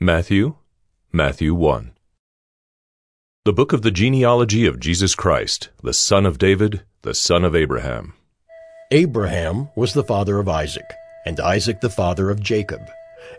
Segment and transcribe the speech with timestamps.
[0.00, 0.54] Matthew,
[1.10, 1.90] Matthew 1.
[3.44, 7.56] The book of the genealogy of Jesus Christ, the son of David, the son of
[7.56, 8.14] Abraham.
[8.92, 10.84] Abraham was the father of Isaac,
[11.26, 12.82] and Isaac the father of Jacob,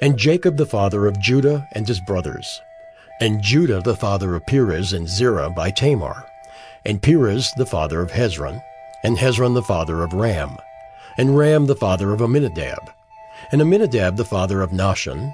[0.01, 2.59] and Jacob the father of Judah and his brothers,
[3.21, 6.25] and Judah the father of Perez and Zerah by Tamar,
[6.85, 8.61] and Perez the father of Hezron,
[9.01, 10.57] and Hezron the father of Ram,
[11.17, 12.91] and Ram the father of Amminadab,
[13.49, 15.33] and Amminadab the father of Nahshon,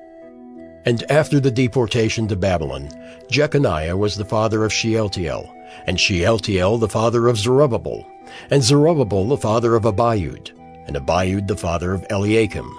[0.85, 2.89] And after the deportation to Babylon,
[3.29, 5.53] Jeconiah was the father of Shealtiel,
[5.85, 8.05] and Shealtiel the father of Zerubbabel,
[8.49, 10.51] and Zerubbabel the father of Abiud,
[10.87, 12.69] and Abiud the father of Eliakim,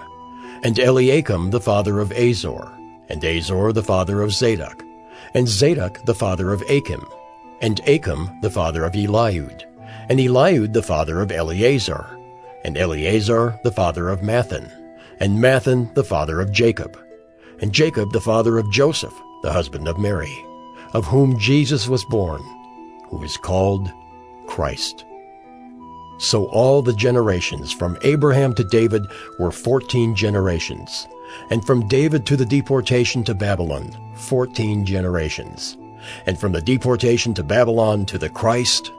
[0.63, 2.71] and Eliakim the father of Azor,
[3.09, 4.83] and Azor the father of Zadok,
[5.33, 7.05] and Zadok the father of Achim,
[7.61, 9.63] and Achim the father of Eliud,
[10.09, 12.19] and Eliud the father of Eleazar,
[12.63, 14.69] and Eleazar the father of Matthan,
[15.19, 16.97] and Matthan the father of Jacob,
[17.61, 20.45] and Jacob the father of Joseph, the husband of Mary,
[20.93, 22.41] of whom Jesus was born,
[23.09, 23.91] who is called
[24.47, 25.05] Christ.
[26.19, 29.05] So all the generations from Abraham to David
[29.39, 31.07] were fourteen generations,
[31.49, 35.77] and from David to the deportation to Babylon, fourteen generations,
[36.25, 38.91] and from the deportation to Babylon to the Christ,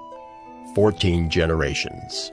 [0.74, 2.32] fourteen generations.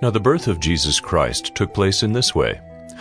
[0.00, 2.60] Now the birth of Jesus Christ took place in this way.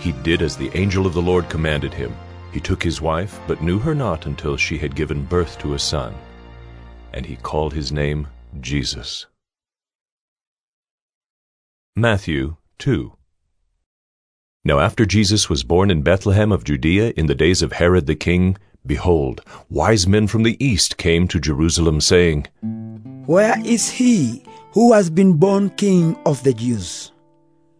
[0.00, 2.14] he did as the angel of the Lord commanded him.
[2.52, 5.78] He took his wife, but knew her not until she had given birth to a
[5.78, 6.14] son.
[7.12, 8.26] And he called his name
[8.60, 9.26] Jesus.
[11.94, 13.12] Matthew 2
[14.64, 18.14] Now after Jesus was born in Bethlehem of Judea in the days of Herod the
[18.14, 18.56] king,
[18.86, 22.46] behold, wise men from the east came to Jerusalem, saying,
[23.26, 27.09] Where is he who has been born King of the Jews?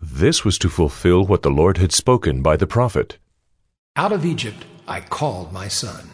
[0.00, 3.18] This was to fulfill what the Lord had spoken by the prophet.
[3.96, 6.10] Out of Egypt I called my son.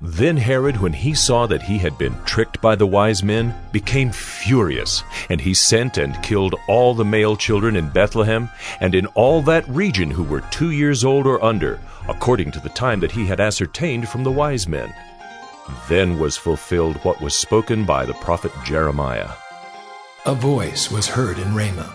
[0.00, 4.12] Then Herod, when he saw that he had been tricked by the wise men, became
[4.12, 8.50] furious, and he sent and killed all the male children in Bethlehem
[8.80, 12.68] and in all that region who were two years old or under, according to the
[12.68, 14.92] time that he had ascertained from the wise men.
[15.88, 19.30] Then was fulfilled what was spoken by the prophet Jeremiah.
[20.26, 21.94] A voice was heard in Ramah,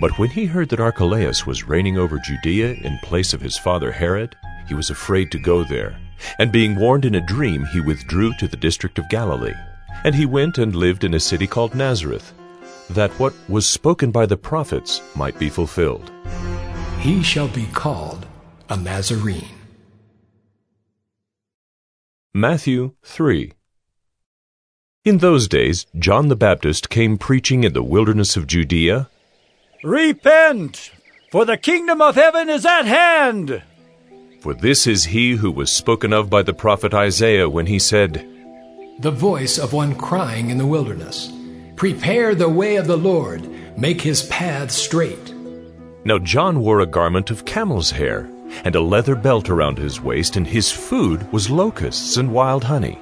[0.00, 3.92] But when he heard that Archelaus was reigning over Judea in place of his father
[3.92, 4.36] Herod,
[4.68, 5.98] he was afraid to go there.
[6.38, 9.54] And being warned in a dream, he withdrew to the district of Galilee.
[10.04, 12.32] And he went and lived in a city called Nazareth,
[12.90, 16.10] that what was spoken by the prophets might be fulfilled.
[17.00, 18.26] He shall be called
[18.68, 19.48] a Nazarene.
[22.32, 23.52] Matthew 3
[25.04, 29.08] In those days, John the Baptist came preaching in the wilderness of Judea,
[29.84, 30.92] Repent,
[31.30, 33.62] for the kingdom of heaven is at hand.
[34.40, 38.26] For this is he who was spoken of by the prophet Isaiah when he said,
[39.00, 41.30] The voice of one crying in the wilderness,
[41.76, 43.46] Prepare the way of the Lord,
[43.76, 45.34] make his paths straight.
[46.06, 48.30] Now John wore a garment of camel's hair,
[48.64, 52.98] and a leather belt around his waist, and his food was locusts and wild honey.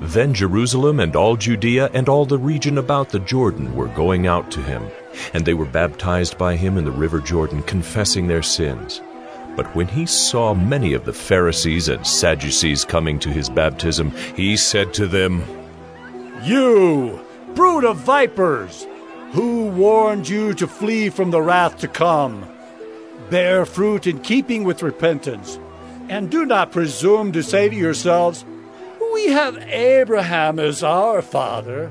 [0.00, 4.50] Then Jerusalem and all Judea and all the region about the Jordan were going out
[4.50, 4.82] to him,
[5.32, 9.00] and they were baptized by him in the river Jordan, confessing their sins.
[9.56, 14.56] But when he saw many of the Pharisees and Sadducees coming to his baptism, he
[14.56, 15.42] said to them,
[16.42, 17.18] You,
[17.54, 18.86] brood of vipers,
[19.32, 22.46] who warned you to flee from the wrath to come?
[23.30, 25.58] Bear fruit in keeping with repentance,
[26.08, 28.44] and do not presume to say to yourselves,
[29.12, 31.90] We have Abraham as our father.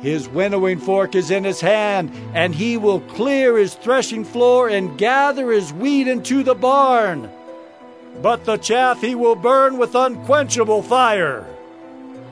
[0.00, 4.96] His winnowing fork is in his hand, and he will clear his threshing floor and
[4.96, 7.30] gather his wheat into the barn.
[8.22, 11.46] But the chaff he will burn with unquenchable fire.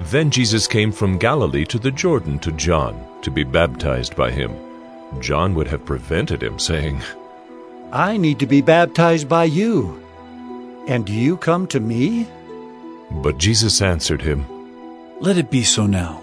[0.00, 4.54] Then Jesus came from Galilee to the Jordan to John to be baptized by him.
[5.20, 7.02] John would have prevented him, saying,
[7.92, 10.02] I need to be baptized by you.
[10.86, 12.26] And do you come to me?
[13.10, 14.46] But Jesus answered him,
[15.20, 16.22] Let it be so now,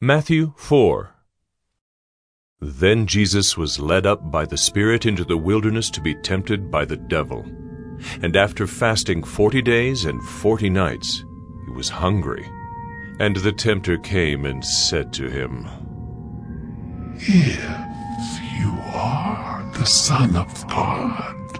[0.00, 1.10] Matthew 4
[2.60, 6.84] Then Jesus was led up by the Spirit into the wilderness to be tempted by
[6.84, 7.44] the devil.
[8.22, 11.24] And after fasting forty days and forty nights,
[11.64, 12.48] he was hungry.
[13.18, 15.66] And the tempter came and said to him,
[17.16, 21.58] If you are the Son of God,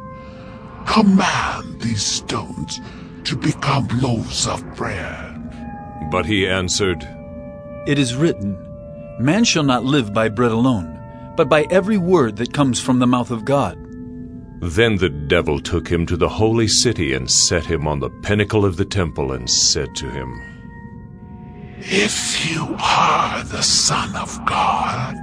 [0.87, 2.81] command these stones
[3.25, 5.35] to become loaves of bread.
[6.13, 7.18] But he answered,
[7.87, 8.57] It is written,
[9.21, 10.99] Man shall not live by bread alone,
[11.37, 13.79] but by every word that comes from the mouth of God.
[14.61, 18.65] Then the devil took him to the holy city and set him on the pinnacle
[18.65, 20.43] of the temple and said to him,
[21.79, 25.15] If you are the Son of God,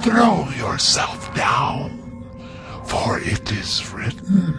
[0.00, 2.26] throw yourself down,
[2.84, 4.58] for it is written,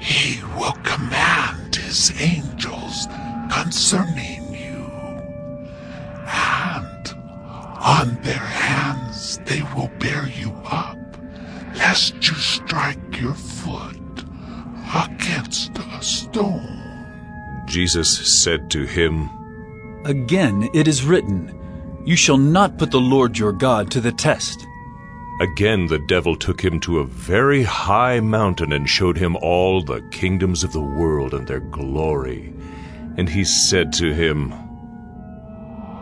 [0.00, 3.08] He will command His angels
[3.50, 4.47] concerning
[6.28, 7.14] you, and
[7.80, 10.98] on their hands they will bear you up
[11.74, 14.24] lest you strike your foot
[14.94, 16.74] against a stone.
[17.66, 19.30] Jesus said to him,
[20.04, 21.54] Again it is written,
[22.04, 24.66] You shall not put the Lord your God to the test.
[25.40, 30.02] Again the devil took him to a very high mountain and showed him all the
[30.10, 32.52] kingdoms of the world and their glory.
[33.16, 34.52] And he said to him,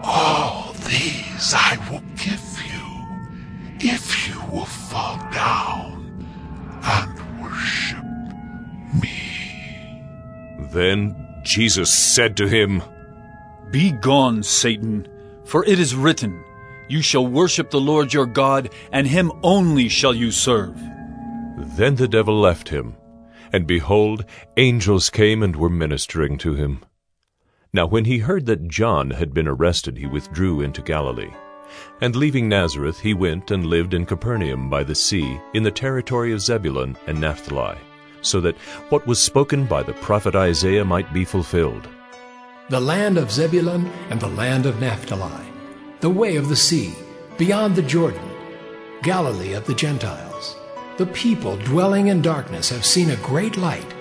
[0.04, 6.26] All these I will give you, if you will fall down
[6.82, 8.04] and worship
[9.02, 10.68] me.
[10.72, 12.82] Then Jesus said to him,
[13.70, 15.08] Be gone, Satan,
[15.44, 16.42] for it is written,
[16.88, 20.76] You shall worship the Lord your God, and him only shall you serve.
[21.56, 22.96] Then the devil left him,
[23.52, 24.24] and behold,
[24.56, 26.84] angels came and were ministering to him.
[27.76, 31.34] Now when he heard that John had been arrested, he withdrew into Galilee.
[32.00, 36.32] And leaving Nazareth, he went and lived in Capernaum by the sea, in the territory
[36.32, 37.76] of Zebulun and Naphtali,
[38.22, 38.56] so that
[38.88, 41.86] what was spoken by the prophet Isaiah might be fulfilled.
[42.70, 45.44] The land of Zebulun and the land of Naphtali,
[46.00, 46.94] the way of the sea,
[47.36, 48.30] beyond the Jordan,
[49.02, 50.56] Galilee of the Gentiles.
[50.96, 53.94] The people dwelling in darkness have seen a great light,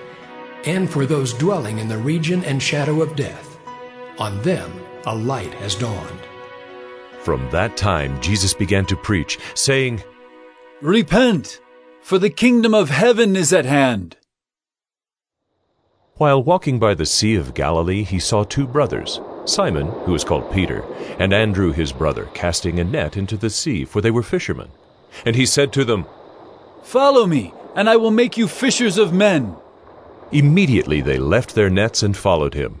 [0.64, 3.45] and for those dwelling in the region and shadow of death,
[4.18, 4.72] on them
[5.06, 6.20] a light has dawned.
[7.22, 10.02] From that time Jesus began to preach, saying,
[10.80, 11.60] Repent,
[12.02, 14.16] for the kingdom of heaven is at hand.
[16.18, 20.50] While walking by the Sea of Galilee, he saw two brothers, Simon, who is called
[20.50, 20.82] Peter,
[21.18, 24.68] and Andrew his brother, casting a net into the sea, for they were fishermen.
[25.26, 26.06] And he said to them,
[26.82, 29.56] Follow me, and I will make you fishers of men.
[30.32, 32.80] Immediately they left their nets and followed him.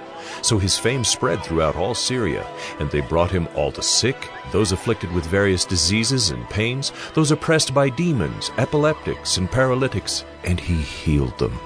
[0.41, 2.47] So his fame spread throughout all Syria,
[2.79, 7.31] and they brought him all the sick, those afflicted with various diseases and pains, those
[7.31, 11.57] oppressed by demons, epileptics, and paralytics, and he healed them.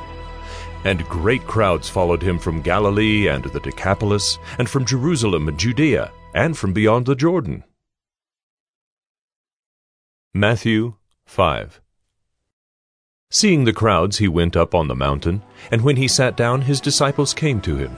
[0.84, 6.12] And great crowds followed him from Galilee and the Decapolis, and from Jerusalem and Judea,
[6.34, 7.64] and from beyond the Jordan.
[10.34, 11.82] Matthew 5
[13.32, 15.42] Seeing the crowds, he went up on the mountain,
[15.72, 17.98] and when he sat down, his disciples came to him.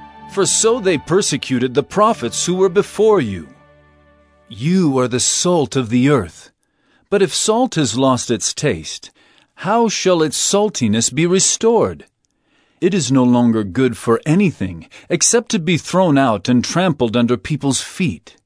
[0.31, 3.49] For so they persecuted the prophets who were before you.
[4.47, 6.51] You are the salt of the earth.
[7.09, 9.11] But if salt has lost its taste,
[9.55, 12.05] how shall its saltiness be restored?
[12.79, 17.35] It is no longer good for anything except to be thrown out and trampled under
[17.35, 18.37] people's feet.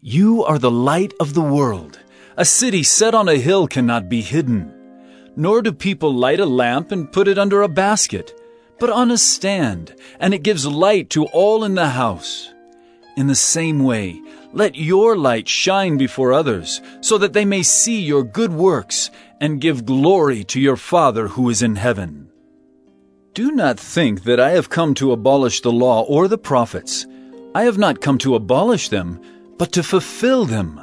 [0.00, 1.98] You are the light of the world.
[2.36, 4.72] A city set on a hill cannot be hidden.
[5.34, 8.32] Nor do people light a lamp and put it under a basket
[8.80, 12.52] but on a stand, and it gives light to all in the house.
[13.16, 14.20] In the same way,
[14.52, 19.10] let your light shine before others, so that they may see your good works
[19.40, 22.30] and give glory to your Father who is in heaven.
[23.34, 27.06] Do not think that I have come to abolish the law or the prophets.
[27.54, 29.20] I have not come to abolish them,
[29.56, 30.82] but to fulfill them.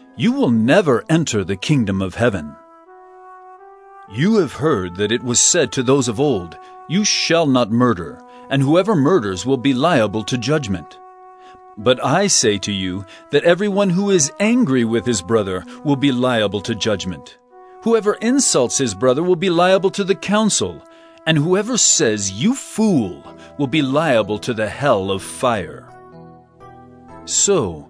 [0.21, 2.55] you will never enter the kingdom of heaven.
[4.11, 6.55] You have heard that it was said to those of old,
[6.87, 10.99] You shall not murder and whoever murders will be liable to judgment.
[11.75, 16.11] But I say to you that everyone who is angry with his brother will be
[16.11, 17.39] liable to judgment.
[17.81, 20.83] Whoever insults his brother will be liable to the council,
[21.25, 23.23] and whoever says, You fool,
[23.57, 25.87] will be liable to the hell of fire.
[27.25, 27.89] So,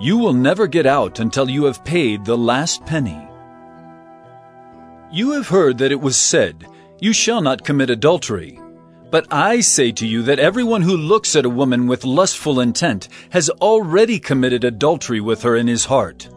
[0.00, 3.20] you will never get out until you have paid the last penny.
[5.12, 6.66] You have heard that it was said,
[7.00, 8.58] You shall not commit adultery.
[9.10, 13.08] But I say to you that everyone who looks at a woman with lustful intent
[13.30, 16.28] has already committed adultery with her in his heart.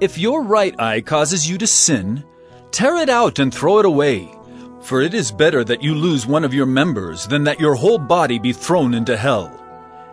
[0.00, 2.24] If your right eye causes you to sin,
[2.72, 4.34] tear it out and throw it away.
[4.80, 7.98] For it is better that you lose one of your members than that your whole
[7.98, 9.54] body be thrown into hell.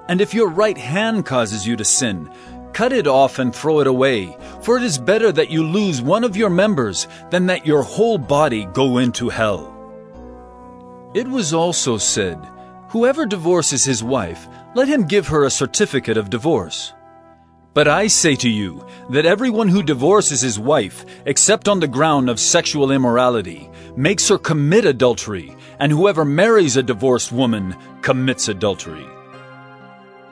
[0.10, 2.30] And if your right hand causes you to sin,
[2.78, 4.38] cut it off and throw it away.
[4.62, 8.20] For it is better that you lose one of your members than that your whole
[8.20, 9.74] body go into hell.
[11.16, 12.38] It was also said,
[12.90, 16.94] Whoever divorces his wife, let him give her a certificate of divorce.
[17.74, 22.30] But I say to you that everyone who divorces his wife, except on the ground
[22.30, 29.08] of sexual immorality, makes her commit adultery, and whoever marries a divorced woman commits adultery.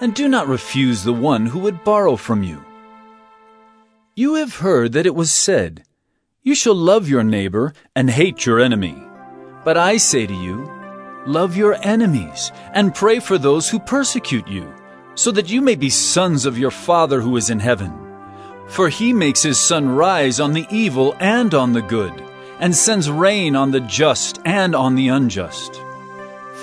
[0.00, 2.64] and do not refuse the one who would borrow from you.
[4.14, 5.84] You have heard that it was said,
[6.42, 8.96] You shall love your neighbor and hate your enemy.
[9.64, 10.70] But I say to you,
[11.26, 14.72] love your enemies and pray for those who persecute you,
[15.14, 17.92] so that you may be sons of your Father who is in heaven.
[18.68, 22.12] For he makes his sun rise on the evil and on the good,
[22.60, 25.82] and sends rain on the just and on the unjust.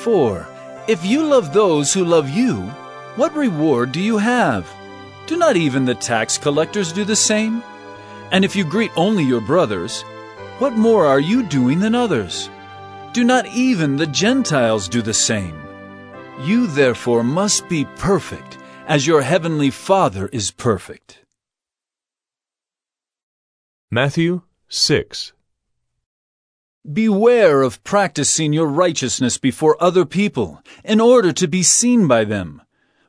[0.03, 0.47] For
[0.87, 2.71] if you love those who love you,
[3.15, 4.71] what reward do you have?
[5.25, 7.63] Do not even the tax collectors do the same?
[8.31, 10.01] And if you greet only your brothers,
[10.59, 12.49] what more are you doing than others?
[13.13, 15.57] Do not even the Gentiles do the same?
[16.41, 21.19] You therefore must be perfect, as your heavenly Father is perfect.
[23.89, 25.31] Matthew 6
[26.91, 32.61] Beware of practicing your righteousness before other people, in order to be seen by them,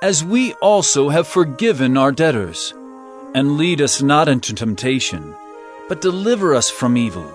[0.00, 2.72] as we also have forgiven our debtors.
[3.34, 5.34] And lead us not into temptation,
[5.88, 7.30] but deliver us from evil.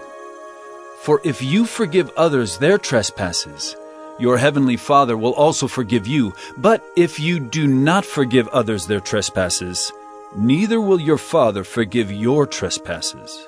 [1.01, 3.75] For if you forgive others their trespasses,
[4.19, 6.33] your heavenly Father will also forgive you.
[6.57, 9.91] But if you do not forgive others their trespasses,
[10.35, 13.47] neither will your Father forgive your trespasses.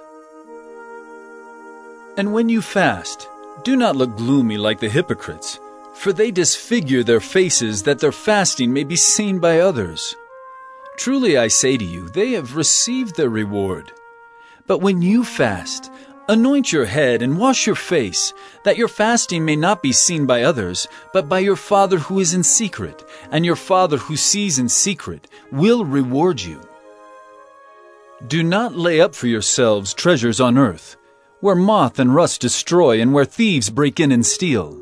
[2.17, 3.28] And when you fast,
[3.63, 5.60] do not look gloomy like the hypocrites,
[5.95, 10.15] for they disfigure their faces that their fasting may be seen by others.
[10.97, 13.91] Truly I say to you, they have received their reward.
[14.67, 15.91] But when you fast,
[16.27, 20.41] Anoint your head and wash your face, that your fasting may not be seen by
[20.41, 24.67] others, but by your Father who is in secret, and your Father who sees in
[24.67, 26.60] secret will reward you.
[28.25, 30.97] Do not lay up for yourselves treasures on earth,
[31.41, 34.81] where moth and rust destroy and where thieves break in and steal.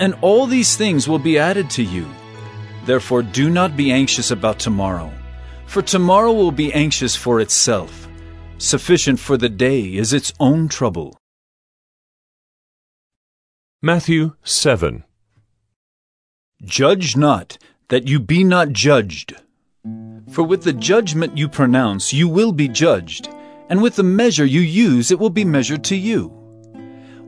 [0.00, 2.08] and all these things will be added to you.
[2.86, 5.12] Therefore, do not be anxious about tomorrow,
[5.66, 8.08] for tomorrow will be anxious for itself.
[8.58, 11.16] Sufficient for the day is its own trouble.
[13.82, 15.04] Matthew 7
[16.64, 17.58] Judge not,
[17.88, 19.34] that you be not judged.
[20.30, 23.28] For with the judgment you pronounce, you will be judged,
[23.68, 26.39] and with the measure you use, it will be measured to you.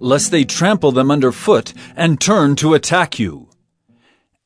[0.00, 3.48] lest they trample them under foot and turn to attack you.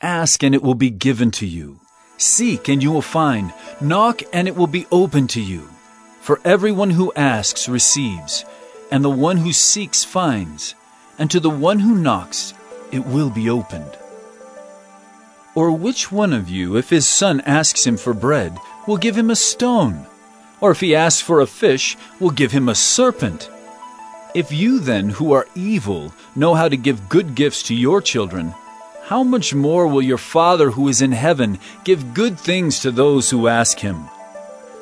[0.01, 1.81] Ask, and it will be given to you.
[2.17, 3.53] Seek, and you will find.
[3.81, 5.69] Knock, and it will be open to you.
[6.21, 8.45] For everyone who asks receives,
[8.91, 10.75] and the one who seeks finds,
[11.19, 12.55] and to the one who knocks
[12.93, 13.97] it will be opened.
[15.55, 19.31] Or which one of you, if his son asks him for bread, will give him
[19.31, 20.07] a stone?
[20.61, 23.51] Or if he asks for a fish, will give him a serpent?
[24.33, 28.55] If you then, who are evil, know how to give good gifts to your children,
[29.03, 33.31] how much more will your Father who is in heaven give good things to those
[33.31, 34.09] who ask him?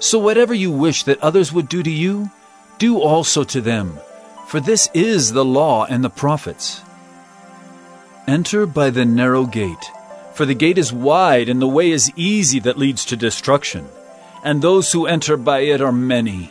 [0.00, 2.30] So whatever you wish that others would do to you,
[2.76, 3.98] do also to them,
[4.48, 6.82] for this is the law and the prophets.
[8.26, 9.90] Enter by the narrow gate,
[10.34, 13.88] for the gate is wide and the way is easy that leads to destruction,
[14.44, 16.50] and those who enter by it are many.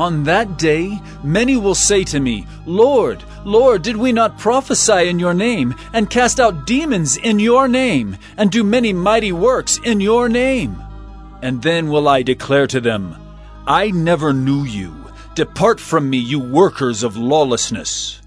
[0.00, 5.18] On that day, many will say to me, Lord, Lord, did we not prophesy in
[5.18, 10.00] your name, and cast out demons in your name, and do many mighty works in
[10.00, 10.82] your name?
[11.42, 13.14] And then will I declare to them,
[13.66, 14.94] I never knew you.
[15.34, 18.22] Depart from me, you workers of lawlessness.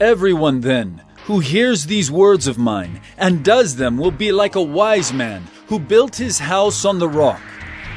[0.00, 4.70] Everyone then who hears these words of mine and does them will be like a
[4.78, 7.40] wise man who built his house on the rock.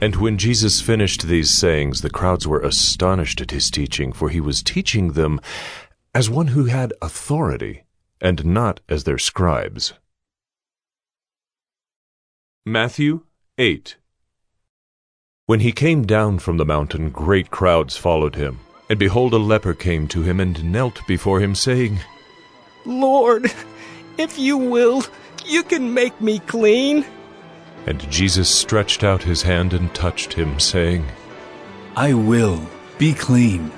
[0.00, 4.40] And when Jesus finished these sayings, the crowds were astonished at his teaching, for he
[4.40, 5.40] was teaching them
[6.14, 7.82] as one who had authority,
[8.20, 9.94] and not as their scribes.
[12.64, 13.22] Matthew
[13.58, 13.96] 8
[15.46, 18.60] When he came down from the mountain, great crowds followed him.
[18.88, 21.98] And behold, a leper came to him and knelt before him, saying,
[22.84, 23.52] Lord,
[24.16, 25.02] if you will,
[25.44, 27.04] you can make me clean.
[27.88, 31.06] And Jesus stretched out his hand and touched him, saying,
[31.96, 32.60] I will,
[32.98, 33.72] be clean.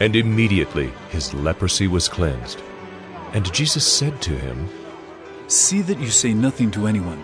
[0.00, 2.62] And immediately his leprosy was cleansed.
[3.34, 4.70] And Jesus said to him,
[5.48, 7.22] See that you say nothing to anyone,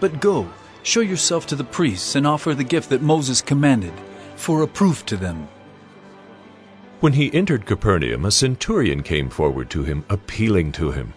[0.00, 0.50] but go,
[0.82, 3.94] show yourself to the priests, and offer the gift that Moses commanded,
[4.34, 5.46] for a proof to them.
[6.98, 11.14] When he entered Capernaum, a centurion came forward to him, appealing to him.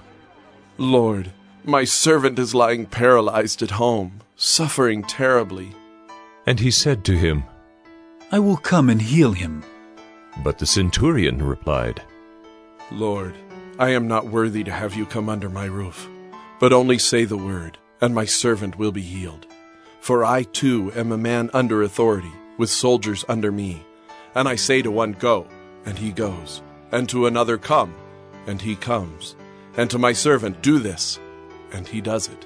[0.77, 1.31] Lord,
[1.63, 5.74] my servant is lying paralyzed at home, suffering terribly.
[6.45, 7.43] And he said to him,
[8.32, 9.63] I will come and heal him.
[10.43, 12.02] But the centurion replied,
[12.91, 13.36] Lord,
[13.80, 16.10] I am not worthy to have you come under my roof,
[16.60, 19.48] but only say the word, and my servant will be healed.
[20.02, 23.84] For I too am a man under authority, with soldiers under me.
[24.36, 25.48] And I say to one, Go,
[25.86, 27.95] and he goes, and to another, Come,
[28.45, 29.36] and he comes,
[29.78, 31.19] and to my servant, Do this,
[31.71, 32.45] and he does it.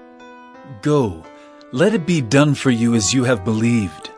[0.81, 1.23] Go,
[1.71, 4.11] let it be done for you as you have believed.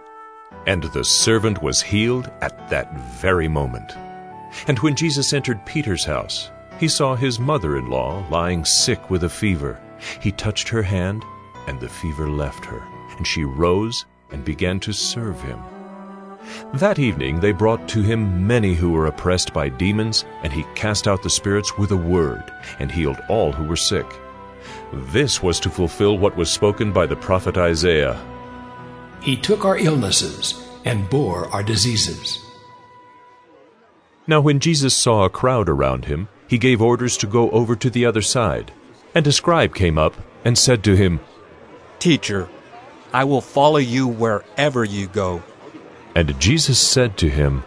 [0.65, 3.91] And the servant was healed at that very moment.
[4.67, 9.23] And when Jesus entered Peter's house, he saw his mother in law lying sick with
[9.23, 9.79] a fever.
[10.19, 11.23] He touched her hand,
[11.67, 12.81] and the fever left her,
[13.17, 15.59] and she rose and began to serve him.
[16.73, 21.07] That evening they brought to him many who were oppressed by demons, and he cast
[21.07, 22.43] out the spirits with a word,
[22.79, 24.05] and healed all who were sick.
[24.93, 28.19] This was to fulfill what was spoken by the prophet Isaiah.
[29.21, 32.39] He took our illnesses and bore our diseases.
[34.27, 37.89] Now when Jesus saw a crowd around him, he gave orders to go over to
[37.89, 38.71] the other side.
[39.15, 41.19] And a scribe came up and said to him,
[41.99, 42.49] Teacher,
[43.12, 45.43] I will follow you wherever you go.
[46.15, 47.63] And Jesus said to him,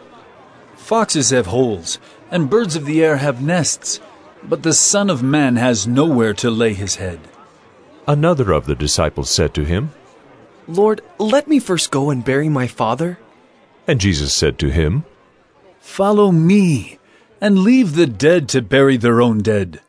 [0.76, 1.98] Foxes have holes,
[2.30, 4.00] and birds of the air have nests,
[4.48, 7.20] but the Son of Man has nowhere to lay his head.
[8.06, 9.90] Another of the disciples said to him,
[10.68, 13.18] Lord, let me first go and bury my father.
[13.86, 15.04] And Jesus said to him,
[15.80, 16.98] Follow me,
[17.40, 19.80] and leave the dead to bury their own dead.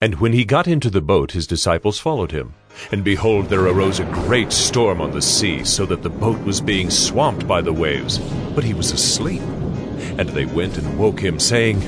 [0.00, 2.54] And when he got into the boat, his disciples followed him.
[2.92, 6.60] And behold, there arose a great storm on the sea, so that the boat was
[6.60, 8.18] being swamped by the waves.
[8.54, 9.40] But he was asleep.
[10.18, 11.80] And they went and woke him, saying,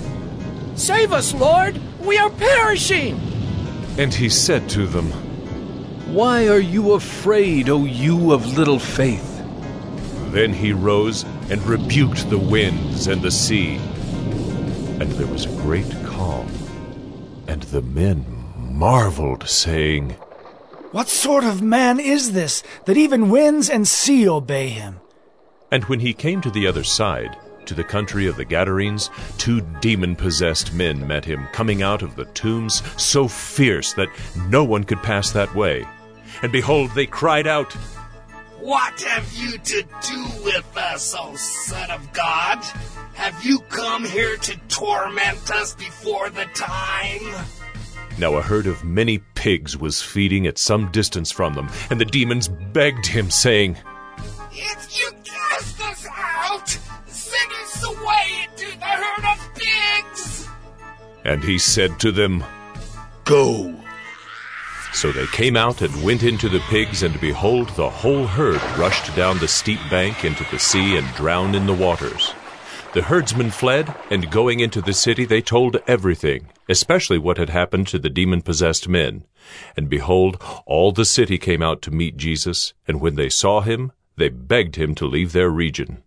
[0.77, 1.81] Save us, Lord!
[2.01, 3.19] We are perishing!
[3.99, 5.11] And he said to them,
[6.13, 9.43] Why are you afraid, O you of little faith?
[10.33, 13.77] Then he rose and rebuked the winds and the sea.
[15.01, 16.49] And there was a great calm.
[17.49, 20.11] And the men marveled, saying,
[20.93, 25.01] What sort of man is this, that even winds and sea obey him?
[25.71, 29.61] And when he came to the other side, to the country of the Gadarenes, two
[29.81, 34.09] demon possessed men met him, coming out of the tombs, so fierce that
[34.49, 35.87] no one could pass that way.
[36.43, 37.73] And behold, they cried out,
[38.61, 42.63] What have you to do with us, O Son of God?
[43.15, 47.47] Have you come here to torment us before the time?
[48.19, 52.05] Now a herd of many pigs was feeding at some distance from them, and the
[52.05, 53.77] demons begged him, saying,
[54.53, 55.06] If you
[61.27, 62.45] And he said to them,
[63.25, 63.75] Go.
[64.93, 69.15] So they came out and went into the pigs, and behold, the whole herd rushed
[69.17, 72.33] down the steep bank into the sea and drowned in the waters.
[72.95, 77.89] The herdsmen fled, and going into the city, they told everything, especially what had happened
[77.89, 79.25] to the demon possessed men.
[79.77, 83.91] And behold, all the city came out to meet Jesus, and when they saw him,
[84.17, 86.05] they begged him to leave their region.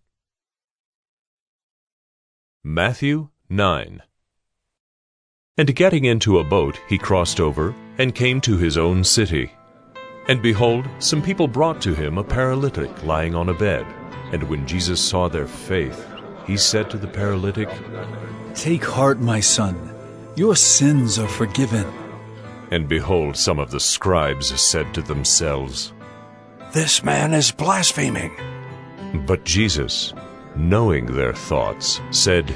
[2.64, 4.02] Matthew 9
[5.60, 9.52] And getting into a boat, he crossed over, and came to his own city.
[10.30, 13.86] And behold, some people brought to him a paralytic lying on a bed.
[14.32, 16.08] And when Jesus saw their faith,
[16.48, 17.68] he said to the paralytic,
[18.54, 19.94] Take heart, my son,
[20.38, 21.86] your sins are forgiven.
[22.72, 25.92] And behold, some of the scribes said to themselves,
[26.72, 28.32] This man is blaspheming.
[29.28, 30.14] But Jesus,
[30.56, 32.56] knowing their thoughts, said,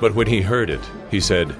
[0.00, 1.54] But when he heard it, he said,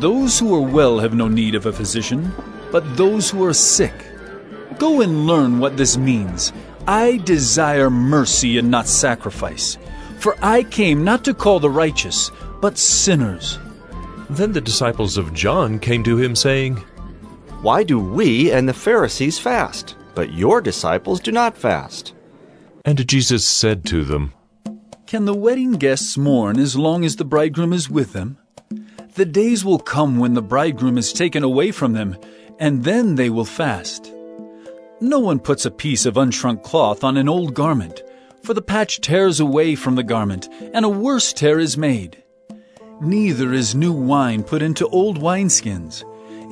[0.00, 2.32] Those who are well have no need of a physician,
[2.72, 3.94] but those who are sick.
[4.78, 6.52] Go and learn what this means.
[6.86, 9.78] I desire mercy and not sacrifice.
[10.18, 13.58] For I came not to call the righteous, but sinners.
[14.28, 16.76] Then the disciples of John came to him, saying,
[17.62, 22.12] Why do we and the Pharisees fast, but your disciples do not fast?
[22.84, 24.32] And Jesus said to them,
[25.06, 28.38] Can the wedding guests mourn as long as the bridegroom is with them?
[29.14, 32.16] The days will come when the bridegroom is taken away from them,
[32.58, 34.12] and then they will fast.
[35.00, 38.02] No one puts a piece of unshrunk cloth on an old garment,
[38.42, 42.24] for the patch tears away from the garment, and a worse tear is made.
[43.00, 46.02] Neither is new wine put into old wineskins.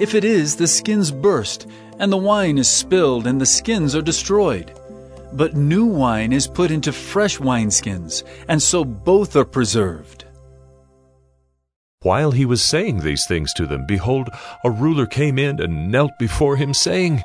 [0.01, 1.67] If it is, the skins burst,
[1.99, 4.73] and the wine is spilled, and the skins are destroyed.
[5.35, 10.27] But new wine is put into fresh wineskins, and so both are preserved.
[12.03, 14.29] While he was saying these things to them, behold,
[14.63, 17.21] a ruler came in and knelt before him, saying,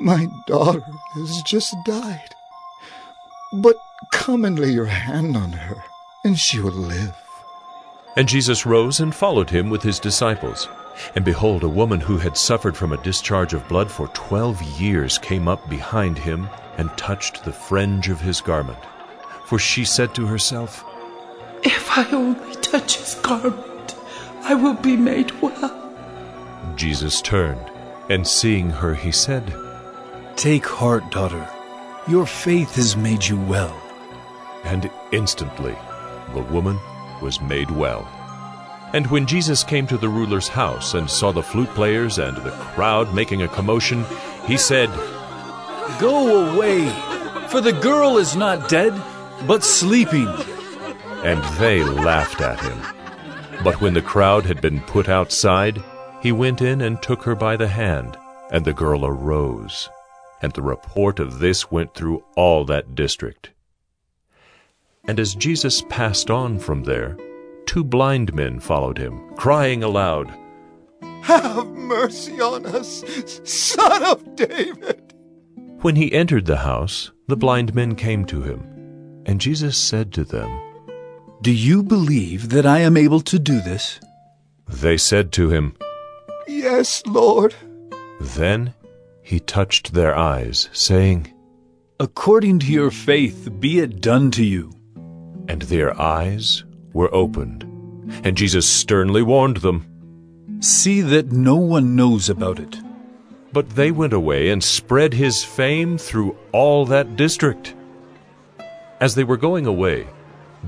[0.00, 0.80] My daughter
[1.12, 2.34] has just died.
[3.52, 3.76] But
[4.12, 5.76] come and lay your hand on her,
[6.24, 7.14] and she will live.
[8.16, 10.70] And Jesus rose and followed him with his disciples.
[11.14, 15.18] And behold, a woman who had suffered from a discharge of blood for twelve years
[15.18, 16.48] came up behind him
[16.78, 18.78] and touched the fringe of his garment.
[19.44, 20.84] For she said to herself,
[21.62, 23.96] If I only touch his garment,
[24.42, 25.94] I will be made well.
[26.74, 27.70] Jesus turned,
[28.10, 29.54] and seeing her, he said,
[30.36, 31.48] Take heart, daughter.
[32.08, 33.74] Your faith has made you well.
[34.64, 35.76] And instantly
[36.34, 36.78] the woman
[37.22, 38.06] was made well.
[38.92, 42.50] And when Jesus came to the ruler's house and saw the flute players and the
[42.50, 44.04] crowd making a commotion,
[44.46, 44.88] he said,
[45.98, 46.88] Go away,
[47.48, 48.92] for the girl is not dead,
[49.46, 50.28] but sleeping.
[51.24, 52.78] And they laughed at him.
[53.64, 55.82] But when the crowd had been put outside,
[56.20, 58.16] he went in and took her by the hand,
[58.50, 59.88] and the girl arose.
[60.42, 63.50] And the report of this went through all that district.
[65.08, 67.16] And as Jesus passed on from there,
[67.64, 70.32] two blind men followed him, crying aloud,
[71.22, 73.04] Have mercy on us,
[73.44, 75.05] Son of David!
[75.82, 78.60] When he entered the house, the blind men came to him.
[79.26, 80.50] And Jesus said to them,
[81.42, 84.00] Do you believe that I am able to do this?
[84.68, 85.76] They said to him,
[86.48, 87.54] Yes, Lord.
[88.20, 88.74] Then
[89.22, 91.32] he touched their eyes, saying,
[91.98, 94.72] According to your faith be it done to you.
[95.48, 97.64] And their eyes were opened.
[98.24, 99.86] And Jesus sternly warned them,
[100.60, 102.78] See that no one knows about it.
[103.56, 107.74] But they went away and spread his fame through all that district.
[109.00, 110.08] As they were going away,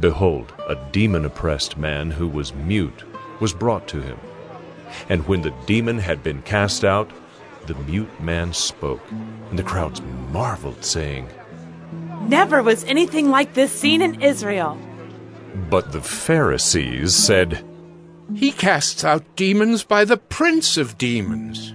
[0.01, 3.05] behold, a demon oppressed man who was mute
[3.41, 4.19] was brought to him.
[5.11, 7.11] And when the demon had been cast out,
[7.67, 9.03] the mute man spoke,
[9.51, 10.01] and the crowds
[10.33, 11.29] marveled, saying,
[12.23, 14.79] Never was anything like this seen in Israel.
[15.69, 17.63] But the Pharisees said,
[18.35, 21.75] He casts out demons by the prince of demons.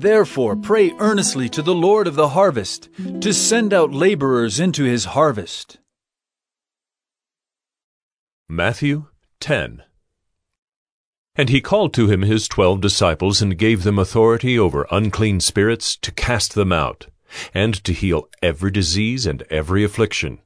[0.00, 2.88] Therefore, pray earnestly to the Lord of the harvest
[3.20, 5.76] to send out laborers into his harvest.
[8.48, 9.08] Matthew
[9.40, 9.82] 10
[11.36, 15.96] And he called to him his twelve disciples and gave them authority over unclean spirits
[15.96, 17.08] to cast them out,
[17.52, 20.38] and to heal every disease and every affliction.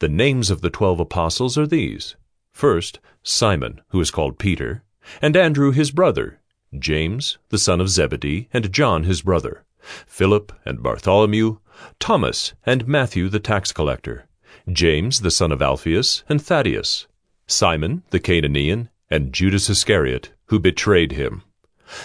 [0.00, 2.16] The names of the twelve apostles are these
[2.52, 4.82] First, Simon, who is called Peter,
[5.22, 6.42] and Andrew his brother,
[6.78, 9.64] James, the son of Zebedee, and John his brother,
[10.06, 11.58] Philip and Bartholomew,
[11.98, 14.26] Thomas and Matthew the tax collector,
[14.70, 17.06] James the son of Alphaeus, and Thaddaeus,
[17.46, 21.42] Simon the Cananean, and Judas Iscariot, who betrayed him.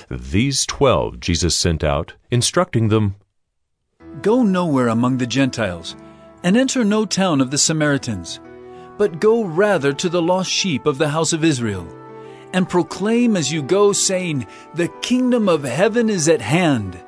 [0.09, 3.15] These twelve Jesus sent out, instructing them,
[4.21, 5.95] Go nowhere among the Gentiles,
[6.43, 8.39] and enter no town of the Samaritans,
[8.97, 11.87] but go rather to the lost sheep of the house of Israel,
[12.53, 16.99] and proclaim as you go, saying, The kingdom of heaven is at hand.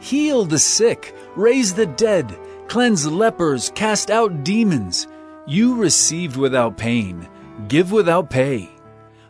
[0.00, 2.38] Heal the sick, raise the dead,
[2.68, 5.06] cleanse lepers, cast out demons.
[5.46, 7.28] You received without pain,
[7.68, 8.70] give without pay.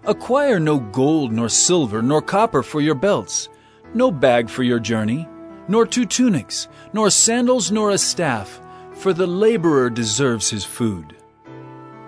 [0.05, 3.49] Acquire no gold, nor silver, nor copper for your belts,
[3.93, 5.29] no bag for your journey,
[5.69, 8.61] nor two tunics, nor sandals, nor a staff,
[8.95, 11.17] for the laborer deserves his food.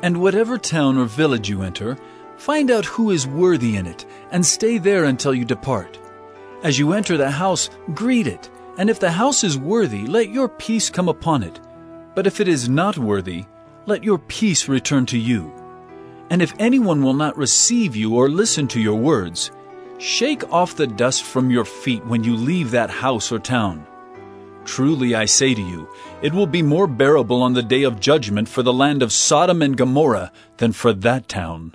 [0.03, 1.99] And whatever town or village you enter,
[2.39, 5.99] find out who is worthy in it, and stay there until you depart.
[6.63, 10.49] As you enter the house, greet it, and if the house is worthy, let your
[10.49, 11.61] peace come upon it.
[12.15, 13.45] But if it is not worthy,
[13.87, 15.53] let your peace return to you.
[16.31, 19.51] And if anyone will not receive you or listen to your words,
[19.99, 23.87] shake off the dust from your feet when you leave that house or town.
[24.65, 25.89] Truly I say to you,
[26.21, 29.63] it will be more bearable on the day of judgment for the land of Sodom
[29.63, 31.75] and Gomorrah than for that town.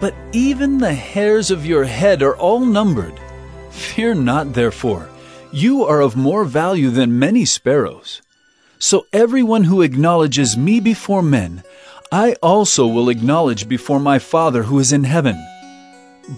[0.00, 3.18] But even the hairs of your head are all numbered.
[3.70, 5.08] Fear not, therefore.
[5.52, 8.20] You are of more value than many sparrows.
[8.78, 11.62] So everyone who acknowledges me before men,
[12.12, 15.36] I also will acknowledge before my Father who is in heaven.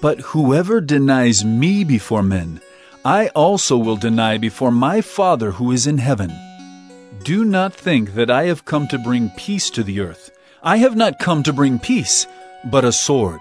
[0.01, 2.61] But whoever denies me before men,
[3.05, 6.33] I also will deny before my Father who is in heaven.
[7.25, 10.31] Do not think that I have come to bring peace to the earth.
[10.63, 12.27] I have not come to bring peace,
[12.65, 13.41] but a sword.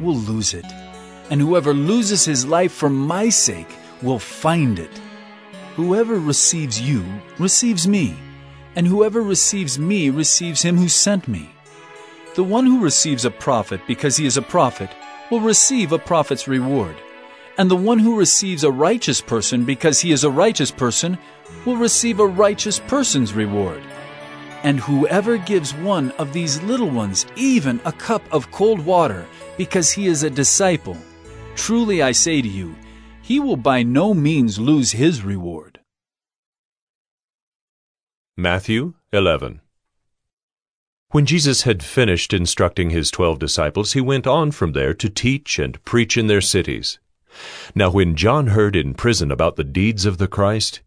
[0.00, 0.66] will lose it,
[1.30, 3.68] and whoever loses his life for my sake
[4.02, 5.00] will find it.
[5.76, 7.04] Whoever receives you
[7.38, 8.16] receives me,
[8.74, 11.50] and whoever receives me receives him who sent me.
[12.34, 14.90] The one who receives a prophet because he is a prophet
[15.30, 16.96] will receive a prophet's reward,
[17.58, 21.18] and the one who receives a righteous person because he is a righteous person
[21.64, 23.82] will receive a righteous person's reward.
[24.66, 29.24] And whoever gives one of these little ones even a cup of cold water
[29.56, 30.96] because he is a disciple,
[31.54, 32.74] truly I say to you,
[33.22, 35.78] he will by no means lose his reward.
[38.36, 39.60] Matthew 11
[41.10, 45.60] When Jesus had finished instructing his twelve disciples, he went on from there to teach
[45.60, 46.98] and preach in their cities.
[47.76, 50.80] Now when John heard in prison about the deeds of the Christ,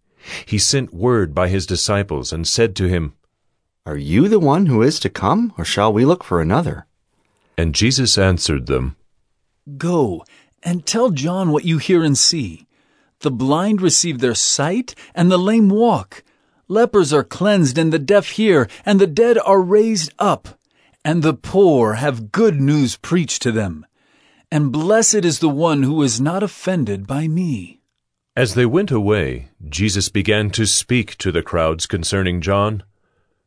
[0.46, 3.14] he sent word by his disciples and said to him,
[3.90, 6.86] Are you the one who is to come, or shall we look for another?
[7.58, 8.98] And Jesus answered them,
[9.80, 10.24] Go
[10.62, 12.68] and tell John what you hear and see.
[13.22, 16.24] The blind receive their sight, and the lame walk.
[16.68, 20.50] Lepers are cleansed, and the deaf hear, and the dead are raised up,
[21.04, 23.88] and the poor have good news preached to them.
[24.52, 27.82] And blessed is the one who is not offended by me.
[28.36, 32.84] As they went away, Jesus began to speak to the crowds concerning John.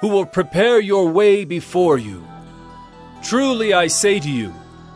[0.00, 2.26] who will prepare your way before you.
[3.22, 4.54] Truly I say to you,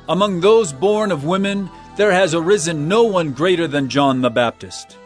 [0.08, 4.96] among those born of women, there has arisen no one greater than John the Baptist.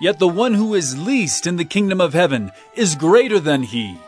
[0.00, 3.98] Yet the one who is least in the kingdom of heaven is greater than he.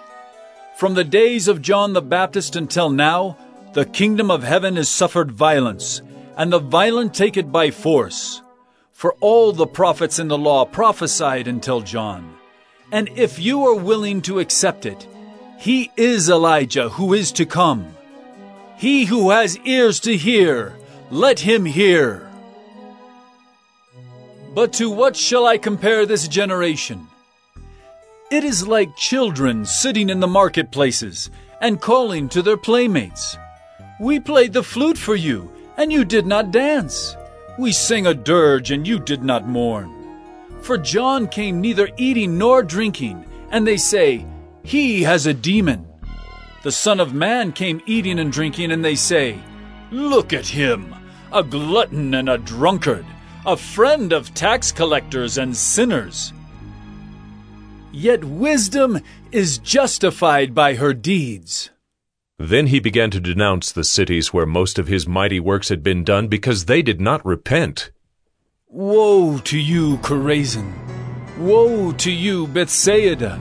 [0.77, 3.37] From the days of John the Baptist until now,
[3.73, 6.03] the kingdom of heaven has suffered violence,
[6.37, 8.43] and the violent take it by force.
[8.93, 12.35] For all the prophets in the law prophesied until John.
[12.93, 15.07] And if you are willing to accept it,
[15.59, 17.89] he is Elijah who is to come.
[18.77, 20.77] He who has ears to hear,
[21.11, 22.31] let him hear.
[24.55, 27.09] But to what shall I compare this generation?
[28.31, 31.29] It is like children sitting in the marketplaces
[31.61, 33.37] and calling to their playmates.
[34.01, 37.17] We played the flute for you, and you did not dance.
[37.59, 39.93] We sang a dirge, and you did not mourn.
[40.61, 44.25] For John came neither eating nor drinking, and they say,
[44.63, 45.87] He has a demon.
[46.63, 49.39] The Son of Man came eating and drinking, and they say,
[49.91, 50.95] Look at him,
[51.33, 53.07] a glutton and a drunkard,
[53.47, 56.33] a friend of tax collectors and sinners.
[57.93, 59.01] Yet wisdom
[59.33, 61.71] is justified by her deeds.
[62.39, 66.05] Then he began to denounce the cities where most of his mighty works had been
[66.05, 67.91] done because they did not repent.
[68.69, 70.73] Woe to you, Chorazin!
[71.39, 73.41] Woe to you, Bethsaida!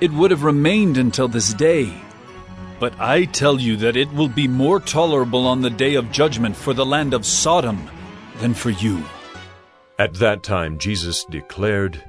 [0.00, 1.92] it would have remained until this day.
[2.78, 6.56] But I tell you that it will be more tolerable on the day of judgment
[6.56, 7.90] for the land of Sodom
[8.38, 9.02] than for you.
[9.98, 12.02] At that time Jesus declared,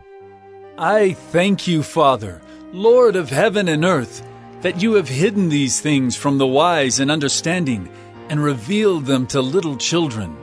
[0.77, 2.41] I thank you, Father,
[2.73, 4.27] Lord of heaven and earth
[4.61, 7.89] that you have hidden these things from the wise and understanding
[8.29, 10.35] and revealed them to little children.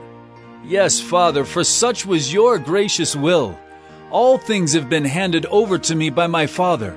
[0.65, 3.59] Yes, Father, for such was your gracious will.
[4.11, 6.97] All things have been handed over to me by my Father,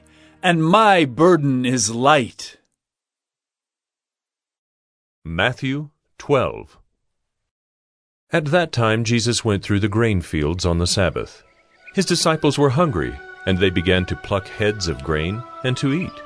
[0.43, 2.57] and my burden is light.
[5.23, 6.79] Matthew 12
[8.31, 11.43] At that time Jesus went through the grain fields on the Sabbath.
[11.93, 13.15] His disciples were hungry
[13.45, 16.21] and they began to pluck heads of grain and to eat.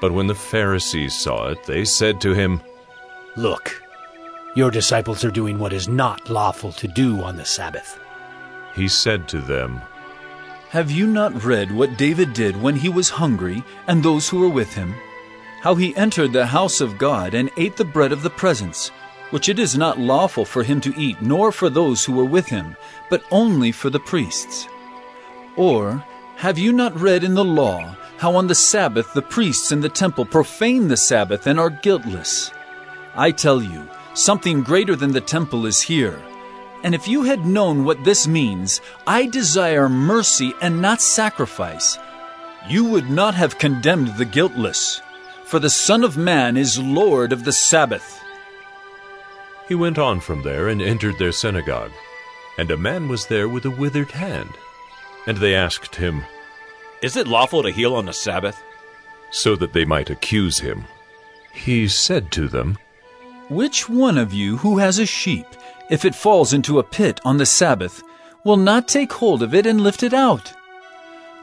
[0.00, 2.60] But when the Pharisees saw it, they said to him,
[3.36, 3.82] Look,
[4.54, 7.98] your disciples are doing what is not lawful to do on the Sabbath.
[8.74, 9.80] He said to them,
[10.72, 14.48] Have you not read what David did when he was hungry and those who were
[14.48, 14.94] with him?
[15.60, 18.88] How he entered the house of God and ate the bread of the presence,
[19.28, 22.46] which it is not lawful for him to eat, nor for those who were with
[22.46, 22.74] him,
[23.10, 24.66] but only for the priests.
[25.56, 26.02] Or,
[26.36, 29.90] have you not read in the law how on the Sabbath the priests in the
[29.90, 32.50] temple profane the Sabbath and are guiltless?
[33.14, 36.18] I tell you, something greater than the temple is here.
[36.82, 41.98] And if you had known what this means, I desire mercy and not sacrifice,
[42.68, 45.00] you would not have condemned the guiltless.
[45.44, 48.20] For the Son of Man is Lord of the Sabbath.
[49.68, 51.92] He went on from there and entered their synagogue.
[52.58, 54.50] And a man was there with a withered hand.
[55.26, 56.22] And they asked him,
[57.00, 58.60] Is it lawful to heal on the Sabbath?
[59.30, 60.84] So that they might accuse him.
[61.52, 62.78] He said to them,
[63.48, 65.46] Which one of you who has a sheep,
[65.92, 68.02] if it falls into a pit on the Sabbath,
[68.44, 70.50] will not take hold of it and lift it out?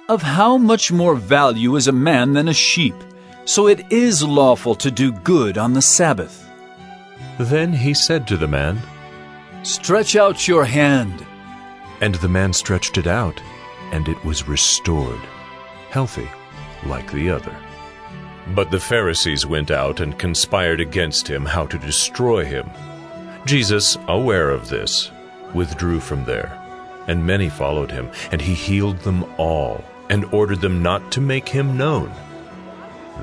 [0.10, 2.96] Of how much more value is a man than a sheep?
[3.46, 6.50] So it is lawful to do good on the Sabbath.
[7.38, 8.82] Then he said to the man,
[9.62, 11.24] Stretch out your hand.
[12.02, 13.40] And the man stretched it out
[13.92, 15.22] and it was restored,
[15.92, 16.30] healthy
[16.88, 17.56] like the other.
[18.56, 22.68] But the Pharisees went out and conspired against him how to destroy him.
[23.50, 25.10] Jesus, aware of this,
[25.56, 26.54] withdrew from there,
[27.08, 31.50] and many followed him, and he healed them all, and ordered them not to make
[31.50, 32.14] him known.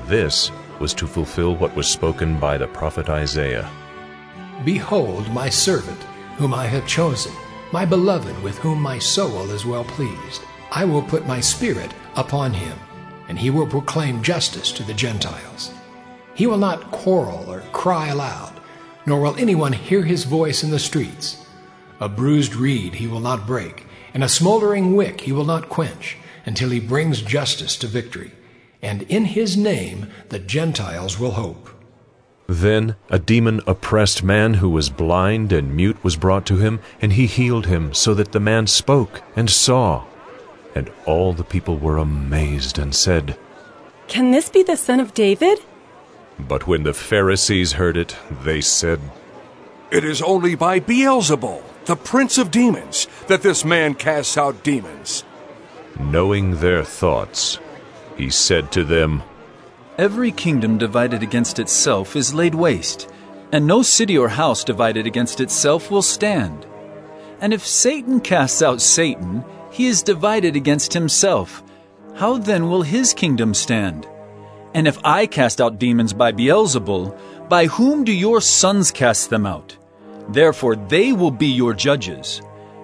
[0.07, 0.51] This
[0.81, 3.71] was to fulfill what was spoken by the prophet Isaiah.
[4.65, 6.03] Behold my servant,
[6.35, 7.31] whom I have chosen,
[7.71, 10.41] my beloved, with whom my soul is well pleased.
[10.73, 12.77] I will put my spirit upon him,
[13.29, 15.71] and he will proclaim justice to the Gentiles.
[16.33, 18.56] He will not quarrel or cry aloud,
[19.07, 21.47] nor will anyone hear his voice in the streets.
[21.99, 26.17] A bruised reed he will not break, and a smoldering wick he will not quench,
[26.45, 28.31] until he brings justice to victory.
[28.81, 31.69] And in his name the Gentiles will hope.
[32.47, 37.13] Then a demon oppressed man who was blind and mute was brought to him, and
[37.13, 40.05] he healed him, so that the man spoke and saw.
[40.75, 43.37] And all the people were amazed and said,
[44.07, 45.59] Can this be the son of David?
[46.39, 48.99] But when the Pharisees heard it, they said,
[49.91, 55.23] It is only by Beelzebul, the prince of demons, that this man casts out demons.
[55.99, 57.59] Knowing their thoughts,
[58.15, 59.23] he said to them,
[59.97, 63.09] Every kingdom divided against itself is laid waste,
[63.51, 66.67] and no city or house divided against itself will stand.
[67.41, 71.63] And if Satan casts out Satan, he is divided against himself.
[72.15, 74.07] How then will his kingdom stand?
[74.77, 79.47] And if I cast out demons by Beelzebul, by whom do your sons cast them
[79.47, 79.75] out?
[80.29, 82.43] Therefore they will be your judges.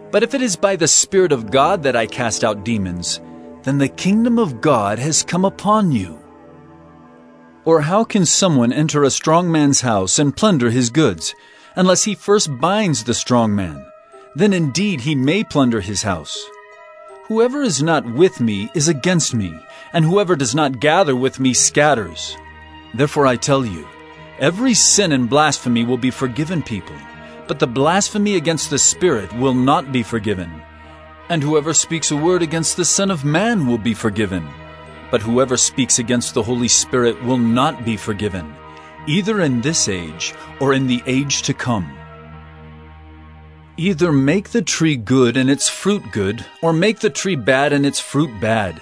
[0.09, 3.21] But if it is by the Spirit of God that I cast out demons,
[3.61, 6.17] then the kingdom of God has come upon you.
[7.63, 11.35] Or how can someone enter a strong man's house and plunder his goods,
[11.75, 13.85] unless he first binds the strong man?
[14.33, 16.43] Then indeed he may plunder his house.
[17.27, 19.53] Whoever is not with me is against me,
[19.93, 22.35] and whoever does not gather with me scatters.
[22.93, 23.87] Therefore I tell you,
[24.39, 26.95] every sin and blasphemy will be forgiven people,
[27.47, 30.51] but the blasphemy against the Spirit will not be forgiven.
[31.29, 34.47] And whoever speaks a word against the Son of Man will be forgiven
[35.13, 38.51] but whoever speaks against the Holy Spirit will not be forgiven,
[39.05, 41.85] either in this age or in the age to come.
[43.77, 47.85] Either make the tree good and its fruit good, or make the tree bad and
[47.85, 48.81] its fruit bad,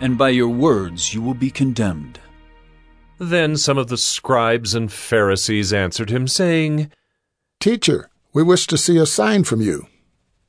[0.00, 2.18] and by your words you will be condemned.
[3.18, 6.90] Then some of the scribes and Pharisees answered him, saying,
[7.58, 9.86] Teacher, we wish to see a sign from you.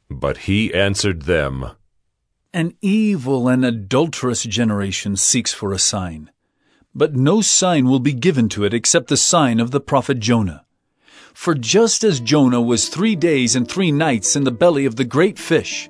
[0.09, 1.71] But he answered them,
[2.53, 6.29] an evil and adulterous generation seeks for a sign,
[6.93, 10.65] but no sign will be given to it except the sign of the prophet Jonah.
[11.33, 15.05] For just as Jonah was three days and three nights in the belly of the
[15.05, 15.89] great fish,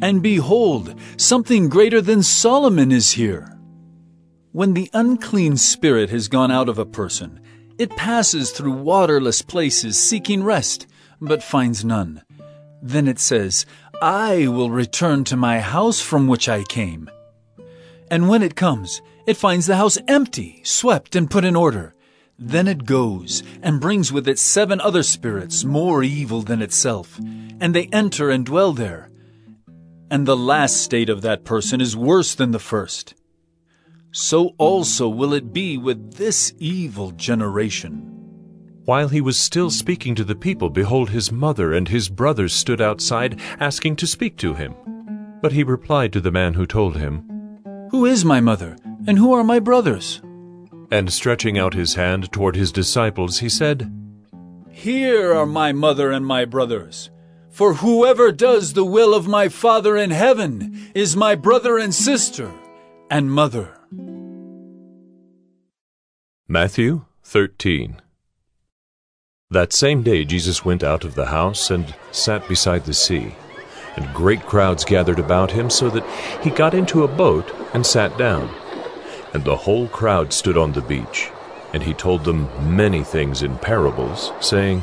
[0.00, 3.48] And behold, something greater than Solomon is here.
[4.52, 7.40] When the unclean spirit has gone out of a person,
[7.78, 10.86] it passes through waterless places seeking rest,
[11.20, 12.22] but finds none.
[12.82, 13.64] Then it says,
[14.00, 17.08] I will return to my house from which I came.
[18.10, 21.94] And when it comes, it finds the house empty, swept, and put in order.
[22.38, 27.18] Then it goes and brings with it seven other spirits more evil than itself,
[27.60, 29.08] and they enter and dwell there.
[30.12, 33.14] And the last state of that person is worse than the first.
[34.10, 38.12] So also will it be with this evil generation.
[38.84, 42.78] While he was still speaking to the people, behold, his mother and his brothers stood
[42.78, 44.74] outside, asking to speak to him.
[45.40, 47.24] But he replied to the man who told him,
[47.90, 50.20] Who is my mother, and who are my brothers?
[50.90, 53.90] And stretching out his hand toward his disciples, he said,
[54.68, 57.08] Here are my mother and my brothers.
[57.52, 62.50] For whoever does the will of my Father in heaven is my brother and sister
[63.10, 63.78] and mother.
[66.48, 68.02] Matthew 13
[69.52, 73.34] that same day Jesus went out of the house and sat beside the sea.
[73.96, 76.06] And great crowds gathered about him, so that
[76.42, 78.48] he got into a boat and sat down.
[79.34, 81.30] And the whole crowd stood on the beach.
[81.74, 84.82] And he told them many things in parables, saying,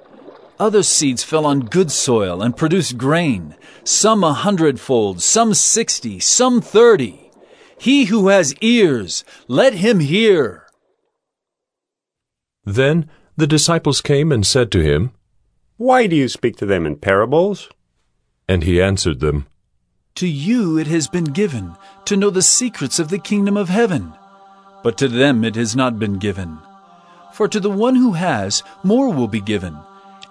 [0.61, 6.61] Other seeds fell on good soil and produced grain, some a hundredfold, some sixty, some
[6.61, 7.31] thirty.
[7.79, 10.67] He who has ears, let him hear.
[12.63, 15.13] Then the disciples came and said to him,
[15.77, 17.67] Why do you speak to them in parables?
[18.47, 19.47] And he answered them,
[20.13, 24.13] To you it has been given to know the secrets of the kingdom of heaven,
[24.83, 26.59] but to them it has not been given.
[27.33, 29.75] For to the one who has, more will be given,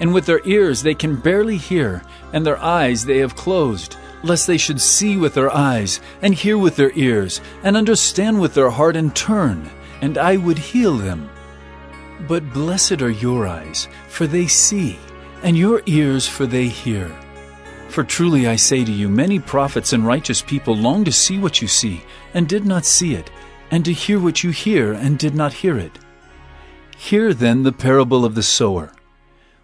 [0.00, 4.46] and with their ears they can barely hear, and their eyes they have closed lest
[4.46, 8.70] they should see with their eyes, and hear with their ears, and understand with their
[8.70, 9.70] heart, and turn,
[10.00, 11.30] and I would heal them.
[12.26, 14.98] But blessed are your eyes, for they see,
[15.42, 17.14] and your ears, for they hear.
[17.88, 21.62] For truly I say to you, many prophets and righteous people long to see what
[21.62, 22.02] you see,
[22.34, 23.30] and did not see it,
[23.70, 25.98] and to hear what you hear, and did not hear it.
[26.96, 28.92] Hear then the parable of the sower.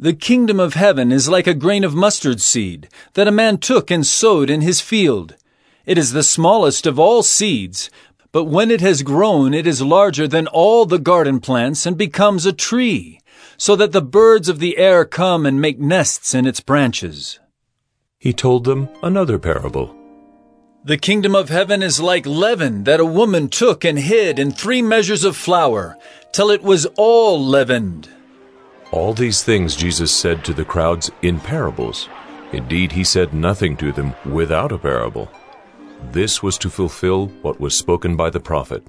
[0.00, 3.90] The kingdom of heaven is like a grain of mustard seed that a man took
[3.90, 5.34] and sowed in his field.
[5.86, 7.90] It is the smallest of all seeds,
[8.30, 12.46] but when it has grown, it is larger than all the garden plants and becomes
[12.46, 13.20] a tree,
[13.56, 17.40] so that the birds of the air come and make nests in its branches.
[18.20, 19.96] He told them another parable.
[20.84, 24.80] The kingdom of heaven is like leaven that a woman took and hid in three
[24.80, 25.98] measures of flour,
[26.30, 28.08] till it was all leavened.
[28.90, 32.08] All these things Jesus said to the crowds in parables.
[32.52, 35.30] Indeed, he said nothing to them without a parable.
[36.10, 38.82] This was to fulfill what was spoken by the prophet.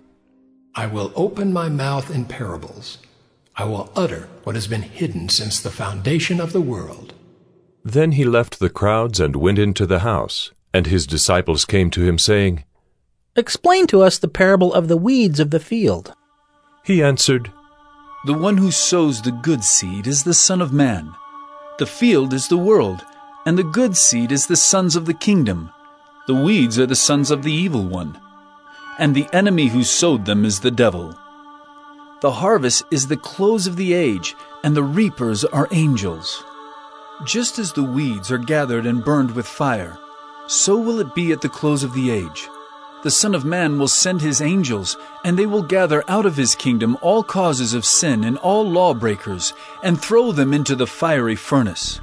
[0.75, 2.99] I will open my mouth in parables.
[3.57, 7.13] I will utter what has been hidden since the foundation of the world.
[7.83, 12.03] Then he left the crowds and went into the house, and his disciples came to
[12.03, 12.63] him, saying,
[13.35, 16.13] Explain to us the parable of the weeds of the field.
[16.85, 17.51] He answered,
[18.25, 21.15] The one who sows the good seed is the Son of Man.
[21.77, 23.05] The field is the world,
[23.45, 25.71] and the good seed is the sons of the kingdom.
[26.27, 28.19] The weeds are the sons of the evil one,
[28.97, 31.17] and the enemy who sowed them is the devil.
[32.19, 36.43] The harvest is the close of the age, and the reapers are angels.
[37.23, 39.97] Just as the weeds are gathered and burned with fire,
[40.47, 42.49] so will it be at the close of the age.
[43.01, 46.53] The Son of Man will send his angels, and they will gather out of his
[46.53, 52.01] kingdom all causes of sin and all lawbreakers, and throw them into the fiery furnace.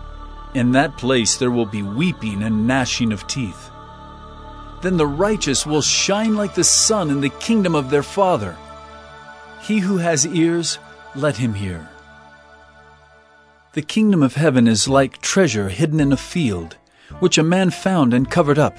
[0.54, 3.70] In that place there will be weeping and gnashing of teeth.
[4.80, 8.56] Then the righteous will shine like the sun in the kingdom of their Father.
[9.60, 10.78] He who has ears,
[11.14, 11.90] let him hear.
[13.74, 16.78] The kingdom of heaven is like treasure hidden in a field,
[17.18, 18.78] which a man found and covered up.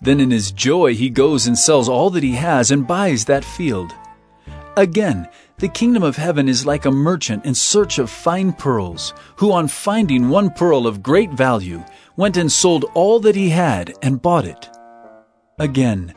[0.00, 3.44] Then in his joy he goes and sells all that he has and buys that
[3.44, 3.94] field.
[4.76, 5.28] Again,
[5.58, 9.68] the kingdom of heaven is like a merchant in search of fine pearls, who on
[9.68, 11.82] finding one pearl of great value,
[12.14, 14.68] went and sold all that he had and bought it.
[15.58, 16.12] Again,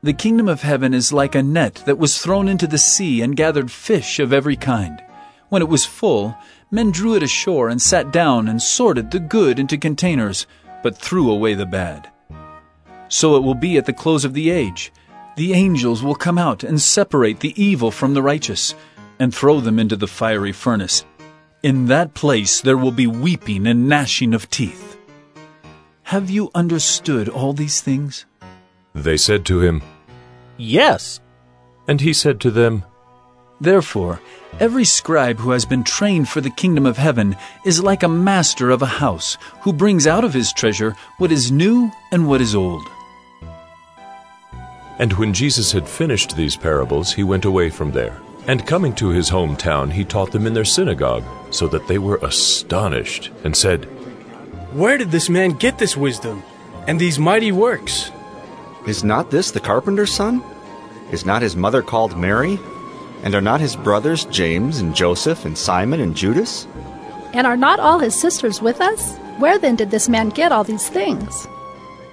[0.00, 3.36] the kingdom of heaven is like a net that was thrown into the sea and
[3.36, 5.02] gathered fish of every kind.
[5.48, 6.36] When it was full,
[6.70, 10.46] men drew it ashore and sat down and sorted the good into containers,
[10.84, 12.10] but threw away the bad.
[13.08, 14.92] So it will be at the close of the age.
[15.36, 18.74] The angels will come out and separate the evil from the righteous,
[19.18, 21.04] and throw them into the fiery furnace.
[21.62, 24.98] In that place there will be weeping and gnashing of teeth.
[26.04, 28.26] Have you understood all these things?
[28.94, 29.82] They said to him,
[30.56, 31.20] Yes.
[31.88, 32.84] And he said to them,
[33.60, 34.20] Therefore,
[34.60, 38.70] every scribe who has been trained for the kingdom of heaven is like a master
[38.70, 42.54] of a house, who brings out of his treasure what is new and what is
[42.54, 42.86] old.
[44.98, 48.20] And when Jesus had finished these parables, he went away from there.
[48.46, 52.18] And coming to his hometown, he taught them in their synagogue, so that they were
[52.22, 53.84] astonished, and said,
[54.72, 56.42] Where did this man get this wisdom
[56.86, 58.12] and these mighty works?
[58.86, 60.44] Is not this the carpenter's son?
[61.10, 62.58] Is not his mother called Mary?
[63.22, 66.66] And are not his brothers James and Joseph and Simon and Judas?
[67.32, 69.16] And are not all his sisters with us?
[69.38, 71.48] Where then did this man get all these things?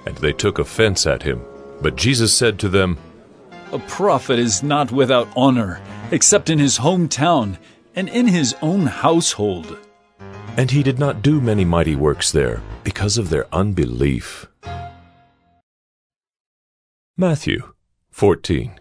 [0.06, 1.42] And they took offense at him.
[1.82, 2.96] But Jesus said to them,
[3.72, 7.58] A prophet is not without honor, except in his hometown
[7.96, 9.76] and in his own household.
[10.56, 14.46] And he did not do many mighty works there, because of their unbelief.
[17.16, 17.72] Matthew
[18.10, 18.80] 14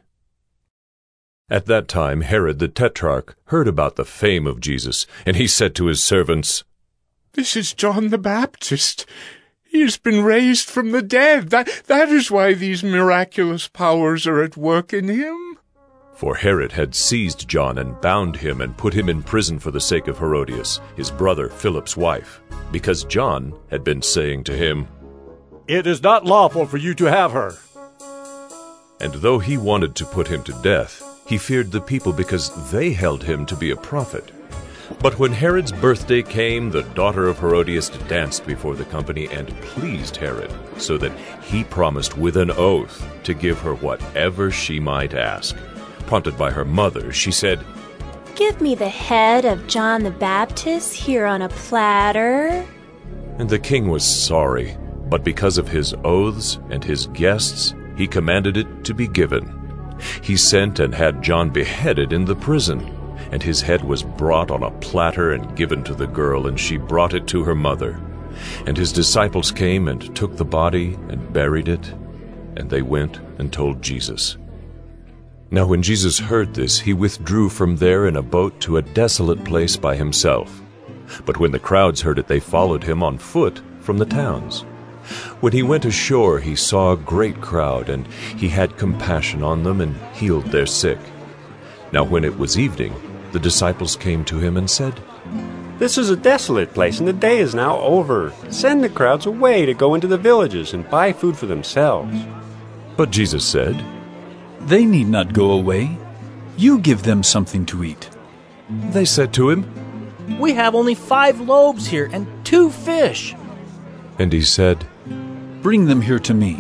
[1.49, 5.73] At that time Herod the Tetrarch heard about the fame of Jesus, and he said
[5.75, 6.63] to his servants,
[7.33, 9.07] This is John the Baptist.
[9.71, 11.49] He has been raised from the dead.
[11.49, 15.57] That, that is why these miraculous powers are at work in him.
[16.13, 19.79] For Herod had seized John and bound him and put him in prison for the
[19.79, 22.41] sake of Herodias, his brother Philip's wife,
[22.73, 24.89] because John had been saying to him,
[25.69, 27.53] It is not lawful for you to have her.
[28.99, 32.91] And though he wanted to put him to death, he feared the people because they
[32.91, 34.33] held him to be a prophet.
[34.99, 40.17] But when Herod's birthday came, the daughter of Herodias danced before the company and pleased
[40.17, 41.11] Herod, so that
[41.43, 45.55] he promised with an oath to give her whatever she might ask.
[46.07, 47.63] Prompted by her mother, she said,
[48.35, 52.65] Give me the head of John the Baptist here on a platter.
[53.37, 54.77] And the king was sorry,
[55.09, 59.57] but because of his oaths and his guests, he commanded it to be given.
[60.21, 62.97] He sent and had John beheaded in the prison,
[63.31, 66.77] and his head was brought on a platter and given to the girl, and she
[66.77, 67.99] brought it to her mother.
[68.65, 71.93] And his disciples came and took the body and buried it,
[72.55, 74.37] and they went and told Jesus.
[75.49, 79.43] Now when Jesus heard this, he withdrew from there in a boat to a desolate
[79.43, 80.61] place by himself.
[81.25, 84.61] But when the crowds heard it, they followed him on foot from the towns.
[85.41, 88.07] When he went ashore, he saw a great crowd, and
[88.37, 90.99] he had compassion on them and healed their sick.
[91.91, 92.93] Now when it was evening,
[93.31, 95.01] the disciples came to him and said,
[95.77, 98.33] This is a desolate place, and the day is now over.
[98.49, 102.15] Send the crowds away to go into the villages and buy food for themselves.
[102.97, 103.83] But Jesus said,
[104.61, 105.97] They need not go away.
[106.57, 108.09] You give them something to eat.
[108.69, 113.35] They said to him, We have only five loaves here and two fish.
[114.19, 114.85] And he said,
[115.61, 116.59] Bring them here to me.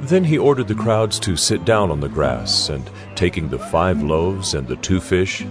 [0.00, 4.02] Then he ordered the crowds to sit down on the grass, and taking the five
[4.02, 5.46] loaves and the two fish,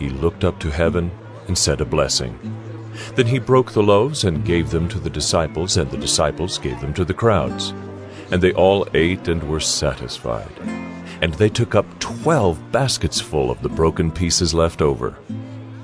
[0.00, 1.12] he looked up to heaven
[1.46, 2.36] and said a blessing.
[3.14, 6.80] Then he broke the loaves and gave them to the disciples, and the disciples gave
[6.80, 7.72] them to the crowds.
[8.32, 10.50] And they all ate and were satisfied.
[11.20, 15.18] And they took up twelve baskets full of the broken pieces left over.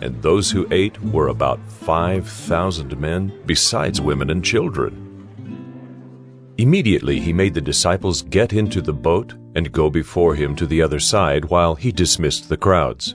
[0.01, 5.03] And those who ate were about five thousand men, besides women and children.
[6.59, 10.81] Immediately he made the disciples get into the boat and go before him to the
[10.81, 13.15] other side while he dismissed the crowds.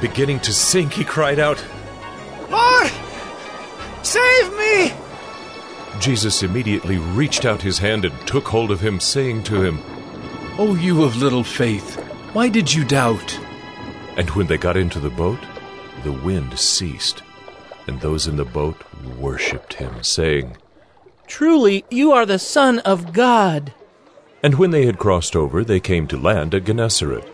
[0.00, 1.62] beginning to sink, he cried out,
[2.50, 2.90] Lord,
[4.02, 4.92] save me!
[6.00, 9.78] Jesus immediately reached out his hand and took hold of him, saying to him,
[10.58, 11.96] O you of little faith,
[12.32, 13.38] why did you doubt?
[14.16, 15.40] And when they got into the boat,
[16.04, 17.22] the wind ceased,
[17.86, 18.82] and those in the boat
[19.18, 20.56] worshipped him, saying,
[21.26, 23.72] Truly, you are the Son of God.
[24.42, 27.24] And when they had crossed over, they came to land at Gennesaret.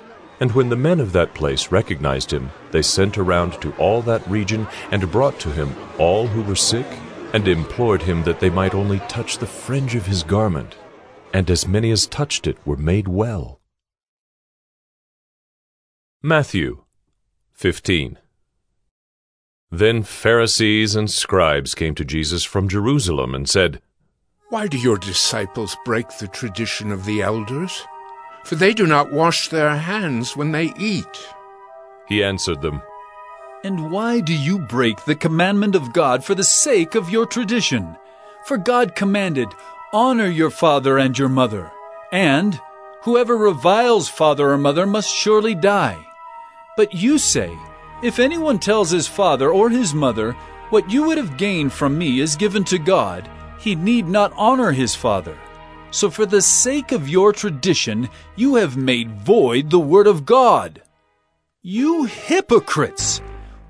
[0.44, 4.28] And when the men of that place recognized him, they sent around to all that
[4.28, 6.84] region and brought to him all who were sick,
[7.32, 10.76] and implored him that they might only touch the fringe of his garment.
[11.32, 13.62] And as many as touched it were made well.
[16.22, 16.84] Matthew
[17.54, 18.18] 15
[19.70, 23.80] Then Pharisees and scribes came to Jesus from Jerusalem and said,
[24.50, 27.86] Why do your disciples break the tradition of the elders?
[28.44, 31.28] For they do not wash their hands when they eat.
[32.06, 32.82] He answered them,
[33.64, 37.96] And why do you break the commandment of God for the sake of your tradition?
[38.44, 39.48] For God commanded,
[39.94, 41.70] Honor your father and your mother,
[42.12, 42.60] and
[43.02, 46.04] whoever reviles father or mother must surely die.
[46.76, 47.56] But you say,
[48.02, 50.36] If anyone tells his father or his mother,
[50.68, 54.72] What you would have gained from me is given to God, he need not honor
[54.72, 55.38] his father.
[55.94, 60.82] So for the sake of your tradition, you have made void the word of God.
[61.62, 63.20] You hypocrites!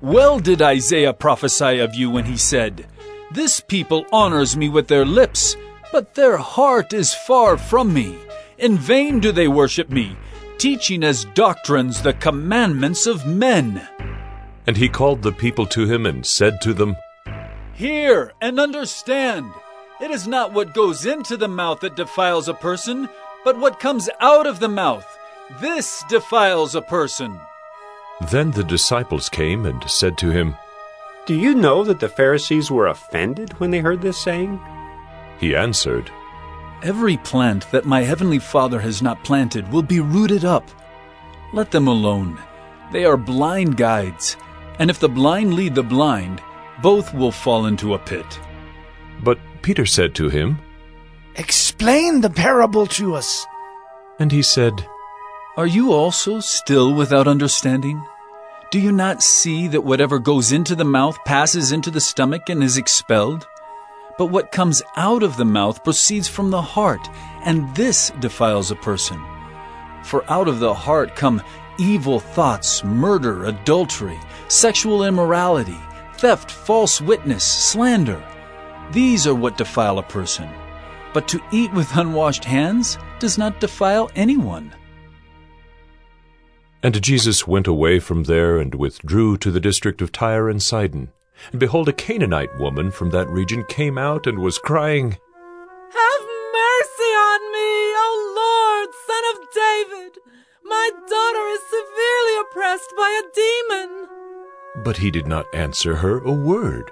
[0.01, 2.87] Well did Isaiah prophesy of you when he said,
[3.31, 5.55] This people honors me with their lips,
[5.91, 8.17] but their heart is far from me.
[8.57, 10.17] In vain do they worship me,
[10.57, 13.87] teaching as doctrines the commandments of men.
[14.65, 16.95] And he called the people to him and said to them,
[17.73, 19.51] Hear and understand.
[20.01, 23.07] It is not what goes into the mouth that defiles a person,
[23.45, 25.05] but what comes out of the mouth.
[25.61, 27.39] This defiles a person.
[28.29, 30.55] Then the disciples came and said to him,
[31.25, 34.59] Do you know that the Pharisees were offended when they heard this saying?
[35.39, 36.11] He answered,
[36.83, 40.69] Every plant that my heavenly Father has not planted will be rooted up.
[41.53, 42.37] Let them alone.
[42.91, 44.37] They are blind guides,
[44.77, 46.41] and if the blind lead the blind,
[46.81, 48.39] both will fall into a pit.
[49.23, 50.59] But Peter said to him,
[51.37, 53.47] Explain the parable to us.
[54.19, 54.85] And he said,
[55.57, 58.05] Are you also still without understanding?
[58.69, 62.61] Do you not see that whatever goes into the mouth passes into the stomach and
[62.61, 63.47] is expelled?
[64.19, 67.09] But what comes out of the mouth proceeds from the heart,
[67.43, 69.19] and this defiles a person.
[70.03, 71.41] For out of the heart come
[71.79, 75.79] evil thoughts, murder, adultery, sexual immorality,
[76.17, 78.23] theft, false witness, slander.
[78.91, 80.49] These are what defile a person.
[81.13, 84.73] But to eat with unwashed hands does not defile anyone.
[86.83, 91.11] And Jesus went away from there and withdrew to the district of Tyre and Sidon.
[91.51, 97.11] And behold, a Canaanite woman from that region came out and was crying, Have mercy
[97.31, 97.71] on me,
[98.05, 100.17] O Lord, Son of David!
[100.63, 104.07] My daughter is severely oppressed by a demon.
[104.83, 106.91] But he did not answer her a word.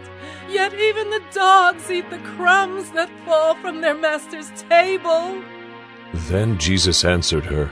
[0.51, 5.41] Yet even the dogs eat the crumbs that fall from their master's table.
[6.13, 7.71] Then Jesus answered her,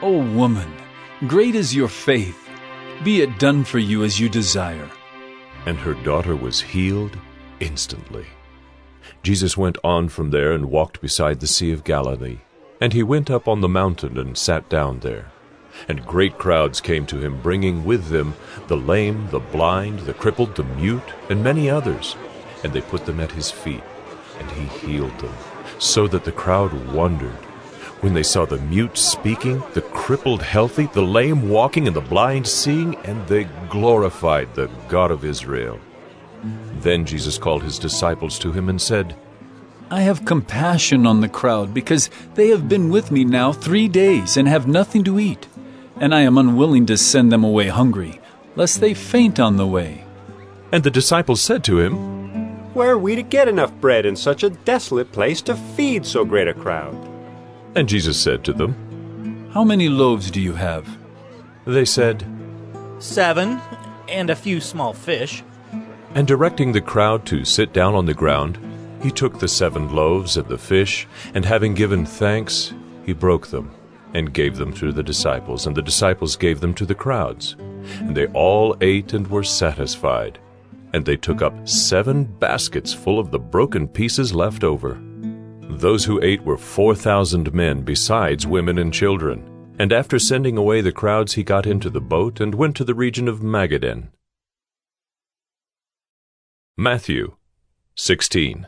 [0.00, 0.72] O woman,
[1.26, 2.48] great is your faith.
[3.04, 4.90] Be it done for you as you desire.
[5.66, 7.18] And her daughter was healed
[7.60, 8.26] instantly.
[9.22, 12.38] Jesus went on from there and walked beside the Sea of Galilee.
[12.80, 15.30] And he went up on the mountain and sat down there.
[15.86, 18.34] And great crowds came to him, bringing with them
[18.66, 22.16] the lame, the blind, the crippled, the mute, and many others.
[22.64, 23.84] And they put them at his feet,
[24.38, 25.34] and he healed them,
[25.78, 27.36] so that the crowd wondered.
[28.00, 32.46] When they saw the mute speaking, the crippled healthy, the lame walking, and the blind
[32.46, 35.80] seeing, and they glorified the God of Israel.
[36.80, 39.16] Then Jesus called his disciples to him and said,
[39.90, 44.36] I have compassion on the crowd because they have been with me now three days
[44.36, 45.47] and have nothing to eat,
[46.00, 48.20] and I am unwilling to send them away hungry,
[48.56, 50.04] lest they faint on the way.
[50.72, 54.42] And the disciples said to him, Where are we to get enough bread in such
[54.42, 56.96] a desolate place to feed so great a crowd?
[57.74, 60.98] And Jesus said to them, How many loaves do you have?
[61.64, 62.24] They said,
[62.98, 63.60] Seven,
[64.08, 65.42] and a few small fish.
[66.14, 68.58] And directing the crowd to sit down on the ground,
[69.02, 73.70] he took the seven loaves and the fish, and having given thanks, he broke them,
[74.14, 77.56] and gave them to the disciples, and the disciples gave them to the crowds.
[78.00, 80.38] And they all ate and were satisfied.
[80.92, 85.00] And they took up seven baskets full of the broken pieces left over.
[85.68, 89.74] Those who ate were four thousand men, besides women and children.
[89.78, 92.94] And after sending away the crowds, he got into the boat and went to the
[92.94, 94.08] region of Magadan.
[96.76, 97.36] Matthew
[97.94, 98.66] 16.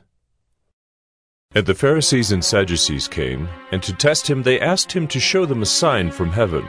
[1.52, 5.46] And the Pharisees and Sadducees came, and to test him they asked him to show
[5.46, 6.64] them a sign from heaven.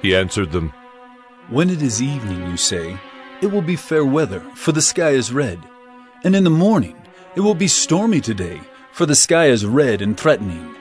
[0.00, 0.72] He answered them,
[1.50, 2.96] When it is evening, you say,
[3.42, 5.60] it will be fair weather, for the sky is red.
[6.24, 6.96] And in the morning,
[7.36, 8.58] it will be stormy today,
[8.92, 10.74] for the sky is red and threatening.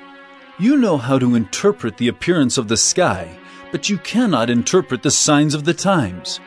[0.57, 3.38] You know how to interpret the appearance of the sky,
[3.73, 6.40] but you cannot interpret the signs of the times.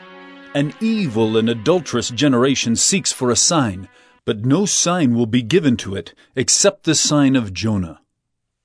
[0.54, 3.90] An evil and adulterous generation seeks for a sign,
[4.24, 8.00] but no sign will be given to it except the sign of Jonah.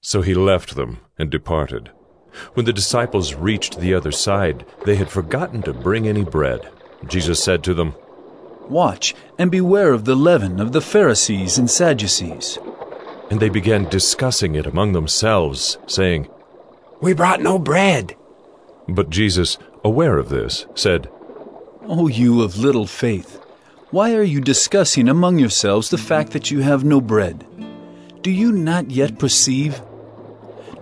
[0.02, 1.92] So he left them and departed.
[2.54, 6.70] When the disciples reached the other side, they had forgotten to bring any bread.
[7.08, 7.96] Jesus said to them,
[8.70, 12.60] Watch and beware of the leaven of the Pharisees and Sadducees.
[13.30, 16.30] And they began discussing it among themselves, saying,
[17.02, 18.16] We brought no bread.
[18.88, 21.10] But Jesus, aware of this, said,
[21.84, 23.39] O you of little faith,
[23.92, 27.46] why are you discussing among yourselves the fact that you have no bread?
[28.22, 29.82] Do you not yet perceive?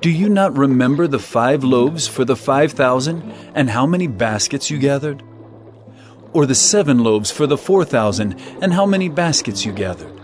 [0.01, 3.23] Do you not remember the five loaves for the five thousand,
[3.55, 5.23] and how many baskets you gathered?
[6.33, 10.19] Or the seven loaves for the four thousand, and how many baskets you gathered?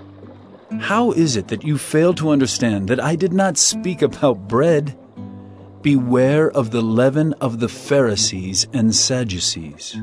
[0.80, 4.98] How is it that you fail to understand that I did not speak about bread?
[5.82, 9.96] Beware of the leaven of the Pharisees and Sadducees.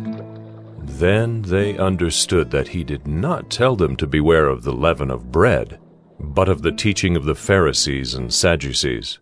[1.00, 5.32] Then they understood that he did not tell them to beware of the leaven of
[5.32, 5.80] bread,
[6.18, 9.18] but of the teaching of the Pharisees and Sadducees.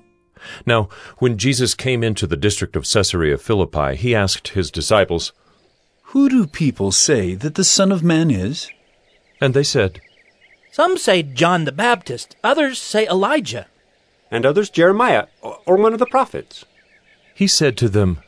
[0.66, 0.88] Now,
[1.18, 5.32] when Jesus came into the district of Caesarea Philippi, he asked his disciples,
[6.06, 8.68] Who do people say that the Son of Man is?
[9.40, 10.00] And they said,
[10.72, 13.68] Some say John the Baptist, others say Elijah,
[14.32, 16.64] and others Jeremiah or one of the prophets.
[17.36, 18.18] He said to them,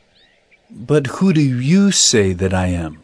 [0.69, 3.03] But who do you say that I am?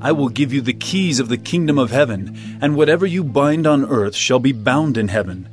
[0.00, 3.66] I will give you the keys of the kingdom of heaven, and whatever you bind
[3.66, 5.48] on earth shall be bound in heaven,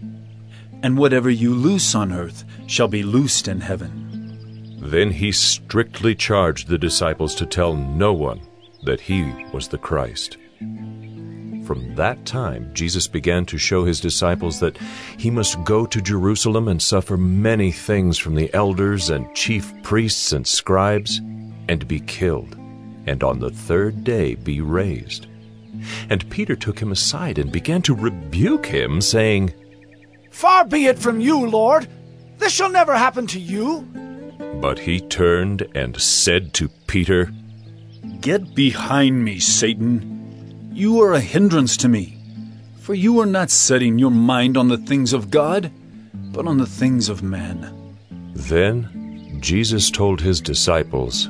[0.83, 4.79] and whatever you loose on earth shall be loosed in heaven.
[4.81, 8.41] Then he strictly charged the disciples to tell no one
[8.83, 10.37] that he was the Christ.
[11.65, 14.77] From that time, Jesus began to show his disciples that
[15.17, 20.33] he must go to Jerusalem and suffer many things from the elders and chief priests
[20.33, 21.21] and scribes,
[21.69, 22.57] and be killed,
[23.05, 25.27] and on the third day be raised.
[26.09, 29.53] And Peter took him aside and began to rebuke him, saying,
[30.31, 31.87] Far be it from you, Lord!
[32.37, 33.81] This shall never happen to you!
[34.61, 37.31] But he turned and said to Peter,
[38.21, 40.71] Get behind me, Satan!
[40.73, 42.17] You are a hindrance to me,
[42.79, 45.71] for you are not setting your mind on the things of God,
[46.13, 47.95] but on the things of man.
[48.33, 51.29] Then Jesus told his disciples,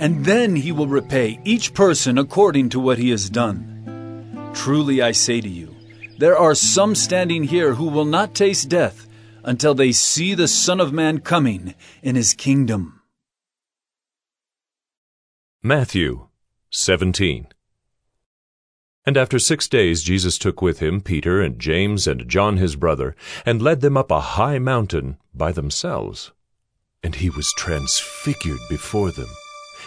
[0.00, 4.50] and then he will repay each person according to what he has done.
[4.54, 5.76] Truly I say to you,
[6.18, 9.06] there are some standing here who will not taste death
[9.44, 13.02] until they see the Son of Man coming in his kingdom.
[15.62, 16.28] Matthew
[16.70, 17.48] 17
[19.04, 23.14] And after six days Jesus took with him Peter and James and John his brother,
[23.44, 26.32] and led them up a high mountain by themselves.
[27.02, 29.28] And he was transfigured before them,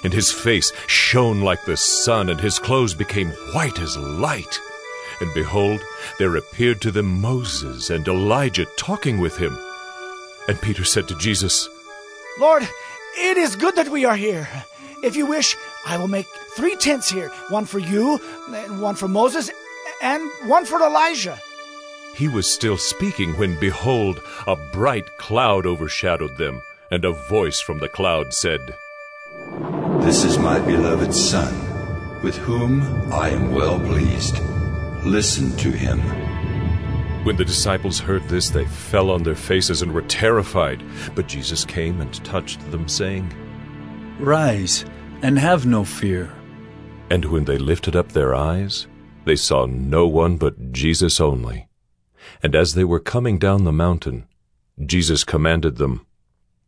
[0.04, 4.60] and his face shone like the sun, and his clothes became white as light.
[5.22, 5.82] And behold,
[6.20, 9.58] there appeared to them Moses and Elijah talking with him.
[10.48, 11.70] And Peter said to Jesus,
[12.40, 12.68] Lord,
[13.18, 14.48] it is good that we are here.
[15.04, 15.56] If you wish,
[15.86, 18.20] I will make three tents here one for you,
[18.50, 19.52] and one for Moses,
[20.02, 21.40] and one for Elijah.
[22.16, 26.62] He was still speaking when, behold, a bright cloud overshadowed them,
[26.92, 28.76] and a voice from the cloud said,
[30.04, 32.82] This is my beloved Son, with whom
[33.12, 34.38] I am well pleased.
[35.06, 36.00] Listen to him.
[37.24, 40.84] When the disciples heard this, they fell on their faces and were terrified.
[41.16, 43.34] But Jesus came and touched them, saying,
[44.20, 44.84] Rise
[45.22, 46.34] and have no fear.
[47.10, 48.88] And when they lifted up their eyes,
[49.24, 51.70] they saw no one but Jesus only.
[52.44, 54.28] And as they were coming down the mountain,
[54.86, 56.06] Jesus commanded them,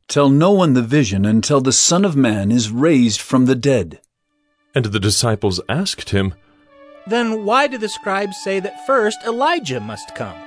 [0.08, 4.00] Tell no one the vision until the Son of Man is raised from the dead.
[4.74, 6.36] And the disciples asked him,
[7.08, 10.38] Then why do the scribes say that first Elijah must come?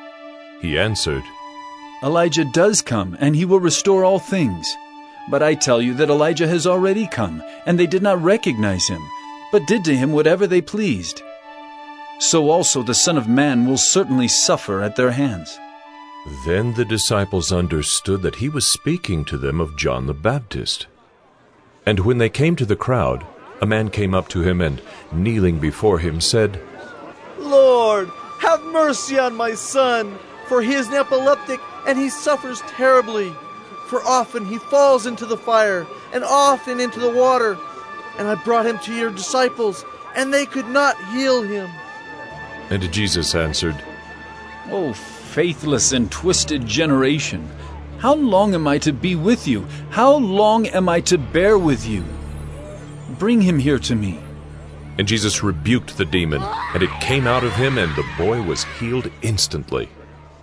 [0.61, 1.25] He answered,
[2.03, 4.73] Elijah does come, and he will restore all things.
[5.31, 9.03] But I tell you that Elijah has already come, and they did not recognize him,
[9.51, 11.23] but did to him whatever they pleased.
[12.21, 15.59] So also the Son of Man will certainly suffer at their hands.
[16.45, 20.87] Then the disciples understood that he was speaking to them of John the Baptist.
[21.87, 23.27] And when they came to the crowd,
[23.61, 24.81] a man came up to him and,
[25.11, 26.61] kneeling before him, said,
[27.39, 28.09] Lord,
[28.41, 33.33] have mercy on my son, for he is an epileptic and he suffers terribly.
[33.87, 37.59] For often he falls into the fire and often into the water.
[38.19, 39.85] And I brought him to your disciples,
[40.15, 41.71] and they could not heal him.
[42.69, 43.83] And Jesus answered,
[44.71, 44.93] O
[45.29, 47.49] faithless and twisted generation,
[47.99, 49.67] how long am I to be with you?
[49.91, 52.05] How long am I to bear with you?
[53.19, 54.21] Bring him here to me.
[54.99, 56.43] And Jesus rebuked the demon,
[56.75, 59.89] and it came out of him, and the boy was healed instantly.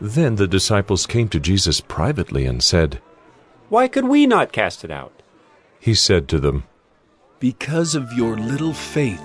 [0.01, 3.01] Then the disciples came to Jesus privately and said,
[3.69, 5.21] Why could we not cast it out?
[5.79, 6.65] He said to them,
[7.39, 9.23] Because of your little faith.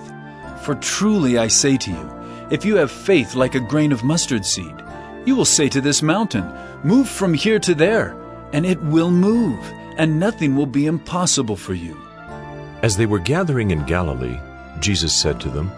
[0.63, 4.45] For truly I say to you, if you have faith like a grain of mustard
[4.45, 4.75] seed,
[5.25, 6.45] you will say to this mountain,
[6.83, 8.15] Move from here to there,
[8.53, 9.59] and it will move,
[9.97, 11.99] and nothing will be impossible for you.
[12.81, 14.39] As they were gathering in Galilee,
[14.79, 15.71] Jesus said to them,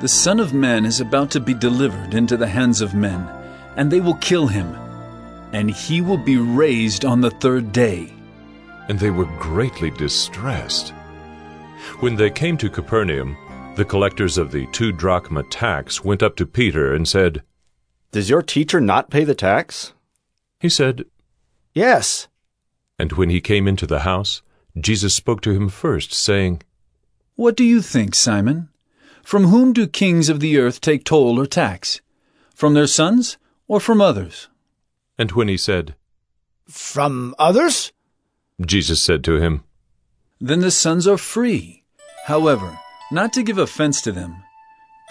[0.00, 3.28] The Son of Man is about to be delivered into the hands of men,
[3.76, 4.74] and they will kill him,
[5.52, 8.12] and he will be raised on the third day.
[8.88, 10.90] And they were greatly distressed.
[12.00, 13.36] When they came to Capernaum,
[13.74, 17.42] the collectors of the two drachma tax went up to Peter and said,
[18.12, 19.94] Does your teacher not pay the tax?
[20.60, 21.06] He said,
[21.72, 22.28] Yes.
[22.98, 24.42] And when he came into the house,
[24.78, 26.62] Jesus spoke to him first, saying,
[27.36, 28.68] What do you think, Simon?
[29.22, 32.02] From whom do kings of the earth take toll or tax?
[32.54, 34.48] From their sons or from others?
[35.16, 35.94] And when he said,
[36.68, 37.92] From others?
[38.60, 39.64] Jesus said to him,
[40.38, 41.82] Then the sons are free.
[42.26, 42.78] However,
[43.10, 44.41] not to give offense to them,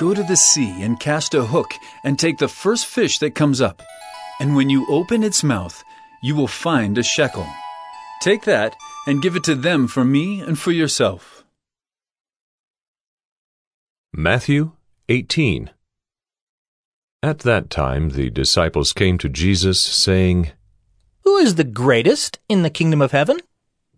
[0.01, 3.61] go to the sea and cast a hook and take the first fish that comes
[3.61, 3.83] up.
[4.39, 5.83] And when you open its mouth,
[6.23, 7.45] you will find a shekel.
[8.19, 8.75] Take that
[9.05, 11.45] and give it to them for me and for yourself.
[14.11, 14.71] Matthew
[15.07, 15.69] 18
[17.21, 20.49] At that time the disciples came to Jesus, saying,
[21.25, 23.39] Who is the greatest in the kingdom of heaven?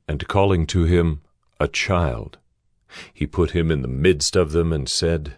[0.05, 1.21] And calling to him
[1.61, 2.39] a child,
[3.13, 5.37] he put him in the midst of them and said,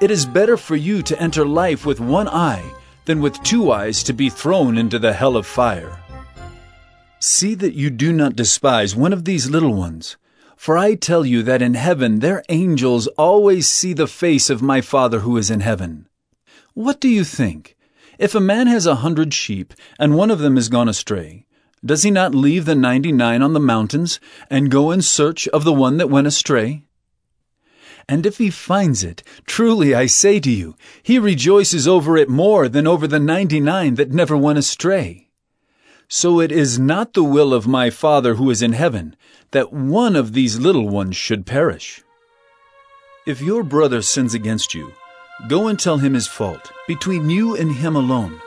[0.00, 2.72] It is better for you to enter life with one eye
[3.04, 5.98] than with two eyes to be thrown into the hell of fire.
[7.18, 10.16] See that you do not despise one of these little ones.
[10.56, 14.80] For I tell you that in heaven their angels always see the face of my
[14.80, 16.06] Father who is in heaven.
[16.74, 17.76] What do you think?
[18.20, 21.46] If a man has a hundred sheep, and one of them is gone astray,
[21.84, 25.64] does he not leave the ninety nine on the mountains, and go in search of
[25.64, 26.84] the one that went astray?
[28.08, 32.68] And if he finds it, truly I say to you, he rejoices over it more
[32.68, 35.28] than over the ninety nine that never went astray.
[36.08, 39.14] So it is not the will of my Father who is in heaven
[39.50, 42.02] that one of these little ones should perish.
[43.26, 44.94] If your brother sins against you,
[45.48, 48.40] go and tell him his fault, between you and him alone.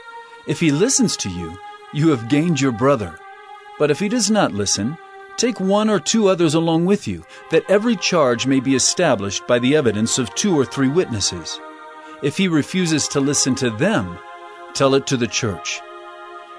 [0.48, 1.56] If he listens to you,
[1.94, 3.20] you have gained your brother.
[3.78, 4.98] But if he does not listen,
[5.42, 9.58] take one or two others along with you, that every charge may be established by
[9.58, 11.60] the evidence of two or three witnesses.
[12.22, 14.20] If he refuses to listen to them,
[14.76, 15.82] tell it to the church.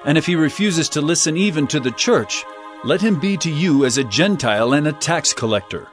[0.04, 2.44] And if he refuses to listen even to the church,
[2.82, 5.86] let him be to you as a Gentile and a tax collector.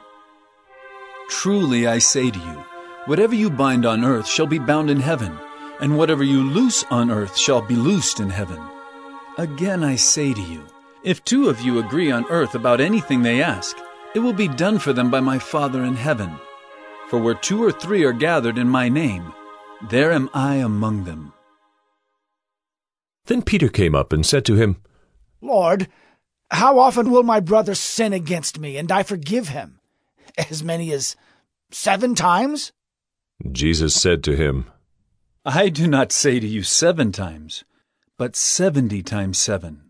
[1.28, 2.64] Truly I say to you,
[3.06, 5.38] whatever you bind on earth shall be bound in heaven,
[5.80, 8.60] and whatever you loose on earth shall be loosed in heaven.
[9.38, 10.64] Again I say to you,
[11.04, 13.76] if two of you agree on earth about anything they ask,
[14.14, 16.34] it will be done for them by my Father in heaven.
[17.08, 19.32] For where two or three are gathered in my name,
[19.88, 21.32] there am I among them.
[23.26, 24.76] Then Peter came up and said to him,
[25.40, 25.88] Lord,
[26.50, 29.78] how often will my brother sin against me, and I forgive him?
[30.50, 31.16] As many as
[31.70, 32.72] seven times?
[33.50, 34.70] Jesus said to him,
[35.44, 37.64] I do not say to you seven times,
[38.18, 39.89] but seventy times seven.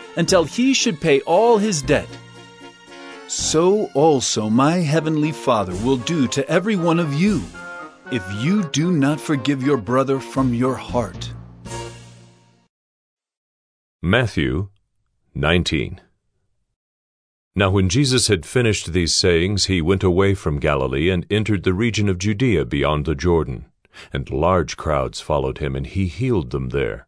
[0.15, 2.09] until he should pay all his debt.
[3.27, 7.41] So also my heavenly Father will do to every one of you
[8.11, 11.33] if you do not forgive your brother from your heart.
[14.01, 14.69] Matthew
[15.33, 16.01] 19.
[17.55, 21.73] Now when Jesus had finished these sayings, he went away from Galilee and entered the
[21.73, 23.65] region of Judea beyond the Jordan.
[24.11, 27.07] And large crowds followed him, and he healed them there.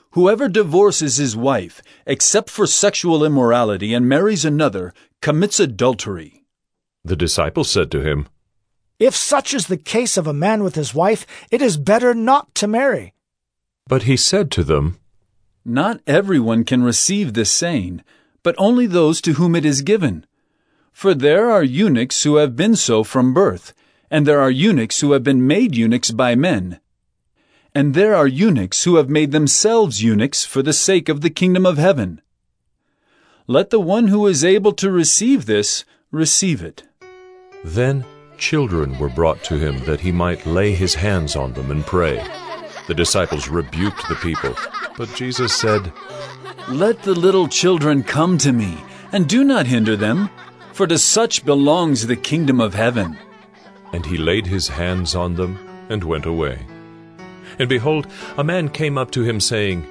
[0.11, 6.43] whoever divorces his wife, except for sexual immorality, and marries another, commits adultery.
[7.03, 8.27] The disciples said to him,
[8.99, 12.53] If such is the case of a man with his wife, it is better not
[12.55, 13.13] to marry.
[13.87, 14.99] But he said to them,
[15.65, 18.03] Not everyone can receive this saying,
[18.43, 20.25] but only those to whom it is given.
[20.91, 23.73] For there are eunuchs who have been so from birth,
[24.09, 26.79] and there are eunuchs who have been made eunuchs by men.
[27.73, 31.65] And there are eunuchs who have made themselves eunuchs for the sake of the kingdom
[31.65, 32.21] of heaven.
[33.47, 36.83] Let the one who is able to receive this receive it.
[37.63, 38.03] Then
[38.37, 42.21] children were brought to him that he might lay his hands on them and pray.
[42.87, 44.53] The disciples rebuked the people,
[44.97, 45.93] but Jesus said,
[46.67, 48.77] Let the little children come to me,
[49.13, 50.29] and do not hinder them,
[50.73, 53.17] for to such belongs the kingdom of heaven.
[53.93, 55.57] And he laid his hands on them
[55.89, 56.65] and went away.
[57.61, 58.07] And behold,
[58.39, 59.85] a man came up to him, saying,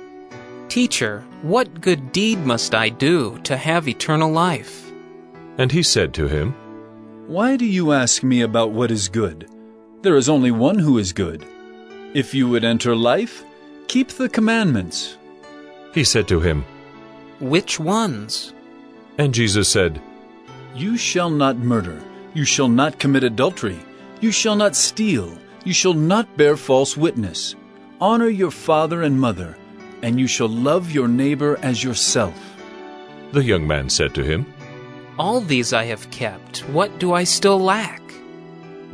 [0.68, 4.90] Teacher, what good deed must I do to have eternal life?
[5.56, 6.52] And he said to him,
[7.28, 9.48] Why do you ask me about what is good?
[10.02, 11.46] There is only one who is good.
[12.12, 13.44] If you would enter life,
[13.86, 15.16] keep the commandments.
[15.94, 16.64] He said to him,
[17.38, 18.52] Which ones?
[19.16, 20.02] And Jesus said,
[20.74, 22.02] You shall not murder,
[22.34, 23.78] you shall not commit adultery,
[24.20, 27.54] you shall not steal, you shall not bear false witness.
[28.00, 29.58] Honor your father and mother,
[30.00, 32.34] and you shall love your neighbor as yourself.
[33.32, 34.46] The young man said to him,
[35.18, 36.60] All these I have kept.
[36.70, 38.00] What do I still lack?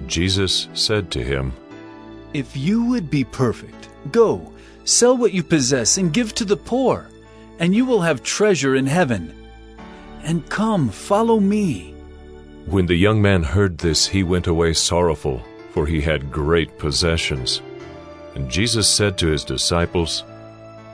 [0.08, 1.52] Jesus said to him,
[2.34, 4.52] If you would be perfect, go,
[4.84, 7.08] sell what you possess and give to the poor,
[7.60, 9.32] and you will have treasure in heaven.
[10.24, 11.94] And come, follow me.
[12.66, 17.62] When the young man heard this, he went away sorrowful, for he had great possessions.
[18.36, 20.22] And Jesus said to his disciples,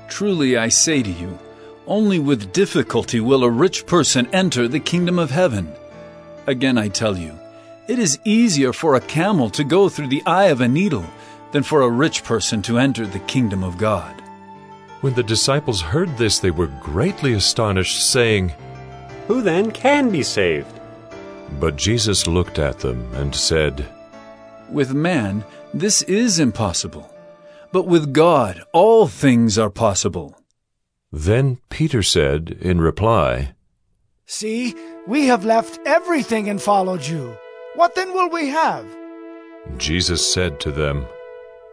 [0.08, 1.36] Truly I say to you,
[1.88, 5.72] only with difficulty will a rich person enter the kingdom of heaven.
[6.46, 7.36] Again I tell you,
[7.88, 11.04] it is easier for a camel to go through the eye of a needle
[11.50, 14.22] than for a rich person to enter the kingdom of God.
[15.00, 18.52] When the disciples heard this, they were greatly astonished, saying,
[19.26, 20.78] Who then can be saved?
[21.58, 23.84] But Jesus looked at them and said,
[24.70, 25.44] With man,
[25.74, 27.11] this is impossible,
[27.72, 30.38] but with God, all things are possible.
[31.10, 33.54] Then Peter said in reply,
[34.26, 34.74] See,
[35.06, 37.36] we have left everything and followed you.
[37.74, 38.86] What then will we have?
[39.76, 41.06] Jesus said to them,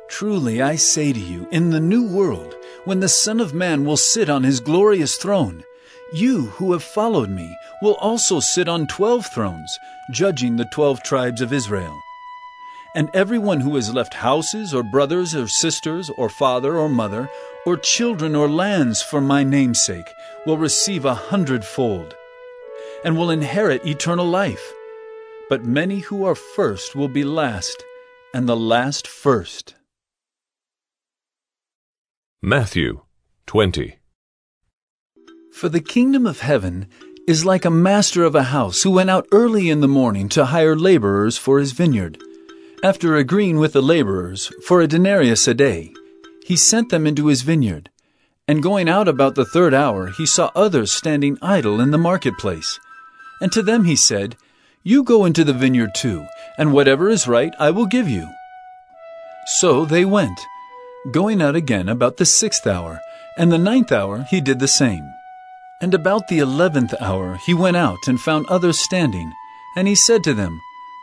[0.10, 2.56] Truly I say to you, in the new world,
[2.86, 5.64] when the Son of Man will sit on his glorious throne,
[6.14, 9.78] you who have followed me will also sit on twelve thrones,
[10.12, 11.96] judging the twelve tribes of Israel.
[12.96, 17.30] And everyone who has left houses, or brothers, or sisters, or father, or mother,
[17.66, 20.08] or children, or lands for my name's sake,
[20.46, 22.16] will receive a hundredfold,
[23.04, 24.74] and will inherit eternal life.
[25.50, 27.84] But many who are first will be last,
[28.34, 29.76] and the last first.
[32.42, 33.02] Matthew
[33.46, 34.00] 20
[35.52, 36.88] For the kingdom of heaven
[37.28, 40.46] is like a master of a house who went out early in the morning to
[40.46, 42.18] hire laborers for his vineyard.
[42.82, 45.94] After agreeing with the laborers for a denarius a day,
[46.46, 47.90] he sent them into his vineyard.
[48.48, 52.80] And going out about the third hour, he saw others standing idle in the marketplace.
[53.42, 54.38] And to them he said,
[54.82, 56.26] You go into the vineyard too,
[56.58, 58.30] and whatever is right I will give you.
[59.60, 60.40] So they went,
[61.12, 63.02] going out again about the sixth hour,
[63.38, 65.04] and the ninth hour he did the same.
[65.82, 69.34] And about the eleventh hour he went out and found others standing,
[69.76, 70.62] and he said to them,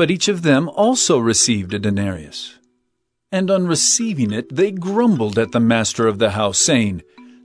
[0.00, 2.54] but each of them also received a denarius.
[3.30, 7.02] And on receiving it, they grumbled at the master of the house, saying,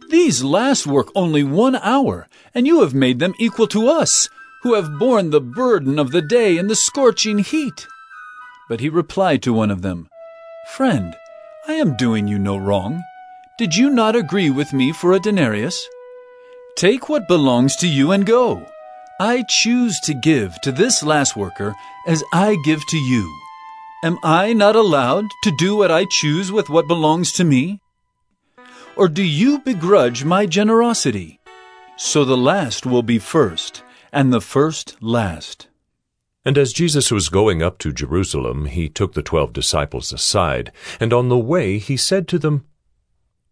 [0.10, 4.30] These last work only one hour, and you have made them equal to us,
[4.64, 7.88] who have borne the burden of the day and the scorching heat.
[8.70, 10.08] But he replied to one of them,
[10.78, 11.14] Friend,
[11.68, 13.04] I am doing you no wrong.
[13.58, 15.90] Did you not agree with me for a denarius?
[16.78, 18.66] Take what belongs to you and go.
[19.20, 21.74] I choose to give to this last worker
[22.06, 23.34] as I give to you.
[24.04, 27.80] Am I not allowed to do what I choose with what belongs to me?
[28.98, 31.40] Or do you begrudge my generosity?
[31.96, 35.68] So the last will be first, and the first last.
[36.44, 41.14] And as Jesus was going up to Jerusalem, he took the twelve disciples aside, and
[41.14, 42.66] on the way he said to them,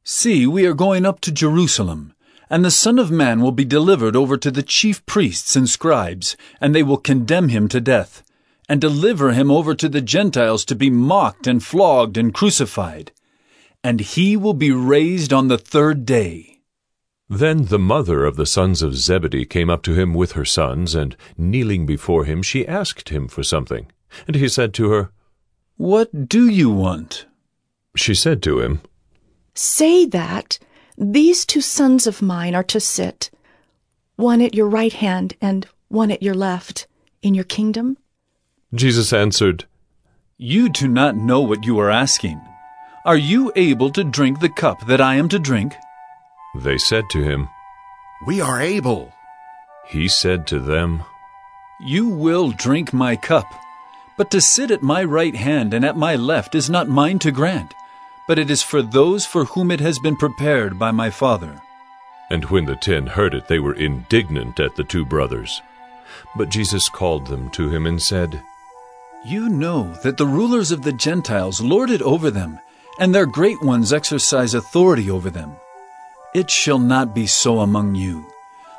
[0.04, 2.14] See, we are going up to Jerusalem,
[2.50, 6.36] and the Son of Man will be delivered over to the chief priests and scribes,
[6.60, 8.24] and they will condemn him to death,
[8.70, 13.12] and deliver him over to the Gentiles to be mocked and flogged and crucified.
[13.84, 16.62] And he will be raised on the third day.
[17.30, 20.94] Then the mother of the sons of Zebedee came up to him with her sons,
[20.94, 23.88] and kneeling before him, she asked him for something.
[24.28, 25.12] And he said to her,
[25.78, 27.26] What do you want?
[27.96, 28.82] She said to him,
[29.56, 30.60] Say that
[30.98, 33.32] these two sons of mine are to sit,
[34.16, 36.88] one at your right hand and one at your left,
[37.22, 37.98] in your kingdom.
[38.74, 39.66] Jesus answered,
[40.38, 42.42] You do not know what you are asking.
[43.06, 45.74] Are you able to drink the cup that I am to drink?
[46.56, 47.50] They said to him,
[48.26, 49.14] We are able.
[49.88, 51.04] He said to them,
[51.82, 53.46] You will drink my cup,
[54.18, 57.32] but to sit at my right hand and at my left is not mine to
[57.32, 57.74] grant,
[58.28, 61.62] but it is for those for whom it has been prepared by my Father.
[62.30, 65.62] And when the ten heard it, they were indignant at the two brothers.
[66.36, 68.42] But Jesus called them to him and said,
[69.26, 72.60] You know that the rulers of the Gentiles lord it over them,
[73.00, 75.56] and their great ones exercise authority over them.
[76.34, 78.26] It shall not be so among you.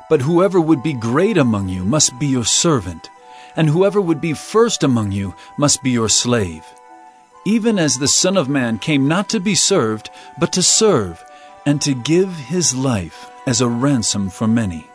[0.09, 3.09] But whoever would be great among you must be your servant,
[3.55, 6.63] and whoever would be first among you must be your slave.
[7.47, 10.09] Even as the Son of Man came not to be served,
[10.39, 11.23] but to serve,
[11.67, 14.87] and to give his life as a ransom for many.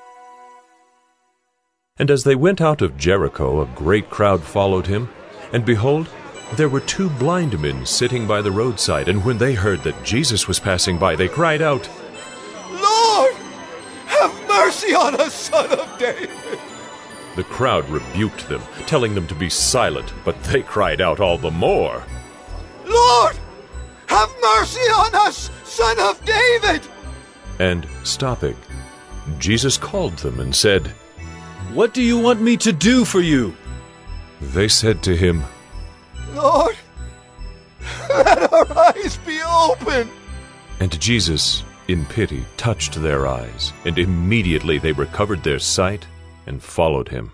[1.96, 5.08] And as they went out of Jericho, a great crowd followed him.
[5.52, 6.08] And behold,
[6.54, 10.48] there were two blind men sitting by the roadside, and when they heard that Jesus
[10.48, 11.88] was passing by, they cried out,
[12.72, 13.34] Lord,
[14.06, 16.30] have mercy on us, son of David.
[17.36, 21.52] The crowd rebuked them, telling them to be silent, but they cried out all the
[21.52, 22.02] more,
[22.90, 23.38] Lord,
[24.06, 26.82] have mercy on us, son of David.
[27.58, 28.56] And stopping,
[29.38, 30.88] Jesus called them and said,
[31.72, 33.54] What do you want me to do for you?
[34.40, 35.44] They said to him,
[36.34, 36.76] Lord,
[38.08, 40.08] let our eyes be open.
[40.80, 46.06] And Jesus, in pity, touched their eyes, and immediately they recovered their sight
[46.46, 47.32] and followed him.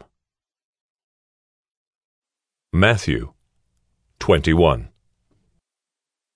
[2.72, 3.32] Matthew
[4.18, 4.88] 21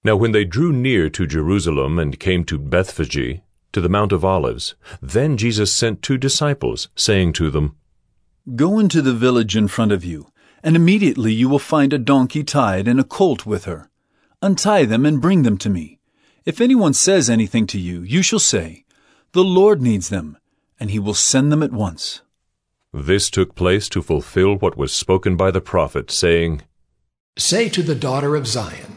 [0.03, 4.25] Now when they drew near to Jerusalem and came to Bethphage, to the Mount of
[4.25, 7.77] Olives, then Jesus sent two disciples, saying to them,
[8.57, 10.33] Go into the village in front of you,
[10.63, 13.91] and immediately you will find a donkey tied and a colt with her.
[14.41, 15.99] Untie them and bring them to me.
[16.47, 18.85] If anyone says anything to you, you shall say,
[19.33, 20.39] The Lord needs them,
[20.81, 22.23] and he will send them at once.
[22.93, 26.63] This took place to fulfill what was spoken by the prophet, saying,
[27.37, 28.97] Say to the daughter of Zion,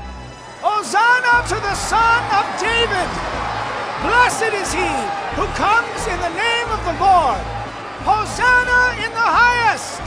[0.81, 3.09] Hosanna to the Son of David!
[4.01, 4.89] Blessed is he
[5.37, 7.37] who comes in the name of the Lord!
[8.01, 10.01] Hosanna in the highest!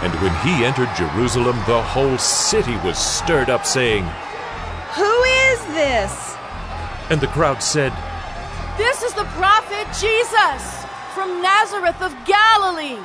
[0.00, 4.04] And when he entered Jerusalem, the whole city was stirred up, saying,
[4.96, 5.22] Who
[5.52, 6.34] is this?
[7.10, 7.92] And the crowd said,
[8.78, 13.04] This is the prophet Jesus from Nazareth of Galilee.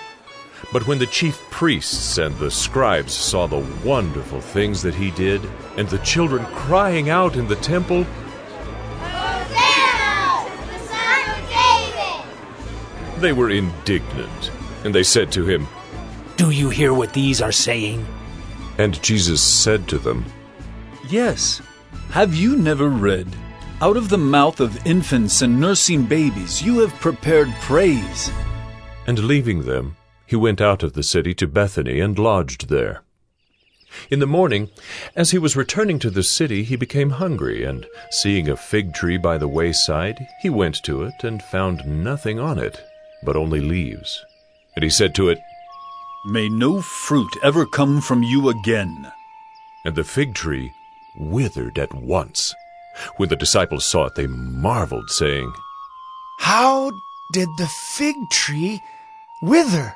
[0.71, 5.41] But when the chief priests and the scribes saw the wonderful things that he did,
[5.77, 8.03] and the children crying out in the temple,
[8.99, 13.21] Hosanna, the Son of David!
[13.21, 14.51] they were indignant.
[14.85, 15.67] And they said to him,
[16.37, 18.05] Do you hear what these are saying?
[18.77, 20.25] And Jesus said to them,
[21.09, 21.61] Yes.
[22.11, 23.27] Have you never read,
[23.81, 28.31] Out of the mouth of infants and nursing babies you have prepared praise?
[29.07, 29.97] And leaving them,
[30.31, 33.03] he went out of the city to Bethany and lodged there.
[34.09, 34.69] In the morning,
[35.13, 39.17] as he was returning to the city, he became hungry, and seeing a fig tree
[39.17, 42.79] by the wayside, he went to it and found nothing on it,
[43.25, 44.23] but only leaves.
[44.73, 45.37] And he said to it,
[46.27, 49.11] May no fruit ever come from you again.
[49.83, 50.71] And the fig tree
[51.17, 52.55] withered at once.
[53.17, 55.51] When the disciples saw it, they marveled, saying,
[56.39, 56.89] How
[57.33, 58.79] did the fig tree
[59.41, 59.95] wither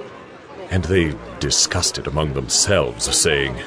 [0.71, 3.57] And they discussed it among themselves, saying,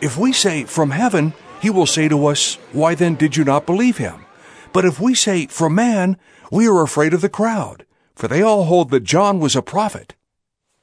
[0.00, 3.66] If we say, From heaven, he will say to us, Why then did you not
[3.66, 4.24] believe him?
[4.72, 6.16] But if we say, From man,
[6.50, 7.84] we are afraid of the crowd,
[8.16, 10.14] for they all hold that John was a prophet.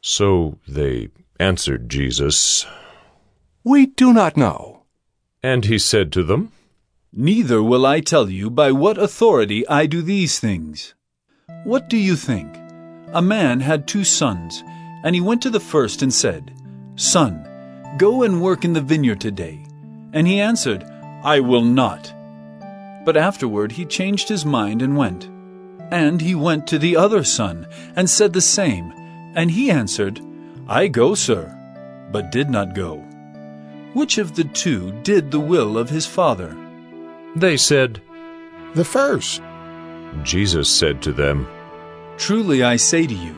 [0.02, 1.10] So they
[1.40, 2.66] answered Jesus,
[3.64, 4.84] We do not know.
[5.42, 6.52] And he said to them,
[7.12, 10.94] Neither will I tell you by what authority I do these things.
[11.64, 12.56] What do you think?
[13.14, 14.64] A man had two sons,
[15.04, 16.54] and he went to the first and said,
[16.96, 17.46] Son,
[17.98, 19.66] go and work in the vineyard today.
[20.14, 20.84] And he answered,
[21.24, 22.14] I will not.
[23.06, 25.30] But afterward he changed his mind and went.
[25.92, 28.94] And he went to the other son, and said the same.
[29.36, 30.22] And he answered,
[30.68, 31.56] I go, sir,
[32.12, 32.98] but did not go.
[33.94, 36.56] Which of the two did the will of his father?
[37.36, 38.02] They said,
[38.76, 39.42] The first.
[40.24, 41.48] Jesus said to them,
[42.18, 43.36] Truly I say to you,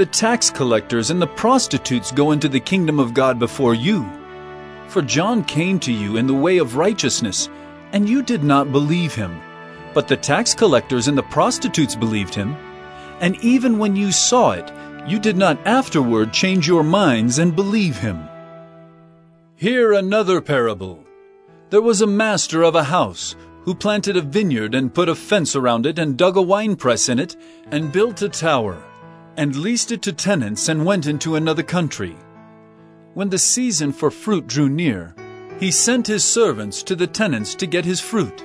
[0.00, 4.08] the tax collectors and the prostitutes go into the kingdom of God before you.
[4.88, 7.50] For John came to you in the way of righteousness,
[7.92, 9.38] and you did not believe him.
[9.92, 12.56] But the tax collectors and the prostitutes believed him.
[13.20, 14.72] And even when you saw it,
[15.06, 18.26] you did not afterward change your minds and believe him.
[19.56, 21.04] Hear another parable.
[21.68, 23.36] There was a master of a house
[23.66, 27.18] who planted a vineyard and put a fence around it and dug a winepress in
[27.18, 27.36] it
[27.70, 28.82] and built a tower
[29.36, 32.16] and leased it to tenants and went into another country.
[33.14, 35.14] When the season for fruit drew near,
[35.58, 38.42] he sent his servants to the tenants to get his fruit.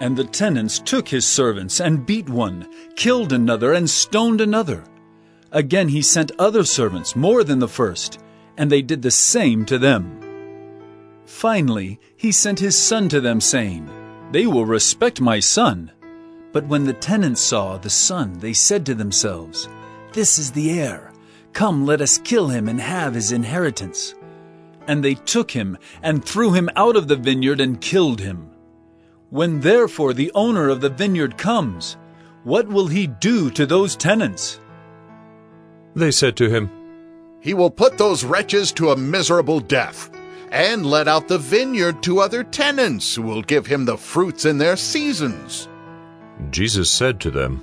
[0.00, 2.66] And the tenants took his servants and beat one,
[2.96, 4.84] killed another, and stoned another.
[5.52, 8.18] Again he sent other servants, more than the first,
[8.56, 10.20] and they did the same to them.
[11.24, 13.88] Finally, he sent his son to them, saying,
[14.32, 15.92] They will respect my son.
[16.52, 19.68] But when the tenants saw the son, they said to themselves,
[20.12, 21.12] This is the heir.
[21.52, 24.14] Come, let us kill him and have his inheritance.
[24.86, 28.50] And they took him and threw him out of the vineyard and killed him.
[29.30, 31.96] When therefore the owner of the vineyard comes,
[32.42, 34.58] what will he do to those tenants?
[35.94, 36.70] They said to him,
[37.40, 40.10] He will put those wretches to a miserable death,
[40.50, 44.58] and let out the vineyard to other tenants who will give him the fruits in
[44.58, 45.68] their seasons.
[46.50, 47.62] Jesus said to them,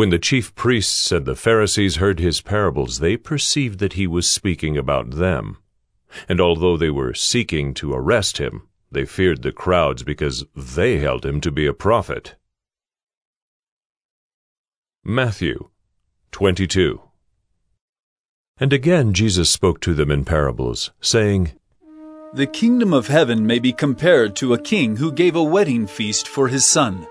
[0.00, 4.26] When the chief priests and the Pharisees heard his parables, they perceived that he was
[4.26, 5.58] speaking about them.
[6.26, 11.26] And although they were seeking to arrest him, they feared the crowds because they held
[11.26, 12.36] him to be a prophet.
[15.04, 15.68] Matthew
[16.32, 17.02] 22
[18.56, 21.52] And again Jesus spoke to them in parables, saying,
[22.32, 26.26] The kingdom of heaven may be compared to a king who gave a wedding feast
[26.26, 27.06] for his son,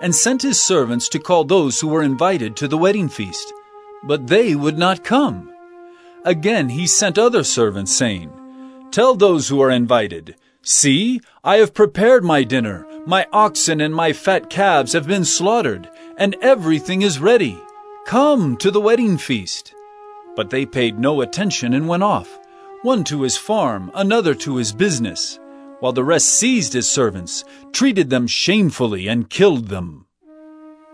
[0.00, 3.52] and sent his servants to call those who were invited to the wedding feast.
[4.04, 5.52] But they would not come.
[6.24, 8.30] Again he sent other servants, saying,
[8.90, 12.86] Tell those who are invited, See, I have prepared my dinner.
[13.06, 17.58] My oxen and my fat calves have been slaughtered, and everything is ready.
[18.04, 19.74] Come to the wedding feast.
[20.36, 22.38] But they paid no attention and went off,
[22.82, 25.39] one to his farm, another to his business,
[25.80, 30.06] while the rest seized his servants, treated them shamefully, and killed them.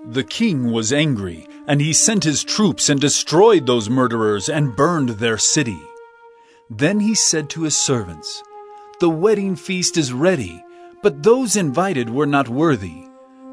[0.08, 5.10] The king was angry, and he sent his troops and destroyed those murderers and burned
[5.10, 5.80] their city.
[6.70, 8.42] Then he said to his servants,
[9.00, 10.64] The wedding feast is ready,
[11.02, 13.02] but those invited were not worthy.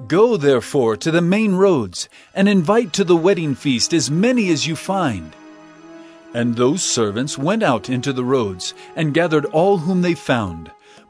[0.08, 4.68] Go therefore to the main roads, and invite to the wedding feast as many as
[4.68, 5.36] you find.
[6.34, 10.72] And those servants went out into the roads, and gathered all whom they found,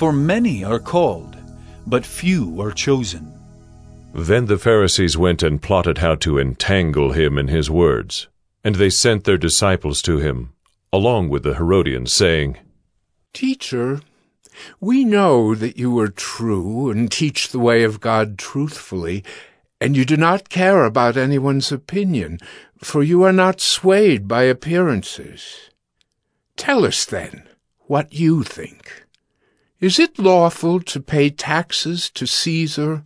[0.00, 1.36] For many are called,
[1.86, 3.34] but few are chosen.
[4.14, 8.26] Then the Pharisees went and plotted how to entangle him in his words.
[8.64, 10.54] And they sent their disciples to him,
[10.90, 12.56] along with the Herodians, saying,
[13.34, 14.00] Teacher,
[14.80, 19.22] we know that you are true and teach the way of God truthfully,
[19.82, 22.38] and you do not care about anyone's opinion,
[22.78, 25.68] for you are not swayed by appearances.
[26.56, 27.46] Tell us then
[27.80, 29.04] what you think.
[29.80, 33.02] Is it lawful to pay taxes to Caesar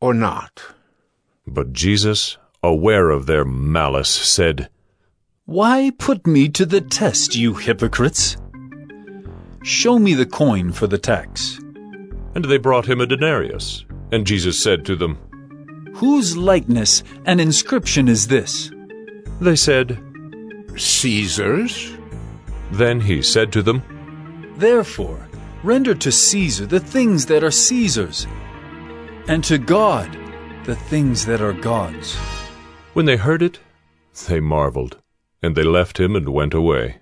[0.00, 0.62] or not?
[1.48, 4.70] But Jesus, aware of their malice, said,
[5.46, 8.36] Why put me to the test, you hypocrites?
[9.64, 11.58] Show me the coin for the tax.
[12.36, 13.84] And they brought him a denarius.
[14.12, 15.18] And Jesus said to them,
[15.94, 18.70] Whose likeness and inscription is this?
[19.40, 20.00] They said,
[20.76, 21.96] Caesar's.
[22.70, 23.82] Then he said to them,
[24.56, 25.26] Therefore,
[25.62, 28.26] render to Caesar the things that are Caesar's,
[29.28, 30.16] and to God
[30.64, 32.16] the things that are God's.
[32.94, 33.60] When they heard it,
[34.26, 34.98] they marveled,
[35.42, 36.98] and they left him and went away.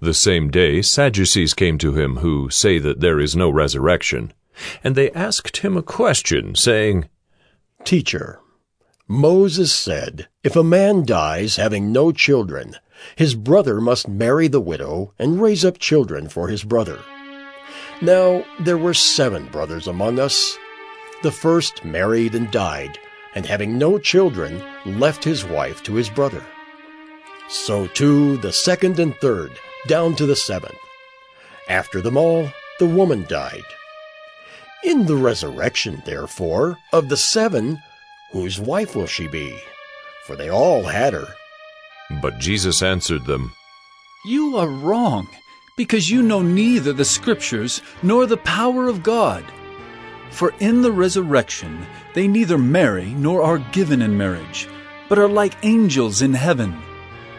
[0.00, 4.32] The same day Sadducees came to him, who say that there is no resurrection.
[4.82, 7.08] And they asked him a question, saying,
[7.84, 8.40] Teacher,
[9.08, 12.76] Moses said, If a man dies having no children,
[13.16, 17.00] his brother must marry the widow and raise up children for his brother.
[18.04, 20.58] Now there were seven brothers among us.
[21.22, 22.98] The first married and died,
[23.34, 26.44] and having no children, left his wife to his brother.
[27.48, 29.52] So too the second and third,
[29.86, 30.76] down to the seventh.
[31.66, 33.64] After them all, the woman died.
[34.84, 37.78] In the resurrection, therefore, of the seven,
[38.32, 39.58] whose wife will she be?
[40.26, 41.28] For they all had her.
[42.20, 43.54] But Jesus answered them,
[44.26, 45.26] You are wrong,
[45.76, 49.44] because you know neither the Scriptures nor the power of God.
[50.30, 54.68] For in the resurrection they neither marry nor are given in marriage,
[55.08, 56.76] but are like angels in heaven.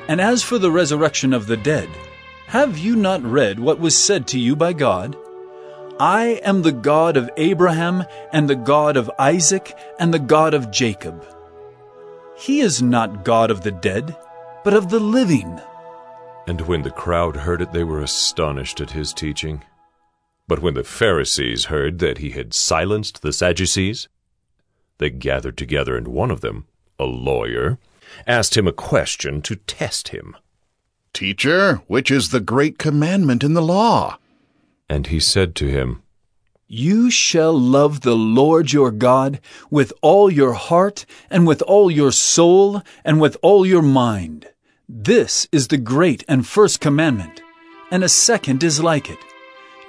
[0.07, 1.89] And as for the resurrection of the dead,
[2.47, 5.17] have you not read what was said to you by God?
[5.99, 8.03] I am the God of Abraham,
[8.33, 11.25] and the God of Isaac, and the God of Jacob.
[12.37, 14.15] He is not God of the dead,
[14.65, 15.59] but of the living.
[16.47, 19.63] And when the crowd heard it, they were astonished at his teaching.
[20.47, 24.07] But when the Pharisees heard that he had silenced the Sadducees,
[24.99, 26.67] they gathered together, and one of them,
[26.99, 27.79] a lawyer,
[28.27, 30.35] asked him a question to test him.
[31.13, 34.19] Teacher, which is the great commandment in the law?
[34.87, 36.03] And he said to him,
[36.67, 39.39] You shall love the Lord your God
[39.71, 44.47] with all your heart, and with all your soul, and with all your mind.
[44.87, 47.41] This is the great and first commandment,
[47.89, 49.17] and a second is like it.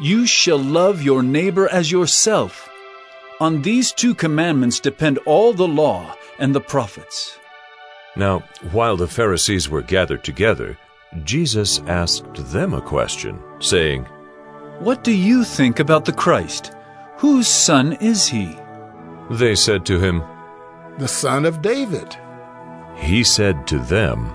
[0.01, 2.67] You shall love your neighbor as yourself.
[3.39, 7.39] On these two commandments depend all the law and the prophets.
[8.17, 8.41] Now,
[8.73, 10.79] while the Pharisees were gathered together,
[11.25, 14.05] Jesus asked them a question, saying,
[14.79, 16.75] What do you think about the Christ?
[17.19, 18.57] Whose son is he?
[19.31, 20.23] They said to him,
[20.99, 22.17] The son of David.
[22.97, 24.35] He said to them,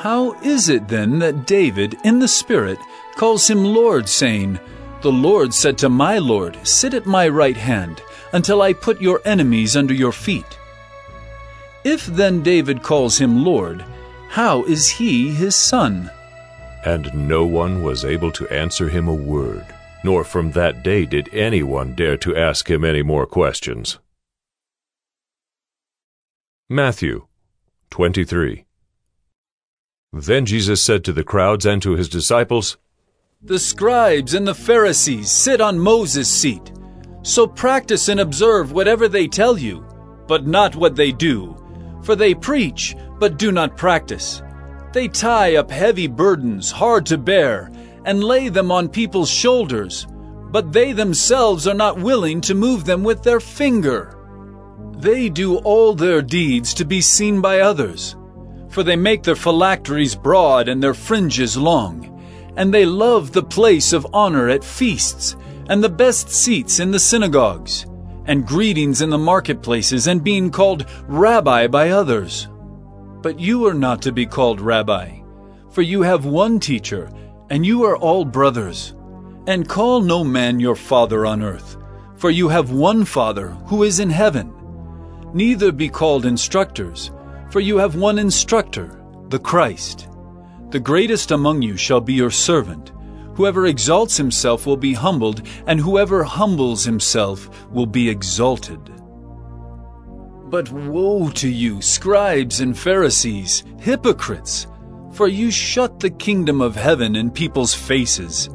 [0.00, 2.78] How is it then that David, in the Spirit,
[3.16, 4.58] calls him Lord, saying,
[5.02, 8.00] The Lord said to my Lord, Sit at my right hand,
[8.32, 10.58] until I put your enemies under your feet.
[11.84, 13.84] If then David calls him Lord,
[14.30, 16.10] how is he his son?
[16.86, 19.66] And no one was able to answer him a word,
[20.02, 23.98] nor from that day did anyone dare to ask him any more questions.
[26.70, 27.26] Matthew
[27.90, 28.64] 23
[30.12, 32.76] Then Jesus said to the crowds and to his disciples,
[33.42, 36.72] The scribes and the Pharisees sit on Moses' seat.
[37.22, 39.86] So practice and observe whatever they tell you,
[40.26, 41.56] but not what they do.
[42.02, 44.42] For they preach, but do not practice.
[44.92, 47.70] They tie up heavy burdens, hard to bear,
[48.04, 50.08] and lay them on people's shoulders,
[50.50, 54.16] but they themselves are not willing to move them with their finger.
[54.98, 58.16] They do all their deeds to be seen by others,
[58.70, 62.06] for they make their phylacteries broad and their fringes long,
[62.56, 65.36] and they love the place of honor at feasts,
[65.68, 67.86] and the best seats in the synagogues,
[68.26, 72.48] and greetings in the marketplaces, and being called rabbi by others.
[73.22, 75.20] But you are not to be called rabbi,
[75.70, 77.10] for you have one teacher,
[77.50, 78.94] and you are all brothers.
[79.46, 81.76] And call no man your father on earth,
[82.16, 84.52] for you have one Father who is in heaven.
[85.32, 87.10] Neither be called instructors,
[87.50, 90.08] for you have one instructor, the Christ.
[90.70, 92.92] The greatest among you shall be your servant.
[93.34, 98.80] Whoever exalts himself will be humbled, and whoever humbles himself will be exalted.
[100.48, 104.66] But woe to you, scribes and Pharisees, hypocrites!
[105.12, 108.48] For you shut the kingdom of heaven in people's faces.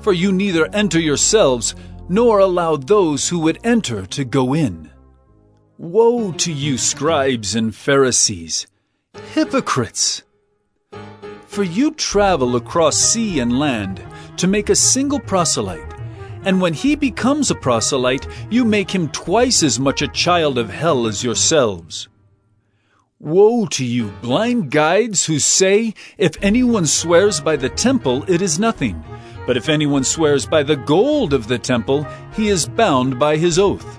[0.00, 1.74] For you neither enter yourselves,
[2.08, 4.90] nor allow those who would enter to go in.
[5.78, 8.66] Woe to you, scribes and Pharisees,
[9.32, 10.22] hypocrites!
[11.46, 14.02] For you travel across sea and land
[14.36, 15.94] to make a single proselyte
[16.44, 20.68] and when he becomes a proselyte, you make him twice as much a child of
[20.68, 22.08] hell as yourselves.
[23.18, 28.58] Woe to you, blind guides, who say, If anyone swears by the temple, it is
[28.58, 29.02] nothing.
[29.46, 33.58] But if anyone swears by the gold of the temple, he is bound by his
[33.58, 33.98] oath.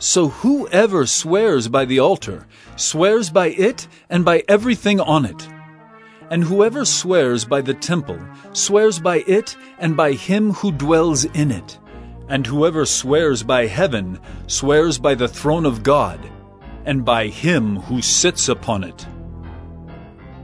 [0.00, 2.46] So whoever swears by the altar
[2.76, 5.46] swears by it and by everything on it.
[6.30, 8.18] And whoever swears by the temple
[8.54, 11.78] swears by it and by him who dwells in it.
[12.30, 16.18] And whoever swears by heaven swears by the throne of God,
[16.86, 19.06] and by him who sits upon it.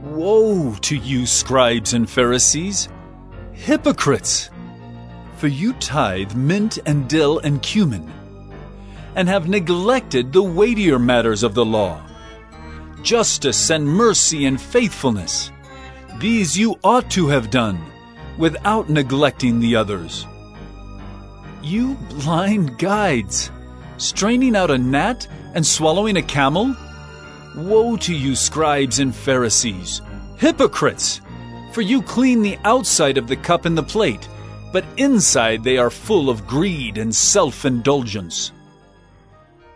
[0.03, 2.89] Woe to you, scribes and Pharisees,
[3.53, 4.51] hypocrites!
[5.37, 8.11] For you tithe mint and dill and cumin,
[9.17, 12.01] and have neglected the weightier matters of the law
[13.03, 15.51] justice and mercy and faithfulness.
[16.19, 17.79] These you ought to have done,
[18.37, 20.25] without neglecting the others.
[21.61, 23.49] You blind guides!
[23.97, 26.75] Straining out a gnat and swallowing a camel?
[27.55, 30.01] Woe to you, scribes and Pharisees!
[30.37, 31.21] Hypocrites!
[31.71, 34.27] For you clean the outside of the cup and the plate,
[34.73, 38.51] but inside they are full of greed and self indulgence.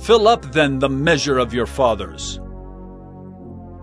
[0.00, 2.40] Fill up then the measure of your fathers.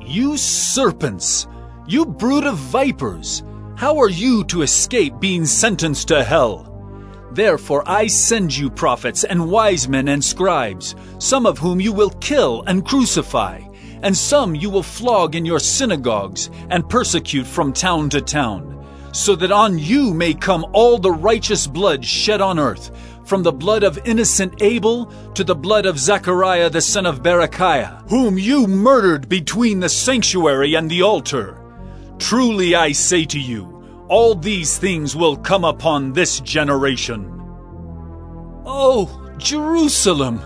[0.02, 1.48] You serpents!
[1.86, 3.44] You brood of vipers!
[3.76, 6.74] How are you to escape being sentenced to hell?
[7.32, 12.10] Therefore I send you prophets and wise men and scribes, some of whom you will
[12.10, 13.62] kill and crucify,
[14.02, 19.36] and some you will flog in your synagogues and persecute from town to town, so
[19.36, 22.92] that on you may come all the righteous blood shed on earth,
[23.28, 28.10] from the blood of innocent Abel to the blood of Zechariah the son of Berechiah,
[28.10, 31.58] whom you murdered between the sanctuary and the altar.
[32.20, 37.30] Truly I say to you, all these things will come upon this generation.
[38.66, 40.42] Oh, Jerusalem!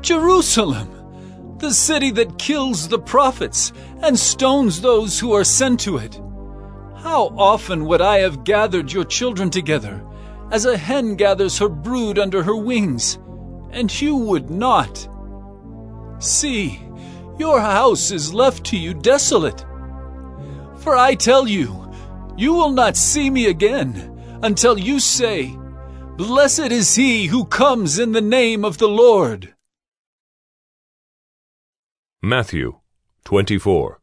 [0.00, 1.56] Jerusalem!
[1.58, 6.18] The city that kills the prophets and stones those who are sent to it.
[6.96, 10.02] How often would I have gathered your children together,
[10.50, 13.18] as a hen gathers her brood under her wings,
[13.70, 15.08] and you would not.
[16.18, 16.80] See,
[17.38, 19.64] your house is left to you desolate.
[20.76, 21.92] For I tell you,
[22.36, 25.56] you will not see me again until you say,
[26.16, 29.54] Blessed is he who comes in the name of the Lord.
[32.22, 32.80] Matthew
[33.24, 34.00] 24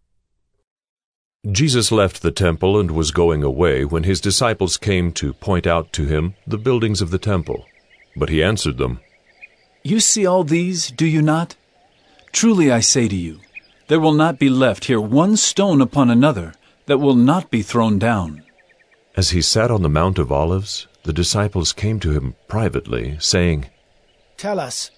[1.51, 5.91] Jesus left the temple and was going away when his disciples came to point out
[5.91, 7.65] to him the buildings of the temple.
[8.15, 9.01] But he answered them,
[9.83, 11.57] You see all these, do you not?
[12.31, 13.41] Truly I say to you,
[13.89, 16.53] there will not be left here one stone upon another
[16.85, 18.43] that will not be thrown down.
[19.17, 23.65] As he sat on the Mount of Olives, the disciples came to him privately, saying,
[24.37, 24.91] Tell us,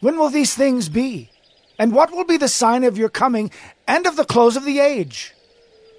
[0.00, 1.30] when will these things be?
[1.78, 3.50] And what will be the sign of your coming
[3.88, 5.32] and of the close of the age?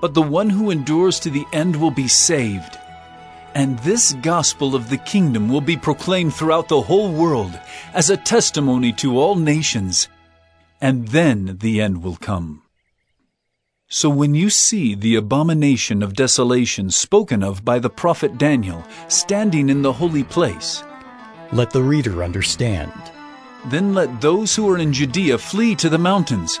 [0.00, 2.78] but the one who endures to the end will be saved.
[3.54, 7.58] And this gospel of the kingdom will be proclaimed throughout the whole world
[7.94, 10.08] as a testimony to all nations.
[10.80, 12.62] And then the end will come.
[13.88, 19.68] So when you see the abomination of desolation spoken of by the prophet Daniel standing
[19.68, 20.84] in the holy place,
[21.50, 22.92] let the reader understand.
[23.66, 26.60] Then let those who are in Judea flee to the mountains.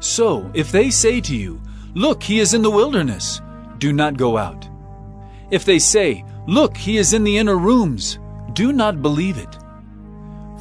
[0.00, 1.60] So, if they say to you,
[1.94, 3.40] Look, he is in the wilderness,
[3.78, 4.68] do not go out.
[5.50, 8.18] If they say, Look, he is in the inner rooms,
[8.52, 9.58] do not believe it.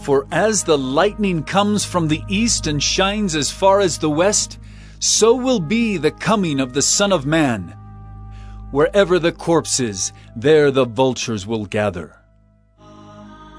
[0.02, 4.60] For as the lightning comes from the east and shines as far as the west,
[5.00, 7.76] so will be the coming of the Son of Man.
[8.72, 12.16] Wherever the corpse is, there the vultures will gather.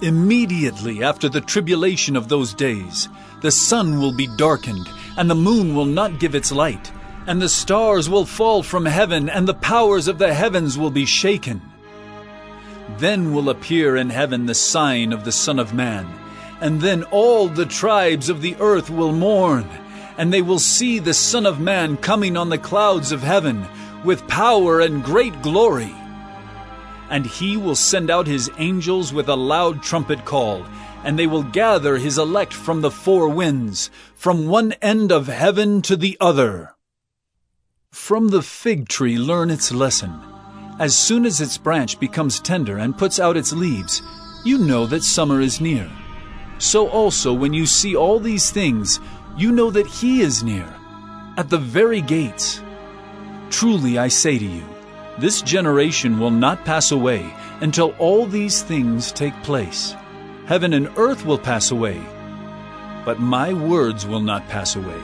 [0.01, 3.09] Immediately after the tribulation of those days,
[3.41, 6.93] the sun will be darkened, and the moon will not give its light,
[7.27, 11.07] and the stars will fall from heaven, and the powers of the heavens will be
[11.07, 11.63] shaken.
[12.99, 16.07] Then will appear in heaven the sign of the Son of Man,
[16.61, 19.69] and then all the tribes of the earth will mourn,
[20.17, 23.67] and they will see the Son of Man coming on the clouds of heaven
[24.05, 25.95] with power and great glory.
[27.11, 30.67] And he will send out his angels with a loud trumpet call
[31.05, 35.83] and they will gather his elect from the four winds, from one end of heaven
[35.83, 36.75] to the other.
[37.91, 40.21] From the fig tree learn its lesson.
[40.79, 44.03] As soon as its branch becomes tender and puts out its leaves,
[44.45, 45.91] you know that summer is near.
[46.59, 49.01] So also, when you see all these things,
[49.37, 50.69] you know that he is near,
[51.37, 52.63] at the very gates.
[53.51, 54.65] Truly I say to you,
[55.19, 59.95] this generation will not pass away until all these things take place.
[60.49, 62.01] Heaven and earth will pass away,
[63.05, 65.03] but my words will not pass away.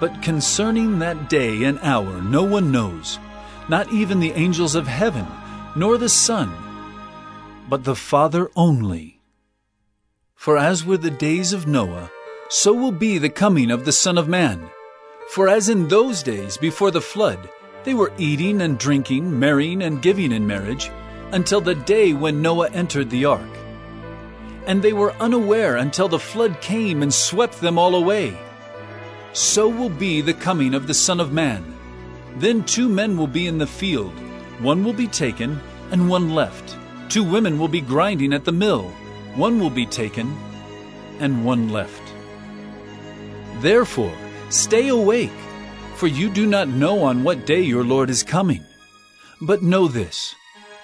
[0.00, 3.20] But concerning that day and hour no one knows,
[3.68, 5.24] not even the angels of heaven,
[5.76, 6.52] nor the Son,
[7.68, 9.20] but the Father only.
[10.34, 12.10] For as were the days of Noah,
[12.48, 14.68] so will be the coming of the Son of Man.
[15.30, 17.48] For as in those days before the flood,
[17.84, 20.90] they were eating and drinking, marrying and giving in marriage,
[21.30, 23.65] until the day when Noah entered the ark.
[24.66, 28.36] And they were unaware until the flood came and swept them all away.
[29.32, 31.74] So will be the coming of the Son of Man.
[32.36, 34.12] Then two men will be in the field,
[34.60, 35.60] one will be taken,
[35.90, 36.76] and one left.
[37.08, 38.90] Two women will be grinding at the mill,
[39.36, 40.36] one will be taken,
[41.20, 42.02] and one left.
[43.60, 44.14] Therefore,
[44.50, 45.30] stay awake,
[45.94, 48.64] for you do not know on what day your Lord is coming.
[49.40, 50.34] But know this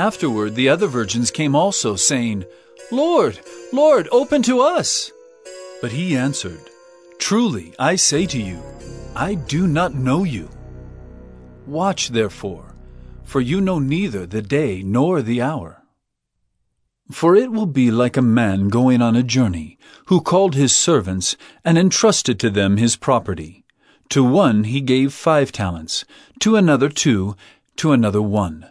[0.00, 2.46] Afterward, the other virgins came also, saying,
[2.90, 3.38] Lord,
[3.70, 5.12] Lord, open to us.
[5.82, 6.70] But he answered,
[7.18, 8.62] Truly, I say to you,
[9.14, 10.48] I do not know you.
[11.66, 12.74] Watch therefore,
[13.24, 15.82] for you know neither the day nor the hour.
[17.10, 21.36] For it will be like a man going on a journey, who called his servants
[21.62, 23.66] and entrusted to them his property.
[24.08, 26.06] To one he gave five talents,
[26.38, 27.36] to another two,
[27.76, 28.70] to another one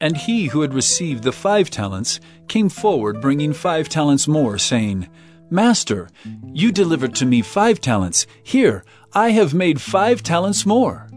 [0.00, 5.08] And he who had received the five talents came forward, bringing five talents more, saying,
[5.50, 6.08] Master,
[6.52, 8.26] you delivered to me five talents.
[8.42, 11.08] Here, I have made five talents more.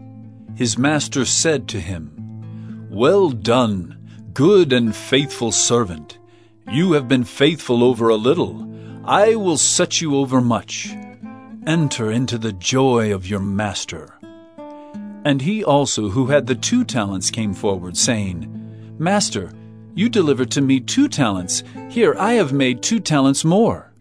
[0.56, 6.18] His master said to him, Well done, good and faithful servant.
[6.68, 8.68] You have been faithful over a little.
[9.04, 10.92] I will set you over much.
[11.68, 14.18] Enter into the joy of your master.
[15.24, 18.61] And he also who had the two talents came forward, saying,
[19.02, 19.50] Master,
[19.96, 21.64] You delivered to me two talents.
[21.90, 23.92] Here, I have made two talents more.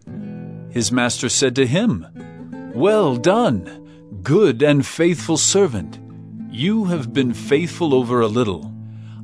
[0.69, 2.05] His master said to him,
[2.75, 5.99] Well done, good and faithful servant.
[6.51, 8.71] You have been faithful over a little.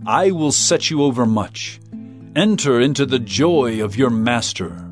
[0.03, 1.79] I will set you over much.
[2.35, 4.91] Enter into the joy of your master.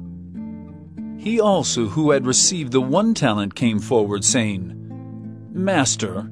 [1.18, 6.30] He also, who had received the one talent, came forward, saying, Master,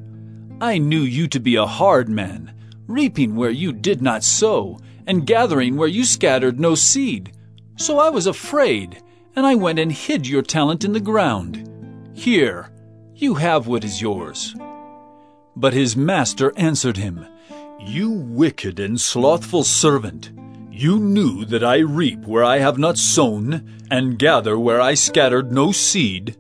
[0.62, 2.54] I knew you to be a hard man,
[2.88, 7.32] reaping where you did not sow, and gathering where you scattered no seed.
[7.76, 9.02] So I was afraid,
[9.36, 11.70] and I went and hid your talent in the ground.
[12.14, 12.70] Here,
[13.16, 14.56] you have what is yours.
[15.56, 17.26] But his master answered him,
[17.80, 20.32] You wicked and slothful servant!
[20.72, 25.52] You knew that I reap where I have not sown, and gather where I scattered
[25.52, 26.36] no seed.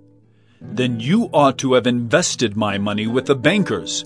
[0.60, 4.06] Then you ought to have invested my money with the bankers,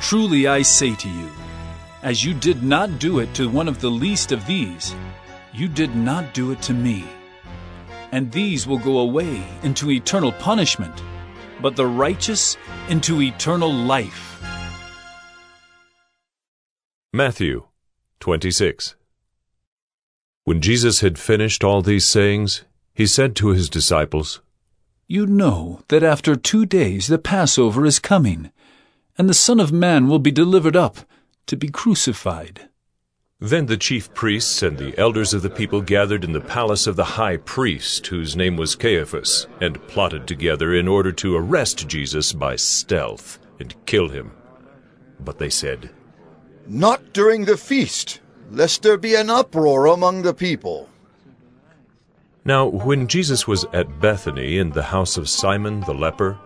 [0.00, 1.30] Truly I say to you,
[2.02, 4.94] as you did not do it to one of the least of these,
[5.52, 7.04] you did not do it to me.
[8.12, 11.02] And these will go away into eternal punishment,
[11.60, 12.56] but the righteous
[12.88, 14.40] into eternal life.
[17.12, 17.64] Matthew
[18.20, 18.94] 26.
[20.44, 22.64] When Jesus had finished all these sayings,
[22.94, 24.40] he said to his disciples,
[25.08, 28.52] You know that after two days the Passover is coming,
[29.18, 30.98] and the Son of Man will be delivered up
[31.46, 32.68] to be crucified.
[33.38, 36.96] Then the chief priests and the elders of the people gathered in the palace of
[36.96, 42.32] the high priest, whose name was Caiaphas, and plotted together in order to arrest Jesus
[42.32, 44.32] by stealth and kill him.
[45.20, 45.90] But they said,
[46.66, 48.20] Not during the feast,
[48.50, 50.88] lest there be an uproar among the people.
[52.46, 56.38] Now, when Jesus was at Bethany in the house of Simon the leper,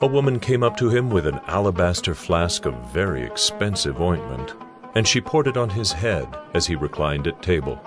[0.00, 4.54] a woman came up to him with an alabaster flask of very expensive ointment,
[4.94, 7.80] and she poured it on his head as he reclined at table.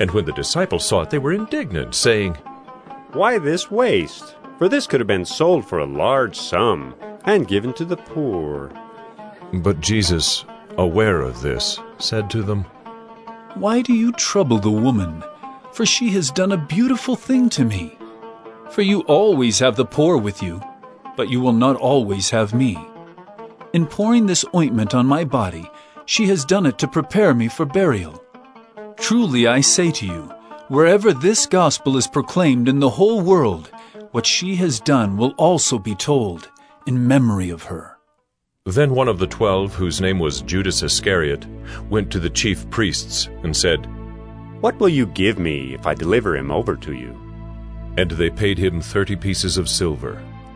[0.00, 2.34] And when the disciples saw it, they were indignant, saying,
[3.12, 4.36] Why this waste?
[4.58, 8.72] For this could have been sold for a large sum and given to the poor.
[9.52, 10.44] But Jesus,
[10.76, 12.64] aware of this, said to them,
[13.54, 15.22] Why do you trouble the woman?
[15.72, 17.98] For she has done a beautiful thing to me.
[18.70, 20.60] For you always have the poor with you,
[21.16, 22.78] but you will not always have me.
[23.72, 25.68] In pouring this ointment on my body,
[26.06, 28.22] she has done it to prepare me for burial.
[28.96, 30.32] Truly I say to you,
[30.68, 33.70] Wherever this gospel is proclaimed in the whole world,
[34.12, 36.48] what she has done will also be told
[36.86, 37.98] in memory of her.
[38.66, 41.46] Then one of the twelve, whose name was Judas Iscariot,
[41.90, 43.86] went to the chief priests and said,
[44.62, 47.14] What will you give me if I deliver him over to you?
[47.98, 50.22] And they paid him thirty pieces of silver.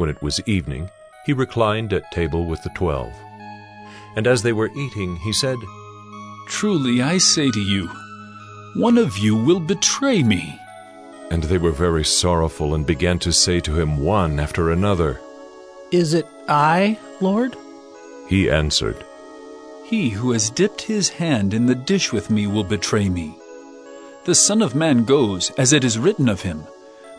[0.00, 0.88] When it was evening,
[1.26, 3.12] he reclined at table with the twelve.
[4.16, 5.58] And as they were eating, he said,
[6.48, 7.86] Truly I say to you,
[8.76, 10.58] one of you will betray me.
[11.30, 15.20] And they were very sorrowful and began to say to him one after another,
[15.90, 17.54] Is it I, Lord?
[18.26, 19.04] He answered,
[19.84, 23.36] He who has dipped his hand in the dish with me will betray me.
[24.24, 26.66] The Son of Man goes as it is written of him.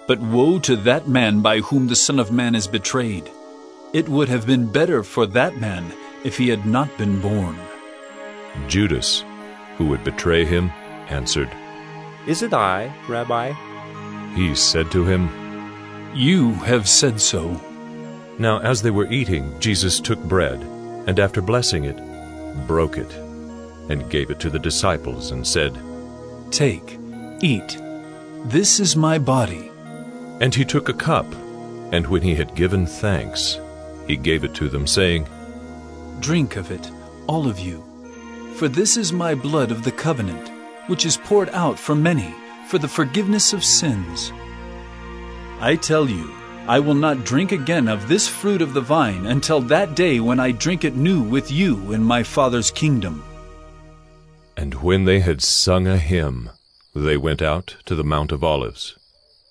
[0.08, 3.30] But woe to that man by whom the Son of Man is betrayed.
[3.94, 7.58] It would have been better for that man if he had not been born.
[8.68, 9.24] Judas,
[9.78, 10.72] who would betray him,
[11.08, 11.50] answered,
[12.28, 13.54] Is it I, Rabbi?
[14.36, 15.30] He said to him,
[16.16, 17.60] You have said so.
[18.38, 20.62] Now as they were eating, Jesus took bread,
[21.08, 21.98] and after blessing it,
[22.68, 23.12] broke it,
[23.90, 25.78] and gave it to the disciples, and said,
[26.50, 26.98] Take,
[27.42, 27.78] eat.
[28.46, 29.71] This is my body.
[30.42, 31.32] And he took a cup,
[31.94, 33.60] and when he had given thanks,
[34.08, 35.28] he gave it to them, saying,
[36.20, 36.92] Drink of it,
[37.28, 37.84] all of you.
[38.56, 40.52] For this is my blood of the covenant,
[40.88, 42.34] which is poured out for many
[42.68, 44.32] for the forgiveness of sins.
[45.60, 46.34] I tell you,
[46.68, 50.40] I will not drink again of this fruit of the vine until that day when
[50.40, 53.24] I drink it new with you in my Father's kingdom.
[54.58, 56.50] And when they had sung a hymn,
[56.96, 58.96] they went out to the Mount of Olives.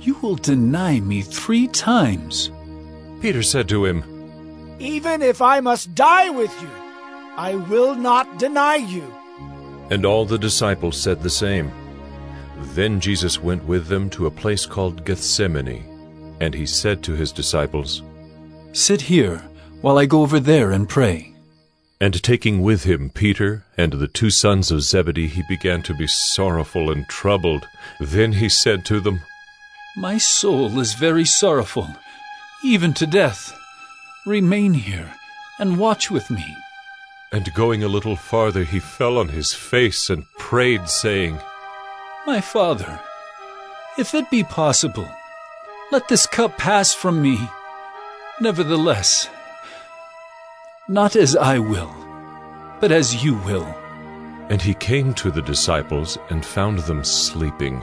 [0.00, 2.50] you will deny me three times.
[3.20, 4.02] Peter said to him,
[4.78, 6.70] Even if I must die with you,
[7.36, 9.04] I will not deny you.
[9.90, 11.72] And all the disciples said the same.
[12.74, 17.32] Then Jesus went with them to a place called Gethsemane, and he said to his
[17.32, 18.02] disciples,
[18.72, 19.42] Sit here
[19.80, 21.34] while I go over there and pray.
[22.00, 26.06] And taking with him Peter and the two sons of Zebedee, he began to be
[26.06, 27.66] sorrowful and troubled.
[28.00, 29.20] Then he said to them,
[29.98, 31.88] My soul is very sorrowful,
[32.62, 33.52] even to death.
[34.24, 35.12] Remain here
[35.58, 36.56] and watch with me.
[37.32, 41.40] And going a little farther, he fell on his face and prayed, saying,
[42.28, 43.00] My father,
[43.98, 45.10] if it be possible,
[45.90, 47.36] let this cup pass from me.
[48.40, 49.28] Nevertheless,
[50.88, 51.92] not as I will,
[52.78, 53.66] but as you will.
[54.48, 57.82] And he came to the disciples and found them sleeping.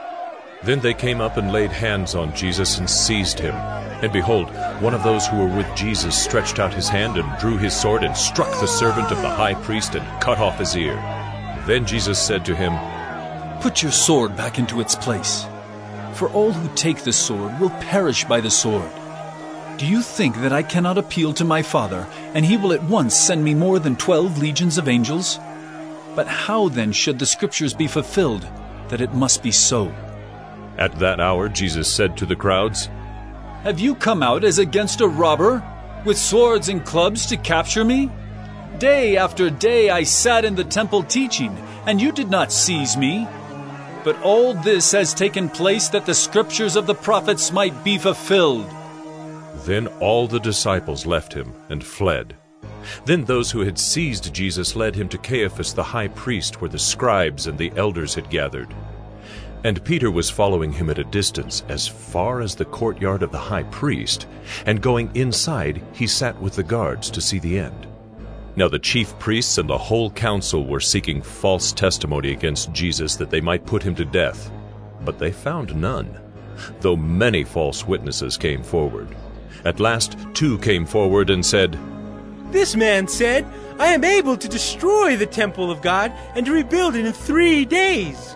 [0.63, 3.55] Then they came up and laid hands on Jesus and seized him.
[3.55, 7.57] And behold, one of those who were with Jesus stretched out his hand and drew
[7.57, 10.95] his sword and struck the servant of the high priest and cut off his ear.
[11.65, 12.73] Then Jesus said to him,
[13.61, 15.45] Put your sword back into its place.
[16.13, 18.91] For all who take the sword will perish by the sword.
[19.77, 23.15] Do you think that I cannot appeal to my Father, and he will at once
[23.15, 25.39] send me more than twelve legions of angels?
[26.15, 28.47] But how then should the Scriptures be fulfilled,
[28.89, 29.91] that it must be so?
[30.81, 32.89] At that hour Jesus said to the crowds,
[33.61, 35.63] Have you come out as against a robber,
[36.05, 38.09] with swords and clubs to capture me?
[38.79, 41.55] Day after day I sat in the temple teaching,
[41.85, 43.27] and you did not seize me.
[44.03, 48.65] But all this has taken place that the scriptures of the prophets might be fulfilled.
[49.65, 52.35] Then all the disciples left him and fled.
[53.05, 56.79] Then those who had seized Jesus led him to Caiaphas the high priest, where the
[56.79, 58.73] scribes and the elders had gathered.
[59.63, 63.37] And Peter was following him at a distance, as far as the courtyard of the
[63.37, 64.27] high priest,
[64.65, 67.87] and going inside, he sat with the guards to see the end.
[68.55, 73.29] Now the chief priests and the whole council were seeking false testimony against Jesus that
[73.29, 74.51] they might put him to death.
[75.05, 76.19] But they found none,
[76.81, 79.15] though many false witnesses came forward.
[79.63, 81.77] At last two came forward and said,
[82.51, 83.45] This man said,
[83.79, 87.63] I am able to destroy the temple of God and to rebuild it in three
[87.63, 88.35] days.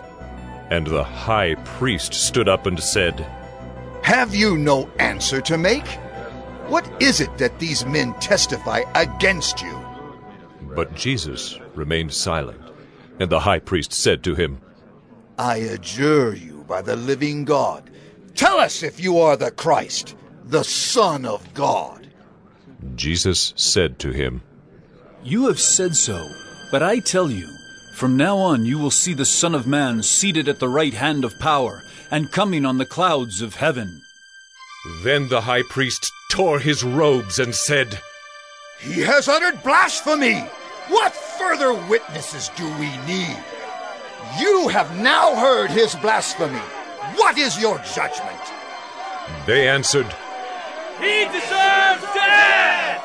[0.70, 3.20] And the high priest stood up and said,
[4.02, 5.86] Have you no answer to make?
[6.68, 9.80] What is it that these men testify against you?
[10.74, 12.60] But Jesus remained silent.
[13.20, 14.60] And the high priest said to him,
[15.38, 17.90] I adjure you by the living God,
[18.34, 22.08] tell us if you are the Christ, the Son of God.
[22.94, 24.42] Jesus said to him,
[25.22, 26.28] You have said so,
[26.70, 27.48] but I tell you,
[27.96, 31.24] from now on you will see the Son of Man seated at the right hand
[31.24, 34.02] of power, and coming on the clouds of heaven.
[35.02, 37.98] Then the high priest tore his robes and said,
[38.80, 40.40] He has uttered blasphemy!
[40.88, 43.38] What further witnesses do we need?
[44.38, 46.60] You have now heard his blasphemy.
[47.16, 48.42] What is your judgment?
[49.46, 50.14] They answered,
[51.00, 53.02] He deserves death!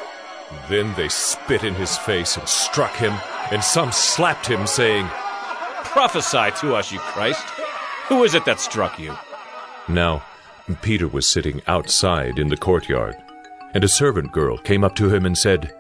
[0.68, 3.14] Then they spit in his face and struck him,
[3.52, 5.08] and some slapped him, saying,
[5.84, 7.44] Prophesy to us, you Christ.
[8.08, 9.16] Who is it that struck you?
[9.88, 10.24] Now
[10.82, 13.16] Peter was sitting outside in the courtyard,
[13.74, 15.74] and a servant girl came up to him and said,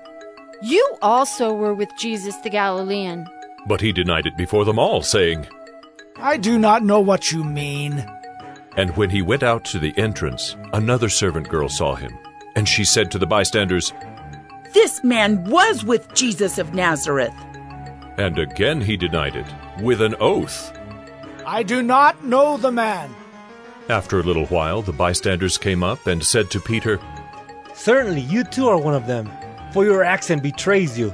[0.62, 3.28] You also were with Jesus the Galilean.
[3.68, 5.48] But he denied it before them all, saying,
[6.18, 8.06] I do not know what you mean.
[8.76, 12.18] And when he went out to the entrance, another servant girl saw him,
[12.56, 13.94] and she said to the bystanders,
[14.74, 17.34] This man was with Jesus of Nazareth.
[18.18, 19.46] And again he denied it,
[19.82, 20.78] with an oath.
[21.46, 23.14] I do not know the man.
[23.90, 27.00] After a little while, the bystanders came up and said to Peter,
[27.74, 29.30] Certainly you too are one of them,
[29.74, 31.14] for your accent betrays you.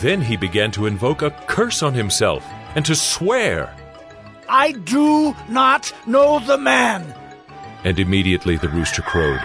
[0.00, 3.74] Then he began to invoke a curse on himself and to swear.
[4.48, 7.14] I do not know the man.
[7.84, 9.40] And immediately the rooster crowed.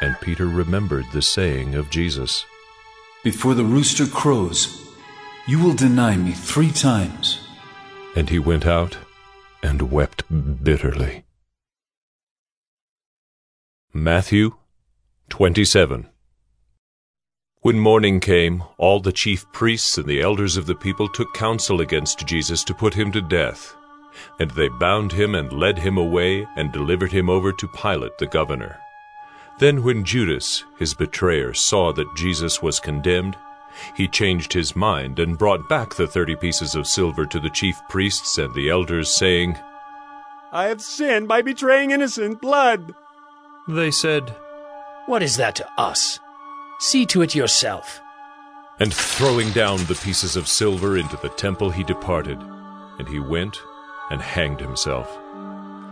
[0.00, 2.44] And Peter remembered the saying of Jesus
[3.24, 4.85] Before the rooster crows,
[5.46, 7.38] you will deny me three times.
[8.16, 8.96] And he went out
[9.62, 10.24] and wept
[10.64, 11.24] bitterly.
[13.92, 14.56] Matthew
[15.28, 16.08] 27
[17.60, 21.80] When morning came, all the chief priests and the elders of the people took counsel
[21.80, 23.74] against Jesus to put him to death.
[24.40, 28.26] And they bound him and led him away and delivered him over to Pilate the
[28.26, 28.78] governor.
[29.58, 33.36] Then when Judas, his betrayer, saw that Jesus was condemned,
[33.94, 37.80] he changed his mind and brought back the thirty pieces of silver to the chief
[37.88, 39.56] priests and the elders, saying,
[40.52, 42.94] I have sinned by betraying innocent blood.
[43.68, 44.34] They said,
[45.06, 46.18] What is that to us?
[46.78, 48.00] See to it yourself.
[48.78, 52.38] And throwing down the pieces of silver into the temple, he departed,
[52.98, 53.58] and he went
[54.10, 55.18] and hanged himself.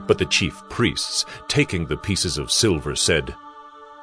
[0.06, 3.35] But the chief priests, taking the pieces of silver, said,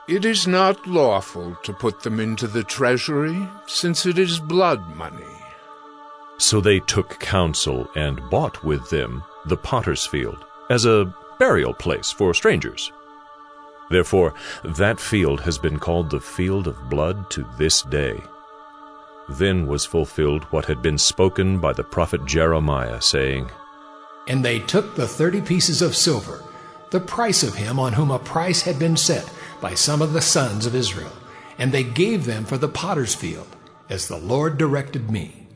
[0.07, 5.23] It is not lawful to put them into the treasury, since it is blood money.
[6.37, 12.11] So they took counsel and bought with them the potter's field as a burial place
[12.11, 12.91] for strangers.
[13.91, 14.33] Therefore,
[14.63, 18.21] that field has been called the field of blood to this day.
[19.29, 23.51] Then was fulfilled what had been spoken by the prophet Jeremiah, saying,
[24.27, 26.41] And they took the thirty pieces of silver,
[26.89, 29.31] the price of him on whom a price had been set
[29.61, 31.11] by some of the sons of Israel,
[31.57, 33.55] and they gave them for the potter's field,
[33.89, 35.47] as the Lord directed me.